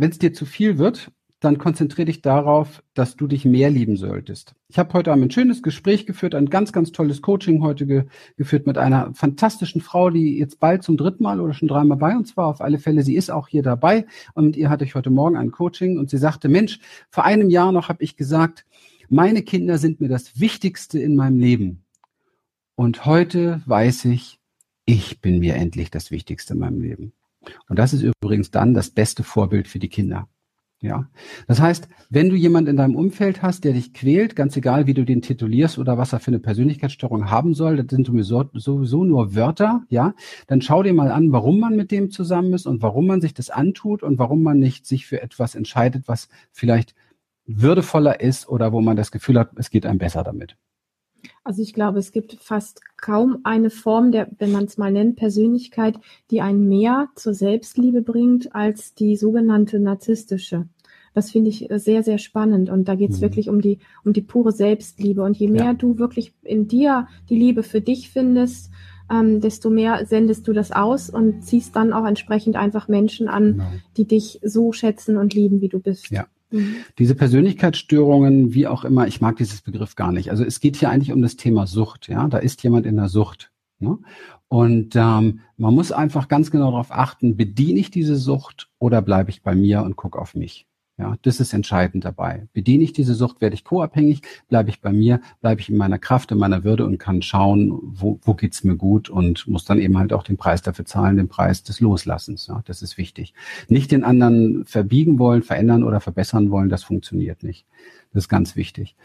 wenn 0.01 0.09
es 0.09 0.17
dir 0.17 0.33
zu 0.33 0.47
viel 0.47 0.79
wird, 0.79 1.11
dann 1.41 1.59
konzentriere 1.59 2.07
dich 2.07 2.23
darauf, 2.23 2.81
dass 2.95 3.17
du 3.17 3.27
dich 3.27 3.45
mehr 3.45 3.69
lieben 3.69 3.97
solltest. 3.97 4.55
Ich 4.67 4.79
habe 4.79 4.93
heute 4.93 5.11
Abend 5.11 5.25
ein 5.25 5.31
schönes 5.31 5.61
Gespräch 5.61 6.07
geführt, 6.07 6.33
ein 6.33 6.49
ganz, 6.49 6.73
ganz 6.73 6.91
tolles 6.91 7.21
Coaching 7.21 7.61
heute 7.61 7.85
ge 7.85 8.05
geführt 8.35 8.65
mit 8.65 8.79
einer 8.79 9.13
fantastischen 9.13 9.79
Frau, 9.79 10.09
die 10.09 10.39
jetzt 10.39 10.59
bald 10.59 10.81
zum 10.81 10.97
dritten 10.97 11.21
Mal 11.21 11.39
oder 11.39 11.53
schon 11.53 11.67
dreimal 11.67 11.97
bei 11.97 12.15
uns 12.15 12.35
war. 12.35 12.47
Auf 12.47 12.61
alle 12.61 12.79
Fälle, 12.79 13.03
sie 13.03 13.15
ist 13.15 13.29
auch 13.29 13.47
hier 13.47 13.61
dabei 13.61 14.07
und 14.33 14.45
mit 14.45 14.57
ihr 14.57 14.71
hatte 14.71 14.85
ich 14.85 14.95
heute 14.95 15.11
Morgen 15.11 15.37
ein 15.37 15.51
Coaching 15.51 15.99
und 15.99 16.09
sie 16.09 16.17
sagte, 16.17 16.49
Mensch, 16.49 16.79
vor 17.11 17.23
einem 17.23 17.51
Jahr 17.51 17.71
noch 17.71 17.87
habe 17.87 18.03
ich 18.03 18.17
gesagt, 18.17 18.65
meine 19.07 19.43
Kinder 19.43 19.77
sind 19.77 20.01
mir 20.01 20.09
das 20.09 20.39
Wichtigste 20.39 20.97
in 20.97 21.15
meinem 21.15 21.37
Leben. 21.37 21.83
Und 22.73 23.05
heute 23.05 23.61
weiß 23.67 24.05
ich, 24.05 24.39
ich 24.85 25.21
bin 25.21 25.37
mir 25.37 25.57
endlich 25.57 25.91
das 25.91 26.09
Wichtigste 26.09 26.53
in 26.53 26.59
meinem 26.59 26.81
Leben. 26.81 27.13
Und 27.67 27.79
das 27.79 27.93
ist 27.93 28.03
übrigens 28.03 28.51
dann 28.51 28.73
das 28.73 28.89
beste 28.89 29.23
Vorbild 29.23 29.67
für 29.67 29.79
die 29.79 29.89
Kinder. 29.89 30.27
Ja. 30.81 31.07
Das 31.47 31.61
heißt, 31.61 31.87
wenn 32.09 32.29
du 32.29 32.35
jemand 32.35 32.67
in 32.67 32.75
deinem 32.75 32.95
Umfeld 32.95 33.43
hast, 33.43 33.63
der 33.63 33.73
dich 33.73 33.93
quält, 33.93 34.35
ganz 34.35 34.57
egal, 34.57 34.87
wie 34.87 34.95
du 34.95 35.05
den 35.05 35.21
titulierst 35.21 35.77
oder 35.77 35.99
was 35.99 36.11
er 36.11 36.19
für 36.19 36.31
eine 36.31 36.39
Persönlichkeitsstörung 36.39 37.29
haben 37.29 37.53
soll, 37.53 37.77
das 37.77 37.95
sind 37.95 38.07
sowieso 38.07 39.03
nur 39.03 39.35
Wörter, 39.35 39.83
ja, 39.89 40.15
dann 40.47 40.61
schau 40.61 40.81
dir 40.81 40.93
mal 40.93 41.11
an, 41.11 41.31
warum 41.31 41.59
man 41.59 41.75
mit 41.75 41.91
dem 41.91 42.09
zusammen 42.09 42.53
ist 42.53 42.65
und 42.65 42.81
warum 42.81 43.05
man 43.05 43.21
sich 43.21 43.35
das 43.35 43.51
antut 43.51 44.01
und 44.01 44.17
warum 44.17 44.41
man 44.41 44.57
nicht 44.57 44.87
sich 44.87 45.05
für 45.05 45.21
etwas 45.21 45.53
entscheidet, 45.53 46.07
was 46.07 46.29
vielleicht 46.51 46.95
würdevoller 47.45 48.19
ist 48.19 48.49
oder 48.49 48.71
wo 48.71 48.81
man 48.81 48.97
das 48.97 49.11
Gefühl 49.11 49.37
hat, 49.37 49.51
es 49.57 49.69
geht 49.69 49.85
einem 49.85 49.99
besser 49.99 50.23
damit. 50.23 50.57
Also 51.43 51.61
ich 51.61 51.74
glaube, 51.74 51.99
es 51.99 52.11
gibt 52.11 52.38
fast 52.41 52.82
kaum 52.97 53.39
eine 53.43 53.69
Form 53.69 54.11
der, 54.11 54.30
wenn 54.39 54.51
man 54.51 54.65
es 54.65 54.78
mal 54.78 54.91
nennt, 54.91 55.15
Persönlichkeit, 55.15 55.99
die 56.30 56.41
einen 56.41 56.67
mehr 56.67 57.09
zur 57.15 57.34
Selbstliebe 57.34 58.01
bringt 58.01 58.55
als 58.55 58.93
die 58.93 59.15
sogenannte 59.15 59.80
narzisstische. 59.80 60.67
Das 61.13 61.32
finde 61.32 61.49
ich 61.49 61.67
sehr, 61.69 62.03
sehr 62.03 62.17
spannend. 62.17 62.69
Und 62.69 62.88
da 62.88 62.95
geht 62.95 63.11
es 63.11 63.17
mhm. 63.17 63.22
wirklich 63.22 63.49
um 63.49 63.61
die, 63.61 63.80
um 64.05 64.13
die 64.13 64.22
pure 64.22 64.51
Selbstliebe. 64.51 65.24
Und 65.24 65.38
je 65.38 65.47
mehr 65.47 65.65
ja. 65.65 65.74
du 65.74 65.97
wirklich 65.97 66.34
in 66.43 66.67
dir 66.67 67.07
die 67.30 67.38
Liebe 67.38 67.63
für 67.63 67.82
dich 67.82 68.09
findest, 68.09 68.72
ähm, 69.11 69.41
desto 69.41 69.69
mehr 69.69 70.05
sendest 70.05 70.47
du 70.47 70.53
das 70.53 70.72
aus 70.72 71.09
und 71.09 71.43
ziehst 71.43 71.76
dann 71.76 71.91
auch 71.91 72.05
entsprechend 72.05 72.55
einfach 72.55 72.88
Menschen 72.88 73.28
an, 73.28 73.53
genau. 73.53 73.65
die 73.97 74.05
dich 74.05 74.39
so 74.41 74.72
schätzen 74.72 75.17
und 75.17 75.34
lieben, 75.34 75.59
wie 75.59 75.69
du 75.69 75.80
bist. 75.80 76.09
Ja. 76.11 76.28
Mhm. 76.51 76.75
Diese 76.99 77.15
Persönlichkeitsstörungen, 77.15 78.53
wie 78.53 78.67
auch 78.67 78.83
immer, 78.83 79.07
ich 79.07 79.21
mag 79.21 79.37
dieses 79.37 79.61
Begriff 79.61 79.95
gar 79.95 80.11
nicht. 80.11 80.29
Also 80.29 80.43
es 80.43 80.59
geht 80.59 80.75
hier 80.75 80.89
eigentlich 80.89 81.11
um 81.11 81.21
das 81.21 81.35
Thema 81.35 81.67
Sucht. 81.67 82.07
Ja, 82.07 82.27
da 82.27 82.37
ist 82.37 82.63
jemand 82.63 82.85
in 82.85 82.97
der 82.97 83.09
Sucht. 83.09 83.51
Ne? 83.79 83.97
Und 84.47 84.95
ähm, 84.95 85.39
man 85.57 85.73
muss 85.73 85.91
einfach 85.91 86.27
ganz 86.27 86.51
genau 86.51 86.71
darauf 86.71 86.91
achten, 86.91 87.37
bediene 87.37 87.79
ich 87.79 87.89
diese 87.89 88.17
Sucht 88.17 88.69
oder 88.79 89.01
bleibe 89.01 89.29
ich 89.29 89.41
bei 89.41 89.55
mir 89.55 89.81
und 89.83 89.95
gucke 89.95 90.19
auf 90.19 90.35
mich. 90.35 90.67
Ja, 91.01 91.15
das 91.23 91.39
ist 91.39 91.51
entscheidend 91.53 92.05
dabei. 92.05 92.47
Bediene 92.53 92.83
ich 92.83 92.93
diese 92.93 93.15
Sucht, 93.15 93.41
werde 93.41 93.55
ich 93.55 93.63
co-abhängig, 93.63 94.21
bleibe 94.49 94.69
ich 94.69 94.81
bei 94.81 94.93
mir, 94.93 95.19
bleibe 95.41 95.59
ich 95.59 95.67
in 95.67 95.75
meiner 95.77 95.97
Kraft, 95.97 96.31
in 96.31 96.37
meiner 96.37 96.63
Würde 96.63 96.85
und 96.85 96.99
kann 96.99 97.23
schauen, 97.23 97.79
wo, 97.81 98.19
wo 98.21 98.35
geht's 98.35 98.63
mir 98.63 98.75
gut 98.75 99.09
und 99.09 99.47
muss 99.47 99.65
dann 99.65 99.79
eben 99.79 99.97
halt 99.97 100.13
auch 100.13 100.21
den 100.21 100.37
Preis 100.37 100.61
dafür 100.61 100.85
zahlen, 100.85 101.17
den 101.17 101.27
Preis 101.27 101.63
des 101.63 101.79
Loslassens. 101.79 102.45
Ja, 102.45 102.61
das 102.65 102.83
ist 102.83 102.99
wichtig. 102.99 103.33
Nicht 103.67 103.91
den 103.91 104.03
anderen 104.03 104.63
verbiegen 104.65 105.17
wollen, 105.17 105.41
verändern 105.41 105.83
oder 105.83 106.01
verbessern 106.01 106.51
wollen, 106.51 106.69
das 106.69 106.83
funktioniert 106.83 107.41
nicht. 107.41 107.65
Das 108.13 108.25
ist 108.25 108.29
ganz 108.29 108.55
wichtig. 108.55 108.95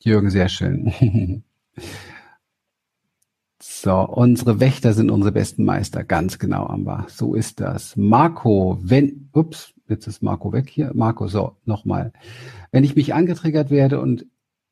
Jürgen, 0.00 0.30
sehr 0.30 0.48
schön. 0.48 1.44
So, 3.88 4.00
unsere 4.00 4.60
Wächter 4.60 4.92
sind 4.92 5.10
unsere 5.10 5.32
besten 5.32 5.64
Meister. 5.64 6.04
Ganz 6.04 6.38
genau, 6.38 6.66
Amber. 6.66 7.06
So 7.08 7.34
ist 7.34 7.58
das. 7.58 7.96
Marco, 7.96 8.76
wenn, 8.82 9.30
ups, 9.32 9.72
jetzt 9.88 10.06
ist 10.06 10.22
Marco 10.22 10.52
weg 10.52 10.68
hier. 10.68 10.90
Marco, 10.92 11.26
so, 11.26 11.56
nochmal. 11.64 12.12
Wenn 12.70 12.84
ich 12.84 12.96
mich 12.96 13.14
angetriggert 13.14 13.70
werde 13.70 13.98
und 13.98 14.26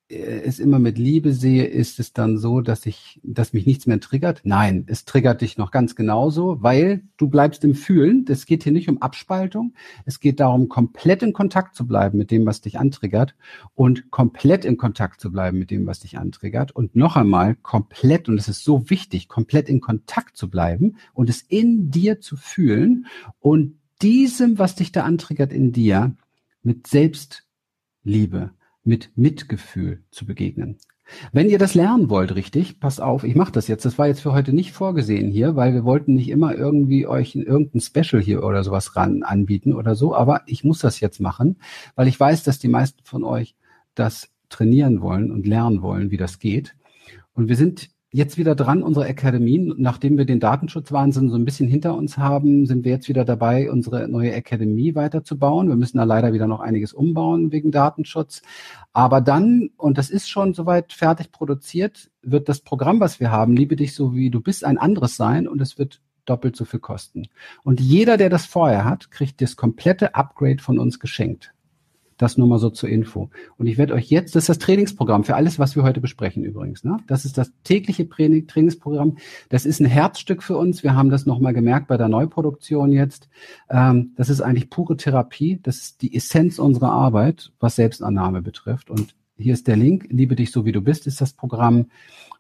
es 0.09 0.61
immer 0.61 0.79
mit 0.79 0.99
Liebe 0.99 1.33
sehe, 1.33 1.65
ist 1.65 1.99
es 1.99 2.13
dann 2.13 2.39
so, 2.39 2.61
dass 2.61 2.87
ich, 2.87 3.21
dass 3.25 3.53
mich 3.53 3.67
nichts 3.67 3.87
mehr 3.87 3.99
triggert? 3.99 4.41
Nein, 4.45 4.85
es 4.87 5.05
triggert 5.05 5.41
dich 5.41 5.59
noch 5.59 5.73
ganz 5.73 5.97
genauso, 5.97 6.63
weil 6.63 7.03
du 7.17 7.29
bleibst 7.29 7.65
im 7.65 7.75
Fühlen. 7.75 8.25
Es 8.29 8.47
geht 8.47 8.63
hier 8.63 8.73
nicht 8.73 8.89
um 8.89 9.03
Abspaltung. 9.03 9.75
Es 10.05 10.21
geht 10.21 10.39
darum, 10.39 10.69
komplett 10.69 11.23
in 11.23 11.33
Kontakt 11.33 11.75
zu 11.75 11.87
bleiben 11.87 12.19
mit 12.19 12.31
dem, 12.31 12.47
was 12.47 12.61
dich 12.61 12.79
antriggert 12.79 13.35
und 13.75 14.11
komplett 14.13 14.65
in 14.65 14.77
Kontakt 14.77 15.21
zu 15.21 15.33
bleiben 15.33 15.59
mit 15.59 15.73
dem, 15.73 15.87
was 15.87 16.01
dich 16.01 16.19
antriggert 16.19 16.71
und 16.71 16.95
noch 16.95 17.17
einmal 17.17 17.57
komplett, 17.57 18.29
und 18.29 18.39
es 18.39 18.47
ist 18.47 18.63
so 18.63 18.89
wichtig, 18.89 19.27
komplett 19.27 19.69
in 19.69 19.81
Kontakt 19.81 20.37
zu 20.37 20.49
bleiben 20.49 20.97
und 21.15 21.29
es 21.29 21.43
in 21.43 21.91
dir 21.91 22.21
zu 22.21 22.37
fühlen 22.37 23.07
und 23.41 23.81
diesem, 24.03 24.59
was 24.59 24.77
dich 24.77 24.93
da 24.93 25.03
antriggert 25.03 25.53
in 25.53 25.73
dir, 25.73 26.15
mit 26.63 26.87
Selbstliebe, 26.87 28.53
mit 28.87 29.11
Mitgefühl 29.17 30.03
zu 30.11 30.27
begegnen. 30.27 30.79
Wenn 31.33 31.49
ihr 31.49 31.59
das 31.59 31.75
lernen 31.75 32.11
wollt, 32.11 32.35
richtig, 32.35 32.81
passt 32.81 33.01
auf, 33.01 33.23
ich 33.23 33.37
mache 33.37 33.53
das 33.53 33.69
jetzt. 33.69 33.85
Das 33.85 33.97
war 33.97 34.09
jetzt 34.09 34.21
für 34.21 34.33
heute 34.33 34.53
nicht 34.53 34.73
vorgesehen 34.73 35.31
hier, 35.31 35.55
weil 35.55 35.73
wir 35.73 35.85
wollten 35.85 36.15
nicht 36.15 36.29
immer 36.29 36.55
irgendwie 36.55 37.07
euch 37.07 37.37
irgendein 37.37 37.81
Special 37.81 38.21
hier 38.21 38.43
oder 38.43 38.65
sowas 38.65 38.97
ran 38.97 39.23
anbieten 39.23 39.73
oder 39.73 39.95
so, 39.95 40.15
aber 40.15 40.43
ich 40.47 40.65
muss 40.65 40.81
das 40.81 40.99
jetzt 40.99 41.21
machen, 41.21 41.59
weil 41.95 42.09
ich 42.09 42.19
weiß, 42.19 42.43
dass 42.43 42.59
die 42.59 42.69
meisten 42.69 43.05
von 43.05 43.23
euch 43.23 43.55
das 43.95 44.31
trainieren 44.49 45.01
wollen 45.01 45.31
und 45.31 45.47
lernen 45.47 45.81
wollen, 45.83 46.11
wie 46.11 46.17
das 46.17 46.39
geht. 46.39 46.75
Und 47.35 47.49
wir 47.49 47.57
sind 47.57 47.91
jetzt 48.17 48.39
wieder 48.39 48.55
dran, 48.55 48.83
unsere 48.83 49.07
Akademien, 49.07 49.75
nachdem 49.77 50.17
wir 50.17 50.25
den 50.25 50.41
Datenschutzwahnsinn 50.41 51.29
so 51.29 51.37
ein 51.37 51.45
bisschen 51.45 51.69
hinter 51.69 51.95
uns 51.95 52.17
haben, 52.17 52.65
sind 52.65 52.83
wir 52.83 52.93
jetzt 52.93 53.11
wieder 53.11 53.27
dabei, 53.27 53.71
unsere 53.71 54.09
neue 54.09 54.35
Akademie 54.35 54.95
weiterzubauen. 54.95 55.69
Wir 55.69 55.77
müssen 55.77 55.99
da 55.99 56.05
leider 56.05 56.33
wieder 56.33 56.47
noch 56.47 56.61
einiges 56.61 56.95
umbauen 56.95 57.53
wegen 57.53 57.71
Datenschutz. 57.71 58.41
Aber 58.95 59.21
dann, 59.21 59.69
und 59.77 59.99
das 59.99 60.09
ist 60.09 60.31
schon 60.31 60.55
soweit 60.55 60.95
fertig 60.95 61.31
produziert, 61.31 62.11
wird 62.23 62.49
das 62.49 62.61
Programm, 62.61 63.01
was 63.01 63.21
wir 63.21 63.31
haben, 63.31 63.55
Liebe 63.55 63.77
dich 63.77 63.95
so 63.95 64.15
wie 64.15 64.31
du 64.31 64.41
bist, 64.41 64.65
ein 64.65 64.79
anderes 64.79 65.17
sein 65.17 65.47
und 65.47 65.61
es 65.61 65.79
wird 65.79 66.01
doppelt 66.25 66.57
so 66.57 66.65
viel 66.65 66.81
kosten. 66.81 67.29
Und 67.65 67.81
jeder, 67.81 68.17
der 68.17 68.31
das 68.31 68.47
vorher 68.47 68.87
hat, 68.87 69.11
kriegt 69.11 69.43
das 69.43 69.57
komplette 69.57 70.15
Upgrade 70.15 70.63
von 70.63 70.79
uns 70.79 70.99
geschenkt. 70.99 71.53
Das 72.19 72.39
nur 72.39 72.47
mal 72.47 72.59
so 72.59 72.71
zur 72.71 72.89
Info. 72.89 73.31
Und 73.59 73.67
ich 73.67 73.79
werde 73.79 73.95
euch 73.95 74.09
jetzt, 74.09 74.35
das 74.35 74.45
ist 74.45 74.49
das 74.49 74.59
Trainingsprogramm 74.59 75.25
für 75.25 75.37
alles, 75.37 75.59
was 75.59 75.77
wir 75.77 75.83
heute 75.83 76.01
besprechen 76.01 76.45
übrigens. 76.45 76.85
Ne? 76.85 76.99
Das 77.07 77.25
ist 77.25 77.37
das 77.37 77.53
tägliche 77.65 78.09
Trainingsprogramm. 78.09 79.19
Das 79.49 79.67
ist 79.67 79.81
ein 79.81 79.87
Herzstück 79.87 80.43
für 80.43 80.57
uns. 80.57 80.83
Wir 80.83 80.95
haben 80.95 81.11
das 81.11 81.27
nochmal 81.27 81.53
gemerkt 81.53 81.89
bei 81.89 81.97
der 81.97 82.09
Neuproduktion 82.09 82.93
jetzt. 82.93 83.29
Ähm, 83.69 84.13
das 84.17 84.31
ist 84.31 84.41
eigentlich 84.41 84.71
pure 84.71 84.97
Therapie. 84.97 85.61
Das 85.63 85.77
ist 85.79 86.03
die 86.03 86.15
Essenz 86.15 86.59
unserer 86.59 86.91
Arbeit, 86.91 87.53
was 87.61 87.77
Selbstannahme 87.77 88.43
betrifft. 88.43 88.91
Und 88.91 89.15
hier 89.37 89.55
ist 89.55 89.67
der 89.67 89.77
Link. 89.77 90.07
Liebe 90.11 90.37
dich 90.37 90.51
so 90.51 90.65
wie 90.65 90.73
du 90.73 90.81
bist, 90.81 91.07
ist 91.07 91.21
das 91.21 91.33
Programm. 91.33 91.87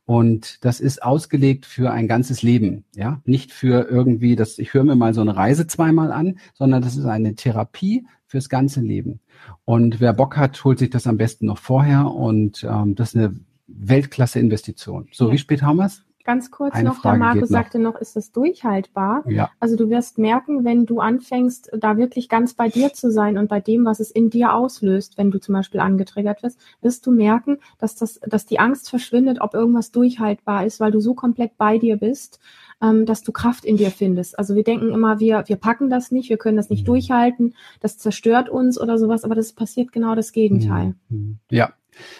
Und 0.04 0.64
das 0.64 0.78
ist 0.78 1.02
ausgelegt 1.02 1.66
für 1.66 1.90
ein 1.90 2.06
ganzes 2.06 2.42
Leben, 2.42 2.84
ja, 2.94 3.20
nicht 3.24 3.52
für 3.52 3.88
irgendwie, 3.90 4.36
dass 4.36 4.58
ich 4.58 4.72
höre 4.72 4.84
mir 4.84 4.94
mal 4.94 5.14
so 5.14 5.20
eine 5.20 5.34
Reise 5.34 5.66
zweimal 5.66 6.12
an, 6.12 6.38
sondern 6.54 6.80
das 6.80 6.96
ist 6.96 7.06
eine 7.06 7.34
Therapie 7.34 8.06
fürs 8.24 8.48
ganze 8.48 8.80
Leben. 8.80 9.18
Und 9.64 10.00
wer 10.00 10.12
Bock 10.12 10.36
hat, 10.36 10.62
holt 10.64 10.78
sich 10.78 10.90
das 10.90 11.08
am 11.08 11.16
besten 11.16 11.46
noch 11.46 11.58
vorher 11.58 12.06
und 12.06 12.62
ähm, 12.62 12.94
das 12.94 13.10
ist 13.10 13.16
eine 13.16 13.34
Weltklasse-Investition. 13.66 15.08
So, 15.10 15.32
wie 15.32 15.38
spät 15.38 15.62
haben 15.62 15.78
wir 15.78 15.86
es? 15.86 16.05
Ganz 16.26 16.50
kurz 16.50 16.74
Eine 16.74 16.88
noch, 16.88 16.96
Frage 16.96 17.18
der 17.20 17.26
Marco 17.26 17.46
sagte 17.46 17.78
noch, 17.78 17.94
ist 18.00 18.16
das 18.16 18.32
durchhaltbar? 18.32 19.22
Ja. 19.28 19.48
Also 19.60 19.76
du 19.76 19.88
wirst 19.90 20.18
merken, 20.18 20.64
wenn 20.64 20.84
du 20.84 20.98
anfängst, 20.98 21.70
da 21.78 21.96
wirklich 21.98 22.28
ganz 22.28 22.54
bei 22.54 22.68
dir 22.68 22.92
zu 22.92 23.12
sein 23.12 23.38
und 23.38 23.48
bei 23.48 23.60
dem, 23.60 23.84
was 23.84 24.00
es 24.00 24.10
in 24.10 24.28
dir 24.28 24.52
auslöst, 24.52 25.18
wenn 25.18 25.30
du 25.30 25.38
zum 25.38 25.54
Beispiel 25.54 25.78
angetriggert 25.78 26.42
wirst, 26.42 26.58
wirst 26.80 27.06
du 27.06 27.12
merken, 27.12 27.58
dass 27.78 27.94
das, 27.94 28.18
dass 28.26 28.44
die 28.44 28.58
Angst 28.58 28.90
verschwindet, 28.90 29.40
ob 29.40 29.54
irgendwas 29.54 29.92
durchhaltbar 29.92 30.66
ist, 30.66 30.80
weil 30.80 30.90
du 30.90 30.98
so 30.98 31.14
komplett 31.14 31.56
bei 31.58 31.78
dir 31.78 31.96
bist, 31.96 32.40
ähm, 32.82 33.06
dass 33.06 33.22
du 33.22 33.30
Kraft 33.30 33.64
in 33.64 33.76
dir 33.76 33.92
findest. 33.92 34.36
Also 34.36 34.56
wir 34.56 34.64
denken 34.64 34.90
immer, 34.90 35.20
wir, 35.20 35.44
wir 35.46 35.56
packen 35.56 35.90
das 35.90 36.10
nicht, 36.10 36.28
wir 36.28 36.38
können 36.38 36.56
das 36.56 36.70
nicht 36.70 36.82
mhm. 36.82 36.86
durchhalten, 36.86 37.54
das 37.78 37.98
zerstört 37.98 38.48
uns 38.48 38.80
oder 38.80 38.98
sowas, 38.98 39.22
aber 39.22 39.36
das 39.36 39.52
passiert 39.52 39.92
genau 39.92 40.16
das 40.16 40.32
Gegenteil. 40.32 40.96
Mhm. 41.08 41.38
Ja, 41.52 41.72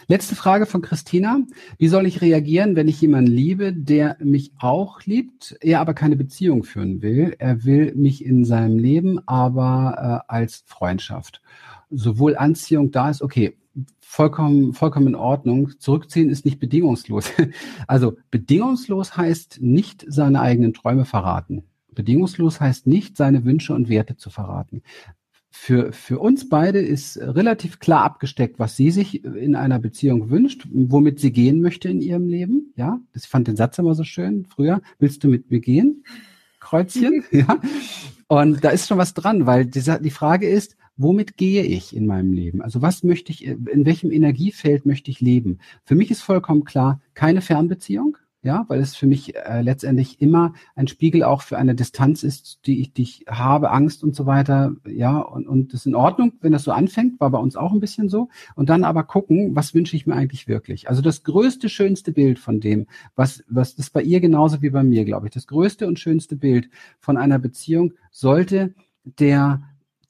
Letzte 0.09 0.35
Frage 0.35 0.67
von 0.67 0.83
Christina. 0.83 1.41
Wie 1.79 1.89
soll 1.89 2.07
ich 2.07 2.21
reagieren, 2.21 2.77
wenn 2.77 2.89
ich 2.89 3.01
jemanden 3.01 3.31
liebe, 3.31 3.73
der 3.73 4.17
mich 4.21 4.53
auch 4.59 5.03
liebt, 5.03 5.57
er 5.61 5.81
aber 5.81 5.95
keine 5.95 6.17
Beziehung 6.17 6.65
führen 6.65 7.03
will? 7.03 7.35
Er 7.39 7.65
will 7.65 7.95
mich 7.95 8.25
in 8.25 8.45
seinem 8.45 8.79
Leben, 8.79 9.21
aber 9.27 10.25
äh, 10.29 10.33
als 10.33 10.65
Freundschaft. 10.67 11.43
Sowohl 11.91 12.37
Anziehung 12.37 12.91
da 12.91 13.11
ist, 13.11 13.23
okay, 13.23 13.57
vollkommen, 14.01 14.73
vollkommen 14.73 15.09
in 15.09 15.15
Ordnung. 15.15 15.71
Zurückziehen 15.79 16.31
ist 16.31 16.45
nicht 16.45 16.59
bedingungslos. 16.59 17.31
Also 17.87 18.17
bedingungslos 18.31 19.17
heißt 19.17 19.59
nicht 19.61 20.05
seine 20.09 20.41
eigenen 20.41 20.75
Träume 20.75 21.05
verraten. 21.05 21.65
Bedingungslos 21.93 22.61
heißt 22.61 22.87
nicht 22.87 23.17
seine 23.17 23.45
Wünsche 23.45 23.75
und 23.75 23.89
Werte 23.89 24.17
zu 24.17 24.31
verraten 24.31 24.83
für, 25.59 25.93
für 25.93 26.21
uns 26.21 26.49
beide 26.49 26.79
ist 26.79 27.17
relativ 27.17 27.81
klar 27.81 28.05
abgesteckt, 28.05 28.59
was 28.59 28.77
sie 28.77 28.91
sich 28.91 29.25
in 29.25 29.57
einer 29.57 29.79
Beziehung 29.79 30.31
wünscht, 30.31 30.69
womit 30.71 31.19
sie 31.19 31.33
gehen 31.33 31.61
möchte 31.61 31.89
in 31.89 32.01
ihrem 32.01 32.29
Leben. 32.29 32.73
Ja, 32.77 33.01
das 33.13 33.25
ich 33.25 33.31
fand 33.31 33.49
den 33.49 33.57
Satz 33.57 33.79
immer 33.79 33.95
so 33.95 34.05
schön 34.05 34.45
früher. 34.45 34.81
Willst 34.99 35.25
du 35.25 35.29
mit 35.29 35.51
mir 35.51 35.61
gehen? 35.61 36.05
Kreuzchen. 36.61 37.25
ja. 37.33 37.61
Und 38.29 38.63
da 38.63 38.69
ist 38.69 38.87
schon 38.87 38.99
was 38.99 39.15
dran, 39.15 39.47
weil 39.47 39.67
die, 39.67 39.83
die 40.01 40.11
Frage 40.11 40.47
ist, 40.47 40.77
womit 40.97 41.37
gehe 41.37 41.65
ich 41.65 41.97
in 41.97 42.07
meinem 42.07 42.33
Leben? 42.33 42.63
Also 42.63 42.83
was 42.83 43.03
möchte 43.03 43.33
ich, 43.33 43.45
in 43.45 43.87
welchem 43.87 44.13
Energiefeld 44.13 44.87
möchte 44.87 45.11
ich 45.11 45.21
leben? 45.21 45.59
Für 45.85 45.95
mich 45.95 46.11
ist 46.11 46.23
vollkommen 46.23 46.65
klar, 46.65 47.01
keine 47.15 47.41
Fernbeziehung 47.41 48.19
ja, 48.47 48.65
weil 48.69 48.81
es 48.81 48.95
für 48.95 49.07
mich 49.07 49.35
äh, 49.35 49.61
letztendlich 49.61 50.21
immer 50.21 50.55
ein 50.77 50.87
Spiegel 50.87 51.25
auch 51.25 51.43
für 51.43 51.59
eine 51.59 51.75
Distanz 51.75 52.23
ist, 52.23 52.61
die 52.67 52.81
ich, 52.81 52.93
die 52.93 53.03
ich 53.03 53.25
habe, 53.29 53.73
Angst 53.73 54.05
und 54.05 54.15
so 54.15 54.25
weiter, 54.25 54.73
ja, 54.87 55.19
und, 55.19 55.49
und 55.49 55.73
das 55.73 55.81
ist 55.81 55.87
in 55.87 55.97
Ordnung, 55.97 56.33
wenn 56.41 56.53
das 56.53 56.63
so 56.63 56.71
anfängt, 56.71 57.19
war 57.21 57.31
bei 57.31 57.39
uns 57.39 57.57
auch 57.57 57.73
ein 57.73 57.81
bisschen 57.81 58.09
so, 58.09 58.29
und 58.55 58.69
dann 58.69 58.85
aber 58.85 59.03
gucken, 59.03 59.57
was 59.57 59.75
wünsche 59.75 59.97
ich 59.97 60.07
mir 60.07 60.15
eigentlich 60.15 60.47
wirklich? 60.47 60.89
Also 60.89 61.03
das 61.03 61.25
größte, 61.25 61.69
schönste 61.69 62.13
Bild 62.13 62.39
von 62.39 62.61
dem, 62.61 62.87
was, 63.17 63.45
was 63.49 63.75
das 63.75 63.91
bei 63.91 64.03
ihr 64.03 64.21
genauso 64.21 64.63
wie 64.63 64.71
bei 64.71 64.85
mir, 64.85 65.05
glaube 65.05 65.27
ich, 65.27 65.33
das 65.33 65.49
größte 65.49 65.87
und 65.89 65.99
schönste 65.99 66.37
Bild 66.37 66.71
von 67.01 67.17
einer 67.17 67.41
Beziehung 67.41 67.95
sollte 68.13 68.75
der 69.05 69.63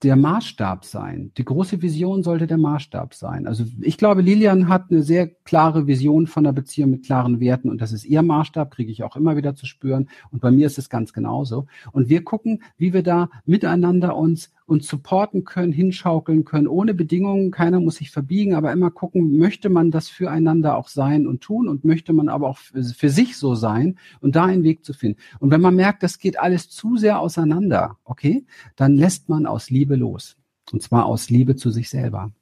der 0.03 0.17
Maßstab 0.17 0.85
sein. 0.85 1.33
Die 1.39 1.45
große 1.45 1.81
Vision 1.81 2.23
sollte 2.23 2.47
der 2.47 2.59
Maßstab 2.59 3.15
sein. 3.15 3.47
Also 3.47 3.65
ich 3.81 3.97
glaube, 3.97 4.21
Lilian 4.21 4.69
hat 4.69 4.91
eine 4.91 5.03
sehr 5.03 5.27
klare 5.27 5.87
Vision 5.87 6.27
von 6.27 6.45
einer 6.45 6.53
Beziehung 6.53 6.91
mit 6.91 7.07
klaren 7.07 7.41
Werten 7.41 7.71
und 7.71 7.81
das 7.81 7.93
ist 7.93 8.05
ihr 8.05 8.23
Maßstab, 8.23 8.71
kriege 8.71 8.93
ich 8.93 9.03
auch 9.03 9.17
immer 9.17 9.37
wieder 9.37 9.55
zu 9.55 9.65
spüren. 9.65 10.09
Und 10.31 10.41
bei 10.41 10.51
mir 10.51 10.67
ist 10.67 10.79
es 10.79 10.91
ganz 10.91 11.13
genauso. 11.13 11.67
Und 11.93 12.09
wir 12.09 12.25
gucken, 12.25 12.63
wie 12.77 12.93
wir 12.93 13.03
da 13.03 13.31
miteinander 13.47 14.17
uns 14.17 14.53
uns 14.67 14.89
supporten 14.89 15.45
können, 15.45 15.73
hinschaukeln 15.73 16.45
können, 16.45 16.67
ohne 16.67 16.93
Bedingungen. 16.93 17.53
Keiner 17.53 17.81
muss 17.81 17.97
sich 17.97 18.11
verbiegen, 18.11 18.55
aber 18.55 18.73
immer 18.73 18.91
gucken, 18.91 19.39
möchte 19.39 19.69
man 19.69 19.91
das 19.91 20.09
füreinander 20.09 20.77
auch 20.77 20.89
sein 20.89 21.27
und 21.27 21.41
tun 21.41 21.69
und 21.69 21.85
möchte 21.85 22.13
man 22.13 22.29
aber 22.29 22.49
auch 22.49 22.59
für 22.59 23.09
sich 23.09 23.37
so 23.37 23.55
sein 23.55 23.99
und 24.21 24.35
da 24.35 24.45
einen 24.45 24.65
Weg 24.65 24.85
zu 24.85 24.93
finden. 24.93 25.21
Und 25.39 25.51
wenn 25.51 25.61
man 25.61 25.77
merkt, 25.77 26.03
das 26.03 26.19
geht 26.19 26.39
alles 26.39 26.69
zu 26.69 26.97
sehr 26.97 27.21
auseinander, 27.21 27.97
okay, 28.05 28.45
dann 28.75 28.97
lässt 28.97 29.29
man 29.29 29.47
aus 29.47 29.71
Liebe 29.71 29.95
los. 29.95 30.37
Und 30.73 30.83
zwar 30.83 31.07
aus 31.07 31.31
Liebe 31.31 31.55
zu 31.55 31.71
sich 31.71 31.89
selber. 31.89 32.33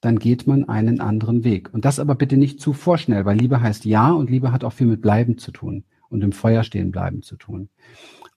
Dann 0.00 0.20
geht 0.20 0.46
man 0.46 0.68
einen 0.68 1.00
anderen 1.00 1.42
Weg. 1.42 1.74
Und 1.74 1.84
das 1.84 1.98
aber 1.98 2.14
bitte 2.14 2.36
nicht 2.36 2.60
zu 2.60 2.72
vorschnell, 2.72 3.24
weil 3.24 3.36
Liebe 3.36 3.60
heißt 3.60 3.84
ja 3.84 4.12
und 4.12 4.30
Liebe 4.30 4.52
hat 4.52 4.62
auch 4.62 4.72
viel 4.72 4.86
mit 4.86 5.02
Bleiben 5.02 5.38
zu 5.38 5.50
tun 5.50 5.82
und 6.08 6.22
im 6.22 6.30
Feuer 6.30 6.62
stehen 6.62 6.92
bleiben 6.92 7.22
zu 7.22 7.36
tun. 7.36 7.68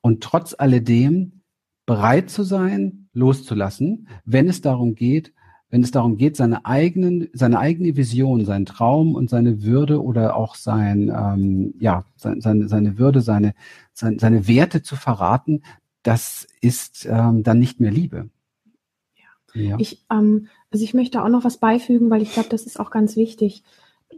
Und 0.01 0.23
trotz 0.23 0.55
alledem 0.57 1.40
bereit 1.85 2.29
zu 2.29 2.43
sein, 2.43 3.07
loszulassen, 3.13 4.07
wenn 4.25 4.47
es 4.47 4.61
darum 4.61 4.95
geht, 4.95 5.33
wenn 5.69 5.83
es 5.83 5.91
darum 5.91 6.17
geht, 6.17 6.35
seine 6.35 6.65
eigenen, 6.65 7.29
seine 7.33 7.57
eigene 7.57 7.95
Vision, 7.95 8.45
seinen 8.45 8.65
Traum 8.65 9.15
und 9.15 9.29
seine 9.29 9.63
Würde 9.63 10.03
oder 10.03 10.35
auch 10.35 10.55
sein, 10.55 11.09
ähm, 11.09 11.73
ja, 11.79 12.03
seine, 12.15 12.67
seine 12.67 12.97
Würde, 12.97 13.21
seine, 13.21 13.53
seine, 13.93 14.19
seine 14.19 14.47
Werte 14.47 14.83
zu 14.83 14.97
verraten, 14.97 15.63
das 16.03 16.47
ist 16.59 17.07
ähm, 17.09 17.43
dann 17.43 17.59
nicht 17.59 17.79
mehr 17.79 17.91
Liebe. 17.91 18.29
Ja. 19.53 19.77
Ich, 19.79 20.05
ähm, 20.11 20.47
also 20.71 20.83
ich 20.83 20.93
möchte 20.93 21.23
auch 21.23 21.29
noch 21.29 21.43
was 21.43 21.57
beifügen, 21.57 22.09
weil 22.09 22.21
ich 22.21 22.33
glaube, 22.33 22.49
das 22.49 22.65
ist 22.65 22.79
auch 22.79 22.91
ganz 22.91 23.15
wichtig. 23.15 23.63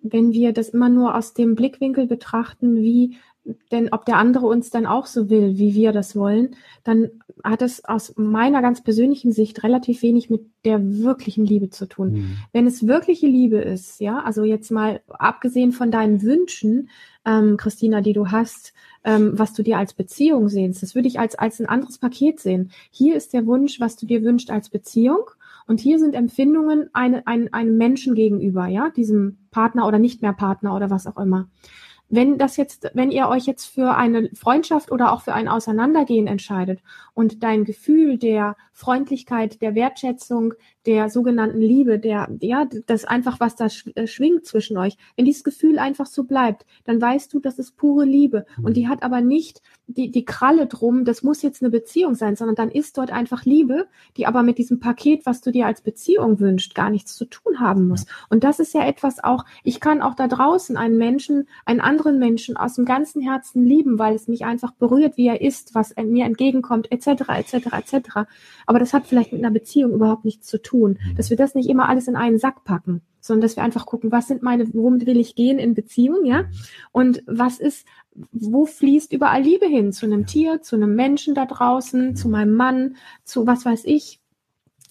Wenn 0.02 0.32
wir 0.32 0.54
das 0.54 0.70
immer 0.70 0.90
nur 0.90 1.16
aus 1.16 1.34
dem 1.34 1.56
Blickwinkel 1.56 2.08
betrachten, 2.08 2.78
wie 2.78 3.18
denn 3.72 3.90
ob 3.92 4.06
der 4.06 4.18
andere 4.18 4.46
uns 4.48 4.70
dann 4.70 4.86
auch 4.86 5.06
so 5.06 5.30
will, 5.30 5.58
wie 5.58 5.76
wir 5.76 5.92
das 5.92 6.16
wollen, 6.16 6.56
dann 6.84 7.10
hat 7.44 7.62
es 7.62 7.84
aus 7.84 8.14
meiner 8.16 8.62
ganz 8.62 8.82
persönlichen 8.82 9.34
Sicht 9.34 9.64
relativ 9.64 10.02
wenig 10.02 10.30
mit 10.30 10.46
der 10.64 10.82
wirklichen 11.00 11.46
Liebe 11.46 11.70
zu 11.70 11.88
tun. 11.88 12.12
Mhm. 12.14 12.38
Wenn 12.54 12.68
es 12.68 12.88
wirkliche 12.88 13.28
Liebe 13.28 13.58
ist, 13.58 14.00
ja, 14.00 14.20
also 14.20 14.46
jetzt 14.46 14.72
mal 14.72 15.02
abgesehen 15.10 15.74
von 15.74 15.92
deinen 15.92 16.22
Wünschen, 16.22 16.90
ähm, 17.26 17.58
Christina, 17.58 18.02
die 18.02 18.14
du 18.14 18.32
hast, 18.32 18.74
ähm, 19.04 19.38
was 19.38 19.54
du 19.54 19.64
dir 19.64 19.78
als 19.78 19.94
Beziehung 19.94 20.48
sehnst, 20.48 20.82
das 20.82 20.96
würde 20.96 21.10
ich 21.10 21.20
als, 21.20 21.36
als 21.36 21.60
ein 21.60 21.68
anderes 21.68 21.98
Paket 21.98 22.40
sehen. 22.40 22.72
Hier 22.92 23.16
ist 23.16 23.34
der 23.34 23.46
Wunsch, 23.46 23.80
was 23.82 23.98
du 23.98 24.06
dir 24.06 24.24
wünschst 24.24 24.52
als 24.52 24.70
Beziehung. 24.70 25.30
Und 25.66 25.80
hier 25.80 26.00
sind 26.00 26.14
Empfindungen 26.14 26.90
eine, 26.94 27.26
ein, 27.26 27.54
einem 27.54 27.78
Menschen 27.78 28.16
gegenüber, 28.16 28.68
ja, 28.68 28.90
diesem 28.90 29.38
Partner 29.52 29.88
oder 29.88 29.98
nicht 30.00 30.22
mehr 30.22 30.34
Partner 30.34 30.76
oder 30.76 30.90
was 30.90 31.08
auch 31.08 31.18
immer 31.18 31.48
wenn 32.10 32.38
das 32.38 32.58
jetzt, 32.58 32.90
wenn 32.94 33.12
ihr 33.12 33.28
euch 33.28 33.46
jetzt 33.46 33.66
für 33.66 33.96
eine 33.96 34.30
Freundschaft 34.36 34.92
oder 34.92 35.12
auch 35.12 35.22
für 35.22 35.34
ein 35.34 35.48
Auseinandergehen 35.48 36.28
entscheidet 36.28 36.82
und 37.14 37.44
dein 37.44 37.64
Gefühl 37.64 38.18
der 38.18 38.56
Freundlichkeit, 38.72 39.62
der 39.62 39.76
Wertschätzung, 39.76 40.54
der 40.86 41.10
sogenannten 41.10 41.62
Liebe, 41.62 42.00
der, 42.00 42.30
ja, 42.42 42.68
das 42.88 43.06
einfach, 43.06 43.40
was 43.40 43.56
da 43.56 43.68
äh, 43.96 44.08
schwingt 44.08 44.46
zwischen 44.46 44.78
euch, 44.78 44.98
wenn 45.16 45.26
dieses 45.26 45.44
Gefühl 45.44 45.80
einfach 45.80 46.06
so 46.06 46.24
bleibt, 46.24 46.66
dann 46.84 47.02
weißt 47.02 47.34
du, 47.34 47.40
das 47.40 47.60
ist 47.60 47.78
pure 47.78 48.06
Liebe. 48.06 48.46
Und 48.58 48.72
mhm. 48.72 48.74
die 48.74 48.88
hat 48.88 49.04
aber 49.04 49.22
nicht 49.22 49.62
die, 49.88 50.12
die 50.12 50.26
Kralle 50.26 50.68
drum, 50.68 51.06
das 51.06 51.24
muss 51.24 51.42
jetzt 51.42 51.62
eine 51.62 51.70
Beziehung 51.70 52.16
sein, 52.16 52.36
sondern 52.36 52.56
dann 52.56 52.72
ist 52.72 52.98
dort 52.98 53.12
einfach 53.12 53.46
Liebe, 53.46 53.88
die 54.18 54.26
aber 54.26 54.44
mit 54.44 54.58
diesem 54.58 54.80
Paket, 54.80 55.26
was 55.26 55.42
du 55.42 55.52
dir 55.52 55.68
als 55.68 55.82
Beziehung 55.82 56.40
wünscht, 56.40 56.76
gar 56.76 56.90
nichts 56.90 57.16
zu 57.16 57.26
tun 57.26 57.60
haben 57.60 57.88
muss. 57.88 58.06
Und 58.30 58.44
das 58.44 58.60
ist 58.60 58.74
ja 58.74 58.86
etwas 58.86 59.24
auch, 59.24 59.46
ich 59.64 59.80
kann 59.80 60.02
auch 60.02 60.16
da 60.16 60.28
draußen 60.28 60.78
einen 60.78 60.98
Menschen, 60.98 61.48
einen 61.66 61.82
anderen 61.82 62.20
Menschen 62.20 62.58
aus 62.58 62.76
dem 62.76 62.86
ganzen 62.86 63.22
Herzen 63.22 63.66
lieben, 63.66 64.00
weil 64.00 64.16
es 64.16 64.28
mich 64.28 64.46
einfach 64.46 64.72
berührt, 64.72 65.18
wie 65.18 65.28
er 65.28 65.42
ist, 65.42 65.76
was 65.76 65.94
mir 65.96 66.26
entgegenkommt, 66.26 66.92
etc., 66.92 67.30
etc., 67.30 67.54
etc. 67.74 68.10
Aber 68.66 68.80
das 68.80 68.94
hat 68.94 69.08
vielleicht 69.08 69.32
mit 69.32 69.44
einer 69.44 69.54
Beziehung 69.54 69.92
überhaupt 69.92 70.26
nichts 70.26 70.48
zu 70.48 70.62
tun. 70.62 70.73
Mhm. 70.74 71.16
Dass 71.16 71.30
wir 71.30 71.38
das 71.38 71.56
nicht 71.56 71.70
immer 71.70 71.88
alles 71.90 72.08
in 72.08 72.16
einen 72.16 72.38
Sack 72.38 72.64
packen, 72.64 73.02
sondern 73.20 73.42
dass 73.42 73.56
wir 73.56 73.64
einfach 73.64 73.86
gucken, 73.86 74.12
was 74.12 74.28
sind 74.28 74.44
meine, 74.44 74.74
worum 74.74 75.06
will 75.06 75.20
ich 75.20 75.36
gehen 75.36 75.60
in 75.60 75.74
Beziehung, 75.74 76.26
ja? 76.26 76.44
Mhm. 76.44 76.48
Und 76.92 77.24
was 77.28 77.60
ist, 77.60 77.88
wo 78.32 78.66
fließt 78.66 79.14
überall 79.14 79.42
Liebe 79.42 79.66
hin? 79.66 79.92
Zu 79.92 80.06
einem 80.06 80.26
Tier, 80.26 80.62
zu 80.62 80.76
einem 80.76 80.96
Menschen 80.96 81.36
da 81.36 81.46
draußen, 81.46 82.16
zu 82.16 82.30
meinem 82.30 82.56
Mann, 82.56 82.96
zu 83.24 83.48
was 83.48 83.66
weiß 83.66 83.84
ich. 83.86 84.20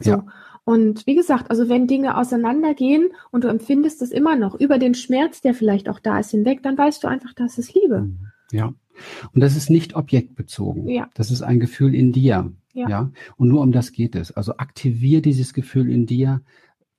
So. 0.01 0.11
Ja. 0.11 0.27
Und 0.65 1.07
wie 1.07 1.17
gesagt, 1.17 1.51
also 1.51 1.69
wenn 1.69 1.89
Dinge 1.89 2.17
auseinandergehen 2.17 3.09
und 3.31 3.45
du 3.45 3.49
empfindest 3.49 4.01
es 4.01 4.13
immer 4.13 4.37
noch 4.37 4.55
über 4.55 4.79
den 4.79 4.95
Schmerz, 4.95 5.41
der 5.41 5.55
vielleicht 5.55 5.89
auch 5.89 5.99
da 5.99 6.21
ist, 6.21 6.31
hinweg, 6.31 6.63
dann 6.63 6.79
weißt 6.79 7.03
du 7.03 7.09
einfach, 7.09 7.33
das 7.35 7.59
ist 7.59 7.75
Liebe. 7.75 8.03
Mhm. 8.03 8.19
Ja. 8.53 8.73
Und 9.35 9.41
das 9.41 9.57
ist 9.57 9.71
nicht 9.71 9.97
objektbezogen. 9.97 10.89
Ja. 10.89 11.09
Das 11.15 11.31
ist 11.31 11.43
ein 11.43 11.59
Gefühl 11.59 11.95
in 11.95 12.13
dir. 12.13 12.53
Ja. 12.73 12.89
ja. 12.89 13.13
Und 13.37 13.49
nur 13.49 13.61
um 13.61 13.73
das 13.73 13.93
geht 13.93 14.15
es. 14.15 14.33
Also 14.33 14.57
aktivier 14.57 15.23
dieses 15.23 15.55
Gefühl 15.55 15.91
in 15.91 16.07
dir, 16.07 16.43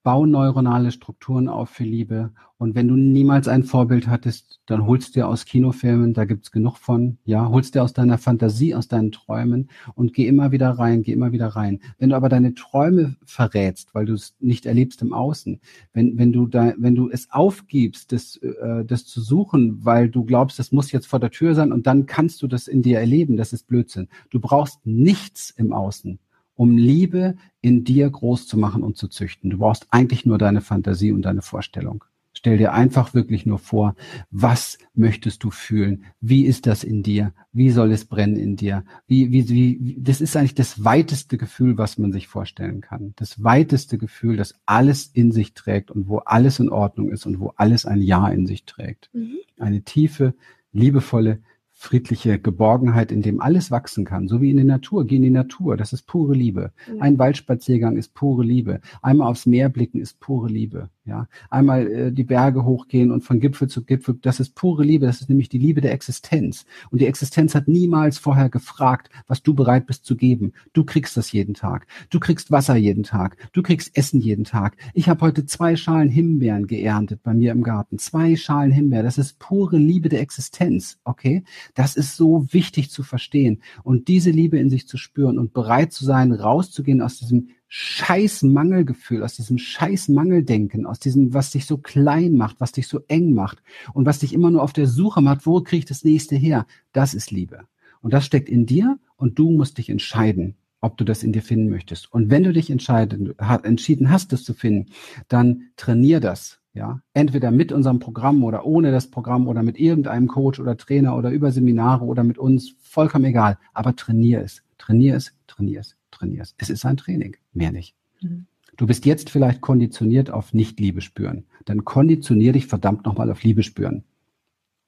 bau 0.03 0.25
neuronale 0.25 0.91
Strukturen 0.91 1.47
auf 1.47 1.69
für 1.69 1.85
Liebe. 1.85 2.31
Und 2.57 2.75
wenn 2.75 2.87
du 2.87 2.95
niemals 2.95 3.47
ein 3.47 3.63
Vorbild 3.63 4.07
hattest, 4.07 4.61
dann 4.67 4.85
holst 4.85 5.15
dir 5.15 5.27
aus 5.27 5.45
Kinofilmen, 5.45 6.13
da 6.13 6.23
gibt's 6.25 6.51
genug 6.51 6.77
von, 6.77 7.17
ja, 7.25 7.49
holst 7.49 7.75
dir 7.75 7.83
aus 7.83 7.93
deiner 7.93 8.17
Fantasie, 8.17 8.75
aus 8.75 8.87
deinen 8.87 9.11
Träumen 9.11 9.69
und 9.95 10.13
geh 10.13 10.27
immer 10.27 10.51
wieder 10.51 10.69
rein, 10.69 11.03
geh 11.03 11.11
immer 11.11 11.31
wieder 11.31 11.47
rein. 11.47 11.81
Wenn 11.97 12.09
du 12.09 12.15
aber 12.15 12.29
deine 12.29 12.53
Träume 12.53 13.15
verrätst, 13.25 13.93
weil 13.93 14.05
du 14.05 14.13
es 14.13 14.35
nicht 14.39 14.65
erlebst 14.65 15.01
im 15.01 15.13
Außen, 15.13 15.59
wenn, 15.93 16.17
wenn 16.17 16.31
du 16.31 16.47
da, 16.47 16.73
wenn 16.77 16.95
du 16.95 17.09
es 17.09 17.31
aufgibst, 17.31 18.11
das, 18.11 18.37
äh, 18.37 18.85
das 18.85 19.05
zu 19.05 19.19
suchen, 19.19 19.83
weil 19.83 20.09
du 20.09 20.23
glaubst, 20.23 20.59
das 20.59 20.71
muss 20.71 20.91
jetzt 20.91 21.07
vor 21.07 21.19
der 21.19 21.31
Tür 21.31 21.55
sein 21.55 21.71
und 21.71 21.87
dann 21.87 22.05
kannst 22.05 22.41
du 22.41 22.47
das 22.47 22.67
in 22.67 22.81
dir 22.81 22.99
erleben, 22.99 23.35
das 23.35 23.51
ist 23.51 23.67
Blödsinn. 23.67 24.07
Du 24.29 24.39
brauchst 24.39 24.85
nichts 24.85 25.49
im 25.49 25.73
Außen 25.73 26.19
um 26.55 26.77
Liebe 26.77 27.35
in 27.61 27.83
dir 27.83 28.09
groß 28.09 28.47
zu 28.47 28.57
machen 28.57 28.83
und 28.83 28.97
zu 28.97 29.07
züchten. 29.07 29.49
Du 29.49 29.57
brauchst 29.57 29.87
eigentlich 29.91 30.25
nur 30.25 30.37
deine 30.37 30.61
Fantasie 30.61 31.11
und 31.11 31.23
deine 31.23 31.41
Vorstellung. 31.41 32.03
Stell 32.35 32.57
dir 32.57 32.73
einfach 32.73 33.13
wirklich 33.13 33.45
nur 33.45 33.59
vor, 33.59 33.95
was 34.31 34.79
möchtest 34.95 35.43
du 35.43 35.51
fühlen? 35.51 36.05
Wie 36.19 36.45
ist 36.45 36.65
das 36.65 36.83
in 36.83 37.03
dir? 37.03 37.31
Wie 37.51 37.69
soll 37.69 37.91
es 37.91 38.05
brennen 38.05 38.37
in 38.37 38.55
dir? 38.55 38.83
Wie, 39.07 39.31
wie, 39.31 39.49
wie, 39.49 39.97
das 39.99 40.19
ist 40.19 40.35
eigentlich 40.35 40.55
das 40.55 40.83
weiteste 40.83 41.37
Gefühl, 41.37 41.77
was 41.77 41.99
man 41.99 42.11
sich 42.11 42.27
vorstellen 42.27 42.81
kann. 42.81 43.13
Das 43.17 43.43
weiteste 43.43 43.99
Gefühl, 43.99 44.35
das 44.35 44.55
alles 44.65 45.05
in 45.13 45.31
sich 45.31 45.53
trägt 45.53 45.91
und 45.91 46.07
wo 46.07 46.17
alles 46.17 46.59
in 46.59 46.69
Ordnung 46.69 47.11
ist 47.11 47.27
und 47.27 47.39
wo 47.39 47.53
alles 47.55 47.85
ein 47.85 48.01
Ja 48.01 48.27
in 48.27 48.47
sich 48.47 48.65
trägt. 48.65 49.11
Mhm. 49.13 49.37
Eine 49.59 49.83
tiefe, 49.83 50.33
liebevolle, 50.71 51.39
friedliche 51.83 52.39
Geborgenheit, 52.39 53.11
in 53.11 53.21
dem 53.21 53.41
alles 53.41 53.69
wachsen 53.69 54.05
kann, 54.05 54.29
so 54.29 54.41
wie 54.41 54.49
in 54.49 54.55
der 54.55 54.65
Natur. 54.65 55.05
Geh 55.05 55.17
in 55.17 55.21
die 55.21 55.29
Natur, 55.29 55.75
das 55.75 55.91
ist 55.91 56.07
pure 56.07 56.33
Liebe. 56.33 56.71
Ja. 56.87 57.01
Ein 57.01 57.19
Waldspaziergang 57.19 57.97
ist 57.97 58.13
pure 58.13 58.43
Liebe. 58.43 58.79
Einmal 59.01 59.27
aufs 59.27 59.45
Meer 59.45 59.67
blicken 59.67 59.99
ist 59.99 60.21
pure 60.21 60.47
Liebe. 60.47 60.89
Ja, 61.05 61.27
einmal 61.49 61.87
äh, 61.91 62.11
die 62.13 62.23
Berge 62.23 62.63
hochgehen 62.63 63.11
und 63.11 63.25
von 63.25 63.41
Gipfel 63.41 63.67
zu 63.67 63.83
Gipfel, 63.83 64.17
das 64.21 64.39
ist 64.39 64.55
pure 64.55 64.85
Liebe, 64.85 65.05
das 65.05 65.19
ist 65.19 65.27
nämlich 65.27 65.49
die 65.49 65.57
Liebe 65.57 65.81
der 65.81 65.91
Existenz. 65.91 66.65
Und 66.91 67.01
die 67.01 67.07
Existenz 67.07 67.55
hat 67.55 67.67
niemals 67.67 68.17
vorher 68.17 68.47
gefragt, 68.47 69.09
was 69.27 69.43
du 69.43 69.53
bereit 69.53 69.85
bist 69.85 70.05
zu 70.05 70.15
geben. 70.15 70.53
Du 70.71 70.85
kriegst 70.85 71.17
das 71.17 71.33
jeden 71.33 71.55
Tag. 71.55 71.87
Du 72.09 72.21
kriegst 72.21 72.51
Wasser 72.51 72.77
jeden 72.77 73.03
Tag. 73.03 73.35
Du 73.51 73.61
kriegst 73.61 73.97
Essen 73.97 74.21
jeden 74.21 74.45
Tag. 74.45 74.77
Ich 74.93 75.09
habe 75.09 75.19
heute 75.19 75.45
zwei 75.45 75.75
Schalen 75.75 76.07
Himbeeren 76.07 76.67
geerntet 76.67 77.21
bei 77.21 77.33
mir 77.33 77.51
im 77.51 77.63
Garten. 77.63 77.99
Zwei 77.99 78.37
Schalen 78.37 78.71
Himbeeren. 78.71 79.05
Das 79.05 79.17
ist 79.17 79.39
pure 79.39 79.77
Liebe 79.77 80.07
der 80.07 80.21
Existenz. 80.21 80.99
Okay? 81.03 81.43
Das 81.73 81.97
ist 81.97 82.15
so 82.15 82.47
wichtig 82.53 82.91
zu 82.91 83.03
verstehen. 83.03 83.61
Und 83.83 84.07
diese 84.07 84.31
Liebe 84.31 84.57
in 84.57 84.69
sich 84.69 84.87
zu 84.87 84.95
spüren 84.95 85.37
und 85.37 85.51
bereit 85.51 85.91
zu 85.91 86.05
sein, 86.05 86.31
rauszugehen 86.31 87.01
aus 87.01 87.17
diesem 87.17 87.49
scheiß 87.75 88.43
Mangelgefühl, 88.43 89.23
aus 89.23 89.35
diesem 89.35 89.57
scheiß 89.57 90.07
Mangeldenken, 90.09 90.85
aus 90.85 90.99
diesem, 90.99 91.33
was 91.33 91.49
dich 91.49 91.65
so 91.65 91.79
klein 91.79 92.33
macht, 92.33 92.61
was 92.61 92.71
dich 92.71 92.87
so 92.87 92.99
eng 93.07 93.33
macht 93.33 93.63
und 93.95 94.05
was 94.05 94.19
dich 94.19 94.31
immer 94.31 94.51
nur 94.51 94.61
auf 94.61 94.73
der 94.73 94.85
Suche 94.85 95.21
macht, 95.21 95.47
wo 95.47 95.59
kriege 95.61 95.79
ich 95.79 95.85
das 95.85 96.03
nächste 96.03 96.35
her? 96.35 96.67
Das 96.91 97.15
ist 97.15 97.31
Liebe. 97.31 97.61
Und 97.99 98.13
das 98.13 98.27
steckt 98.27 98.47
in 98.47 98.67
dir 98.67 98.99
und 99.15 99.39
du 99.39 99.49
musst 99.49 99.79
dich 99.79 99.89
entscheiden, 99.89 100.53
ob 100.81 100.97
du 100.97 101.03
das 101.03 101.23
in 101.23 101.33
dir 101.33 101.41
finden 101.41 101.71
möchtest. 101.71 102.13
Und 102.13 102.29
wenn 102.29 102.43
du 102.43 102.53
dich 102.53 102.69
entschieden 102.69 104.09
hast, 104.11 104.33
das 104.33 104.43
zu 104.43 104.53
finden, 104.53 104.91
dann 105.27 105.71
trainier 105.75 106.19
das. 106.19 106.59
Ja, 106.75 107.01
entweder 107.15 107.49
mit 107.49 107.71
unserem 107.71 107.99
Programm 107.99 108.43
oder 108.43 108.65
ohne 108.67 108.91
das 108.91 109.09
Programm 109.09 109.47
oder 109.47 109.63
mit 109.63 109.79
irgendeinem 109.79 110.27
Coach 110.27 110.59
oder 110.59 110.77
Trainer 110.77 111.17
oder 111.17 111.31
über 111.31 111.51
Seminare 111.51 112.05
oder 112.05 112.23
mit 112.23 112.37
uns, 112.37 112.75
vollkommen 112.81 113.25
egal. 113.25 113.57
Aber 113.73 113.95
trainier 113.95 114.41
es, 114.41 114.63
trainier 114.83 115.15
es, 115.15 115.33
trainier 115.47 115.79
es 115.79 115.95
trainierst. 116.11 116.55
Es 116.57 116.69
ist 116.69 116.85
ein 116.85 116.97
Training, 116.97 117.37
mehr 117.53 117.71
nicht. 117.71 117.95
Mhm. 118.21 118.47
Du 118.75 118.85
bist 118.85 119.05
jetzt 119.05 119.29
vielleicht 119.29 119.61
konditioniert 119.61 120.29
auf 120.29 120.53
Nicht-Liebe 120.53 121.01
spüren. 121.01 121.45
Dann 121.65 121.85
konditionier 121.85 122.51
dich 122.51 122.67
verdammt 122.67 123.05
nochmal 123.05 123.31
auf 123.31 123.43
Liebe 123.43 123.63
spüren. 123.63 124.03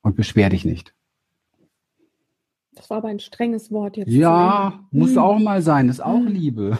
Und 0.01 0.15
beschwer 0.15 0.49
dich 0.49 0.65
nicht. 0.65 0.93
Das 2.75 2.89
war 2.89 2.97
aber 2.97 3.07
ein 3.07 3.19
strenges 3.19 3.71
Wort 3.71 3.95
jetzt. 3.95 4.11
Ja, 4.11 4.85
muss 4.91 5.11
mhm. 5.11 5.17
auch 5.19 5.39
mal 5.39 5.61
sein, 5.61 5.87
ist 5.87 6.03
auch 6.03 6.19
mhm. 6.19 6.27
Liebe. 6.27 6.77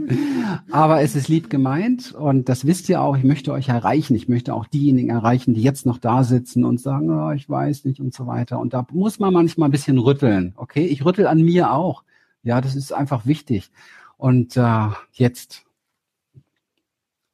aber 0.70 1.02
es 1.02 1.16
ist 1.16 1.28
lieb 1.28 1.50
gemeint 1.50 2.14
und 2.14 2.48
das 2.48 2.66
wisst 2.66 2.88
ihr 2.88 3.02
auch, 3.02 3.16
ich 3.16 3.24
möchte 3.24 3.52
euch 3.52 3.68
erreichen. 3.68 4.14
Ich 4.14 4.28
möchte 4.28 4.54
auch 4.54 4.66
diejenigen 4.66 5.10
erreichen, 5.10 5.54
die 5.54 5.62
jetzt 5.62 5.86
noch 5.86 5.98
da 5.98 6.22
sitzen 6.22 6.64
und 6.64 6.80
sagen, 6.80 7.10
oh, 7.10 7.32
ich 7.32 7.50
weiß 7.50 7.84
nicht 7.84 8.00
und 8.00 8.14
so 8.14 8.26
weiter. 8.28 8.60
Und 8.60 8.74
da 8.74 8.86
muss 8.92 9.18
man 9.18 9.32
manchmal 9.32 9.68
ein 9.68 9.72
bisschen 9.72 9.98
rütteln. 9.98 10.52
Okay, 10.56 10.86
ich 10.86 11.04
rüttel 11.04 11.26
an 11.26 11.42
mir 11.42 11.72
auch. 11.72 12.04
Ja, 12.44 12.60
das 12.60 12.76
ist 12.76 12.92
einfach 12.92 13.26
wichtig. 13.26 13.70
Und 14.16 14.56
äh, 14.56 14.88
jetzt 15.12 15.64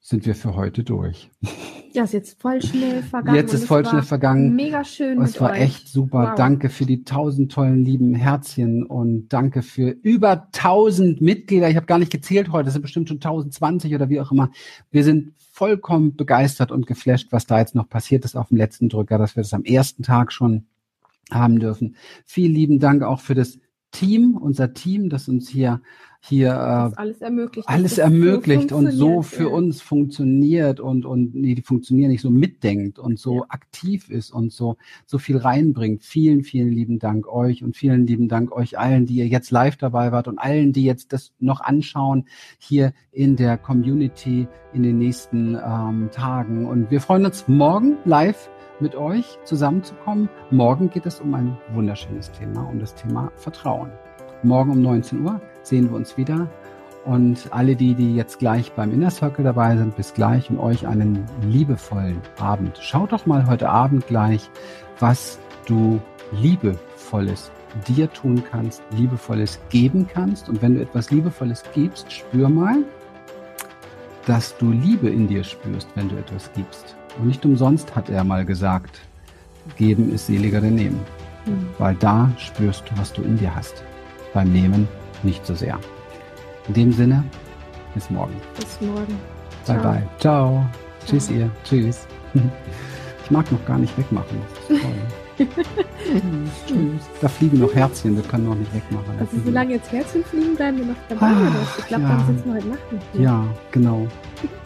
sind 0.01 0.25
wir 0.25 0.35
für 0.35 0.55
heute 0.57 0.83
durch. 0.83 1.31
Ja, 1.93 2.05
ist 2.05 2.13
jetzt 2.13 2.41
voll 2.41 2.63
schnell 2.63 3.03
vergangen. 3.03 3.37
Jetzt 3.37 3.53
ist 3.53 3.67
voll 3.67 3.85
schnell 3.85 4.03
vergangen. 4.03 4.55
Mega 4.55 4.85
schön. 4.85 5.21
Es 5.23 5.41
war 5.41 5.51
euch. 5.51 5.61
echt 5.61 5.89
super. 5.89 6.29
Wow. 6.29 6.35
Danke 6.37 6.69
für 6.69 6.87
die 6.87 7.03
tausend 7.03 7.51
tollen 7.51 7.85
lieben 7.85 8.15
Herzchen 8.15 8.85
und 8.85 9.29
danke 9.31 9.63
für 9.63 9.91
über 10.03 10.49
tausend 10.53 11.21
Mitglieder. 11.21 11.69
Ich 11.69 11.75
habe 11.75 11.87
gar 11.87 11.99
nicht 11.99 12.13
gezählt 12.13 12.53
heute. 12.53 12.69
Es 12.69 12.75
sind 12.75 12.83
bestimmt 12.83 13.09
schon 13.09 13.17
1020 13.17 13.93
oder 13.93 14.09
wie 14.09 14.21
auch 14.21 14.31
immer. 14.31 14.53
Wir 14.93 15.03
sind 15.03 15.33
vollkommen 15.51 16.15
begeistert 16.15 16.71
und 16.71 16.87
geflasht, 16.87 17.33
was 17.33 17.47
da 17.47 17.59
jetzt 17.59 17.75
noch 17.75 17.89
passiert 17.89 18.25
ist 18.25 18.37
auf 18.37 18.51
dem 18.51 18.57
letzten 18.57 18.89
Drücker, 18.89 19.19
dass 19.19 19.35
wir 19.35 19.43
das 19.43 19.53
am 19.53 19.65
ersten 19.65 20.05
Tag 20.05 20.33
schon 20.33 20.67
haben 21.33 21.59
dürfen. 21.59 21.97
Vielen 22.25 22.55
lieben 22.55 22.79
Dank 22.79 23.03
auch 23.03 23.19
für 23.19 23.35
das 23.35 23.59
Team, 23.91 24.37
unser 24.37 24.73
Team, 24.73 25.09
das 25.09 25.29
uns 25.29 25.49
hier 25.49 25.81
hier 26.23 26.51
äh, 26.51 26.97
alles 26.97 27.23
ermöglicht, 27.23 27.69
alles 27.69 27.97
ermöglicht 27.99 28.71
so 28.71 28.77
und 28.77 28.91
so 28.93 29.23
für 29.23 29.45
ja. 29.45 29.49
uns 29.49 29.81
funktioniert 29.81 30.79
und 30.79 31.07
und 31.07 31.35
nee, 31.35 31.55
die 31.55 31.63
funktionieren 31.63 32.11
nicht 32.11 32.21
so 32.21 32.31
mitdenkt 32.31 32.99
und 32.99 33.19
so 33.19 33.37
ja. 33.37 33.45
aktiv 33.49 34.11
ist 34.11 34.31
und 34.31 34.53
so 34.53 34.77
so 35.07 35.19
viel 35.19 35.39
reinbringt. 35.39 36.03
Vielen 36.03 36.43
vielen 36.43 36.69
lieben 36.69 36.99
Dank 36.99 37.27
euch 37.27 37.65
und 37.65 37.75
vielen 37.75 38.07
lieben 38.07 38.29
Dank 38.29 38.53
euch 38.53 38.79
allen, 38.79 39.07
die 39.07 39.15
ihr 39.15 39.29
jetzt 39.29 39.51
live 39.51 39.79
dabei 39.79 40.13
wart 40.13 40.29
und 40.29 40.39
allen, 40.39 40.75
die 40.75 40.85
jetzt 40.85 41.15
das 41.15 41.33
noch 41.39 41.63
anschauen 41.63 42.27
hier 42.59 42.93
in 43.13 43.37
der 43.37 43.57
Community 43.57 44.47
in 44.75 44.83
den 44.83 44.99
nächsten 44.99 45.55
ähm, 45.55 46.11
Tagen 46.13 46.67
und 46.67 46.91
wir 46.91 47.01
freuen 47.01 47.25
uns 47.25 47.49
morgen 47.49 47.97
live 48.05 48.51
mit 48.81 48.95
euch 48.95 49.39
zusammenzukommen. 49.45 50.29
Morgen 50.51 50.91
geht 50.91 51.07
es 51.07 51.21
um 51.21 51.35
ein 51.35 51.57
wunderschönes 51.73 52.31
Thema, 52.33 52.63
um 52.63 52.79
das 52.79 52.95
Thema 52.95 53.31
Vertrauen. 53.37 53.91
Morgen 54.43 54.71
um 54.71 54.83
19 54.83 55.25
Uhr 55.25 55.41
sehen 55.63 55.91
wir 55.91 55.97
uns 55.97 56.17
wieder. 56.17 56.49
Und 57.05 57.49
alle 57.51 57.77
die, 57.77 57.95
die 57.95 58.15
jetzt 58.15 58.39
gleich 58.39 58.73
beim 58.73 58.93
Inner 58.93 59.11
Circle 59.11 59.45
dabei 59.45 59.77
sind, 59.77 59.97
bis 59.97 60.13
gleich 60.13 60.51
und 60.51 60.59
euch 60.59 60.87
einen 60.87 61.25
liebevollen 61.43 62.21
Abend. 62.39 62.79
Schaut 62.79 63.13
doch 63.13 63.25
mal 63.27 63.47
heute 63.47 63.71
Abend 63.71 64.07
gleich, 64.07 64.51
was 64.99 65.39
du 65.67 66.01
liebevolles 66.33 67.51
dir 67.89 68.13
tun 68.13 68.43
kannst, 68.51 68.83
liebevolles 68.91 69.61
geben 69.71 70.07
kannst. 70.13 70.49
Und 70.49 70.61
wenn 70.61 70.75
du 70.75 70.83
etwas 70.83 71.11
liebevolles 71.11 71.63
gibst, 71.75 72.13
spür 72.13 72.49
mal, 72.49 72.85
dass 74.27 74.57
du 74.59 74.71
Liebe 74.71 75.09
in 75.09 75.27
dir 75.27 75.45
spürst, 75.45 75.89
wenn 75.95 76.09
du 76.09 76.17
etwas 76.17 76.53
gibst. 76.53 76.97
Und 77.19 77.27
nicht 77.27 77.45
umsonst 77.45 77.95
hat 77.97 78.09
er 78.09 78.25
mal 78.25 78.45
gesagt, 78.45 79.01
geben 79.77 80.13
ist 80.13 80.27
seliger 80.27 80.61
denn 80.61 80.75
nehmen. 80.75 81.01
Mhm. 81.47 81.67
Weil 81.79 81.95
da 81.97 82.31
spürst 82.39 82.85
du, 82.89 82.99
was 82.99 83.13
du 83.13 83.23
in 83.23 83.39
dir 83.39 83.55
hast. 83.55 83.83
Beim 84.33 84.53
Nehmen 84.53 84.89
nicht 85.23 85.45
so 85.45 85.55
sehr. 85.55 85.79
In 86.69 86.75
dem 86.75 86.93
Sinne, 86.93 87.25
bis 87.95 88.11
morgen. 88.11 88.35
Bis 88.57 88.81
morgen. 88.81 89.19
Bye 89.67 89.77
Ciao. 89.77 89.83
bye. 89.83 90.03
Ciao. 90.19 90.19
Ciao. 90.19 90.67
Tschüss 91.07 91.31
ihr. 91.31 91.51
Tschüss. 91.65 92.07
Ich 93.25 93.33
mag 93.33 93.53
noch 93.53 93.65
gar 93.65 93.79
nicht 93.79 93.97
wegmachen. 93.97 94.43
Das 94.57 94.77
ist 94.77 94.83
toll. 94.83 95.47
Tschüss. 96.67 97.03
Da 97.21 97.29
fliegen 97.29 97.61
noch 97.61 97.73
Herzchen, 97.73 98.17
wir 98.17 98.25
können 98.25 98.49
noch 98.49 98.57
nicht 98.57 98.75
wegmachen. 98.75 99.15
Also 99.21 99.37
solange 99.45 99.75
jetzt 99.75 99.93
Herzchen 99.93 100.25
fliegen, 100.25 100.57
bleiben 100.57 100.79
wir 100.79 100.87
noch 100.87 100.97
dabei. 101.09 101.27
Ah, 101.27 101.53
ich 101.79 101.87
glaube, 101.87 102.03
ja. 102.03 102.09
dann 102.09 102.27
sitzen 102.27 102.45
wir 102.47 102.55
heute 102.55 102.69
Nacht 102.69 102.93
nicht 102.93 103.07
hier. 103.13 103.21
Ja, 103.23 103.45
genau. 103.71 104.09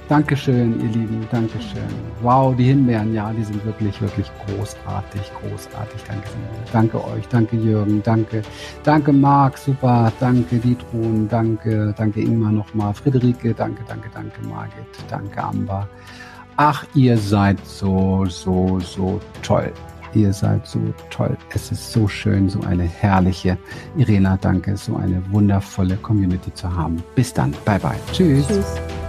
Dankeschön, 0.08 0.80
ihr 0.80 0.88
Lieben, 0.88 1.26
Dankeschön. 1.30 1.82
Wow, 2.20 2.54
die 2.54 2.64
Himbeeren, 2.64 3.14
ja, 3.14 3.32
die 3.32 3.42
sind 3.42 3.64
wirklich, 3.64 3.98
wirklich 4.02 4.30
großartig, 4.46 5.22
großartig. 5.40 6.02
Danke, 6.06 6.28
danke 6.72 7.04
euch, 7.04 7.26
danke 7.28 7.56
Jürgen, 7.56 8.02
danke, 8.02 8.42
danke 8.82 9.12
Marc, 9.12 9.56
super, 9.56 10.12
danke 10.20 10.56
Dietrun, 10.56 11.26
danke, 11.28 11.94
danke 11.96 12.20
Ingmar 12.20 12.52
nochmal, 12.52 12.92
Friederike, 12.92 13.54
danke, 13.54 13.82
danke, 13.88 14.10
danke 14.12 14.46
Margit, 14.46 14.84
danke 15.08 15.42
Amber. 15.42 15.88
Ach, 16.56 16.84
ihr 16.94 17.16
seid 17.16 17.64
so, 17.66 18.26
so, 18.26 18.78
so 18.80 19.20
toll. 19.42 19.72
Ihr 20.12 20.32
seid 20.32 20.64
so 20.66 20.78
toll. 21.10 21.36
Es 21.52 21.72
ist 21.72 21.92
so 21.92 22.06
schön, 22.06 22.48
so 22.48 22.60
eine 22.60 22.84
herrliche, 22.84 23.58
Irena, 23.96 24.36
danke, 24.40 24.76
so 24.76 24.94
eine 24.96 25.20
wundervolle 25.32 25.96
Community 25.96 26.54
zu 26.54 26.72
haben. 26.72 27.02
Bis 27.16 27.32
dann. 27.32 27.52
Bye 27.64 27.80
bye. 27.80 27.96
Tschüss. 28.12 28.46
Tschüss. 28.46 29.03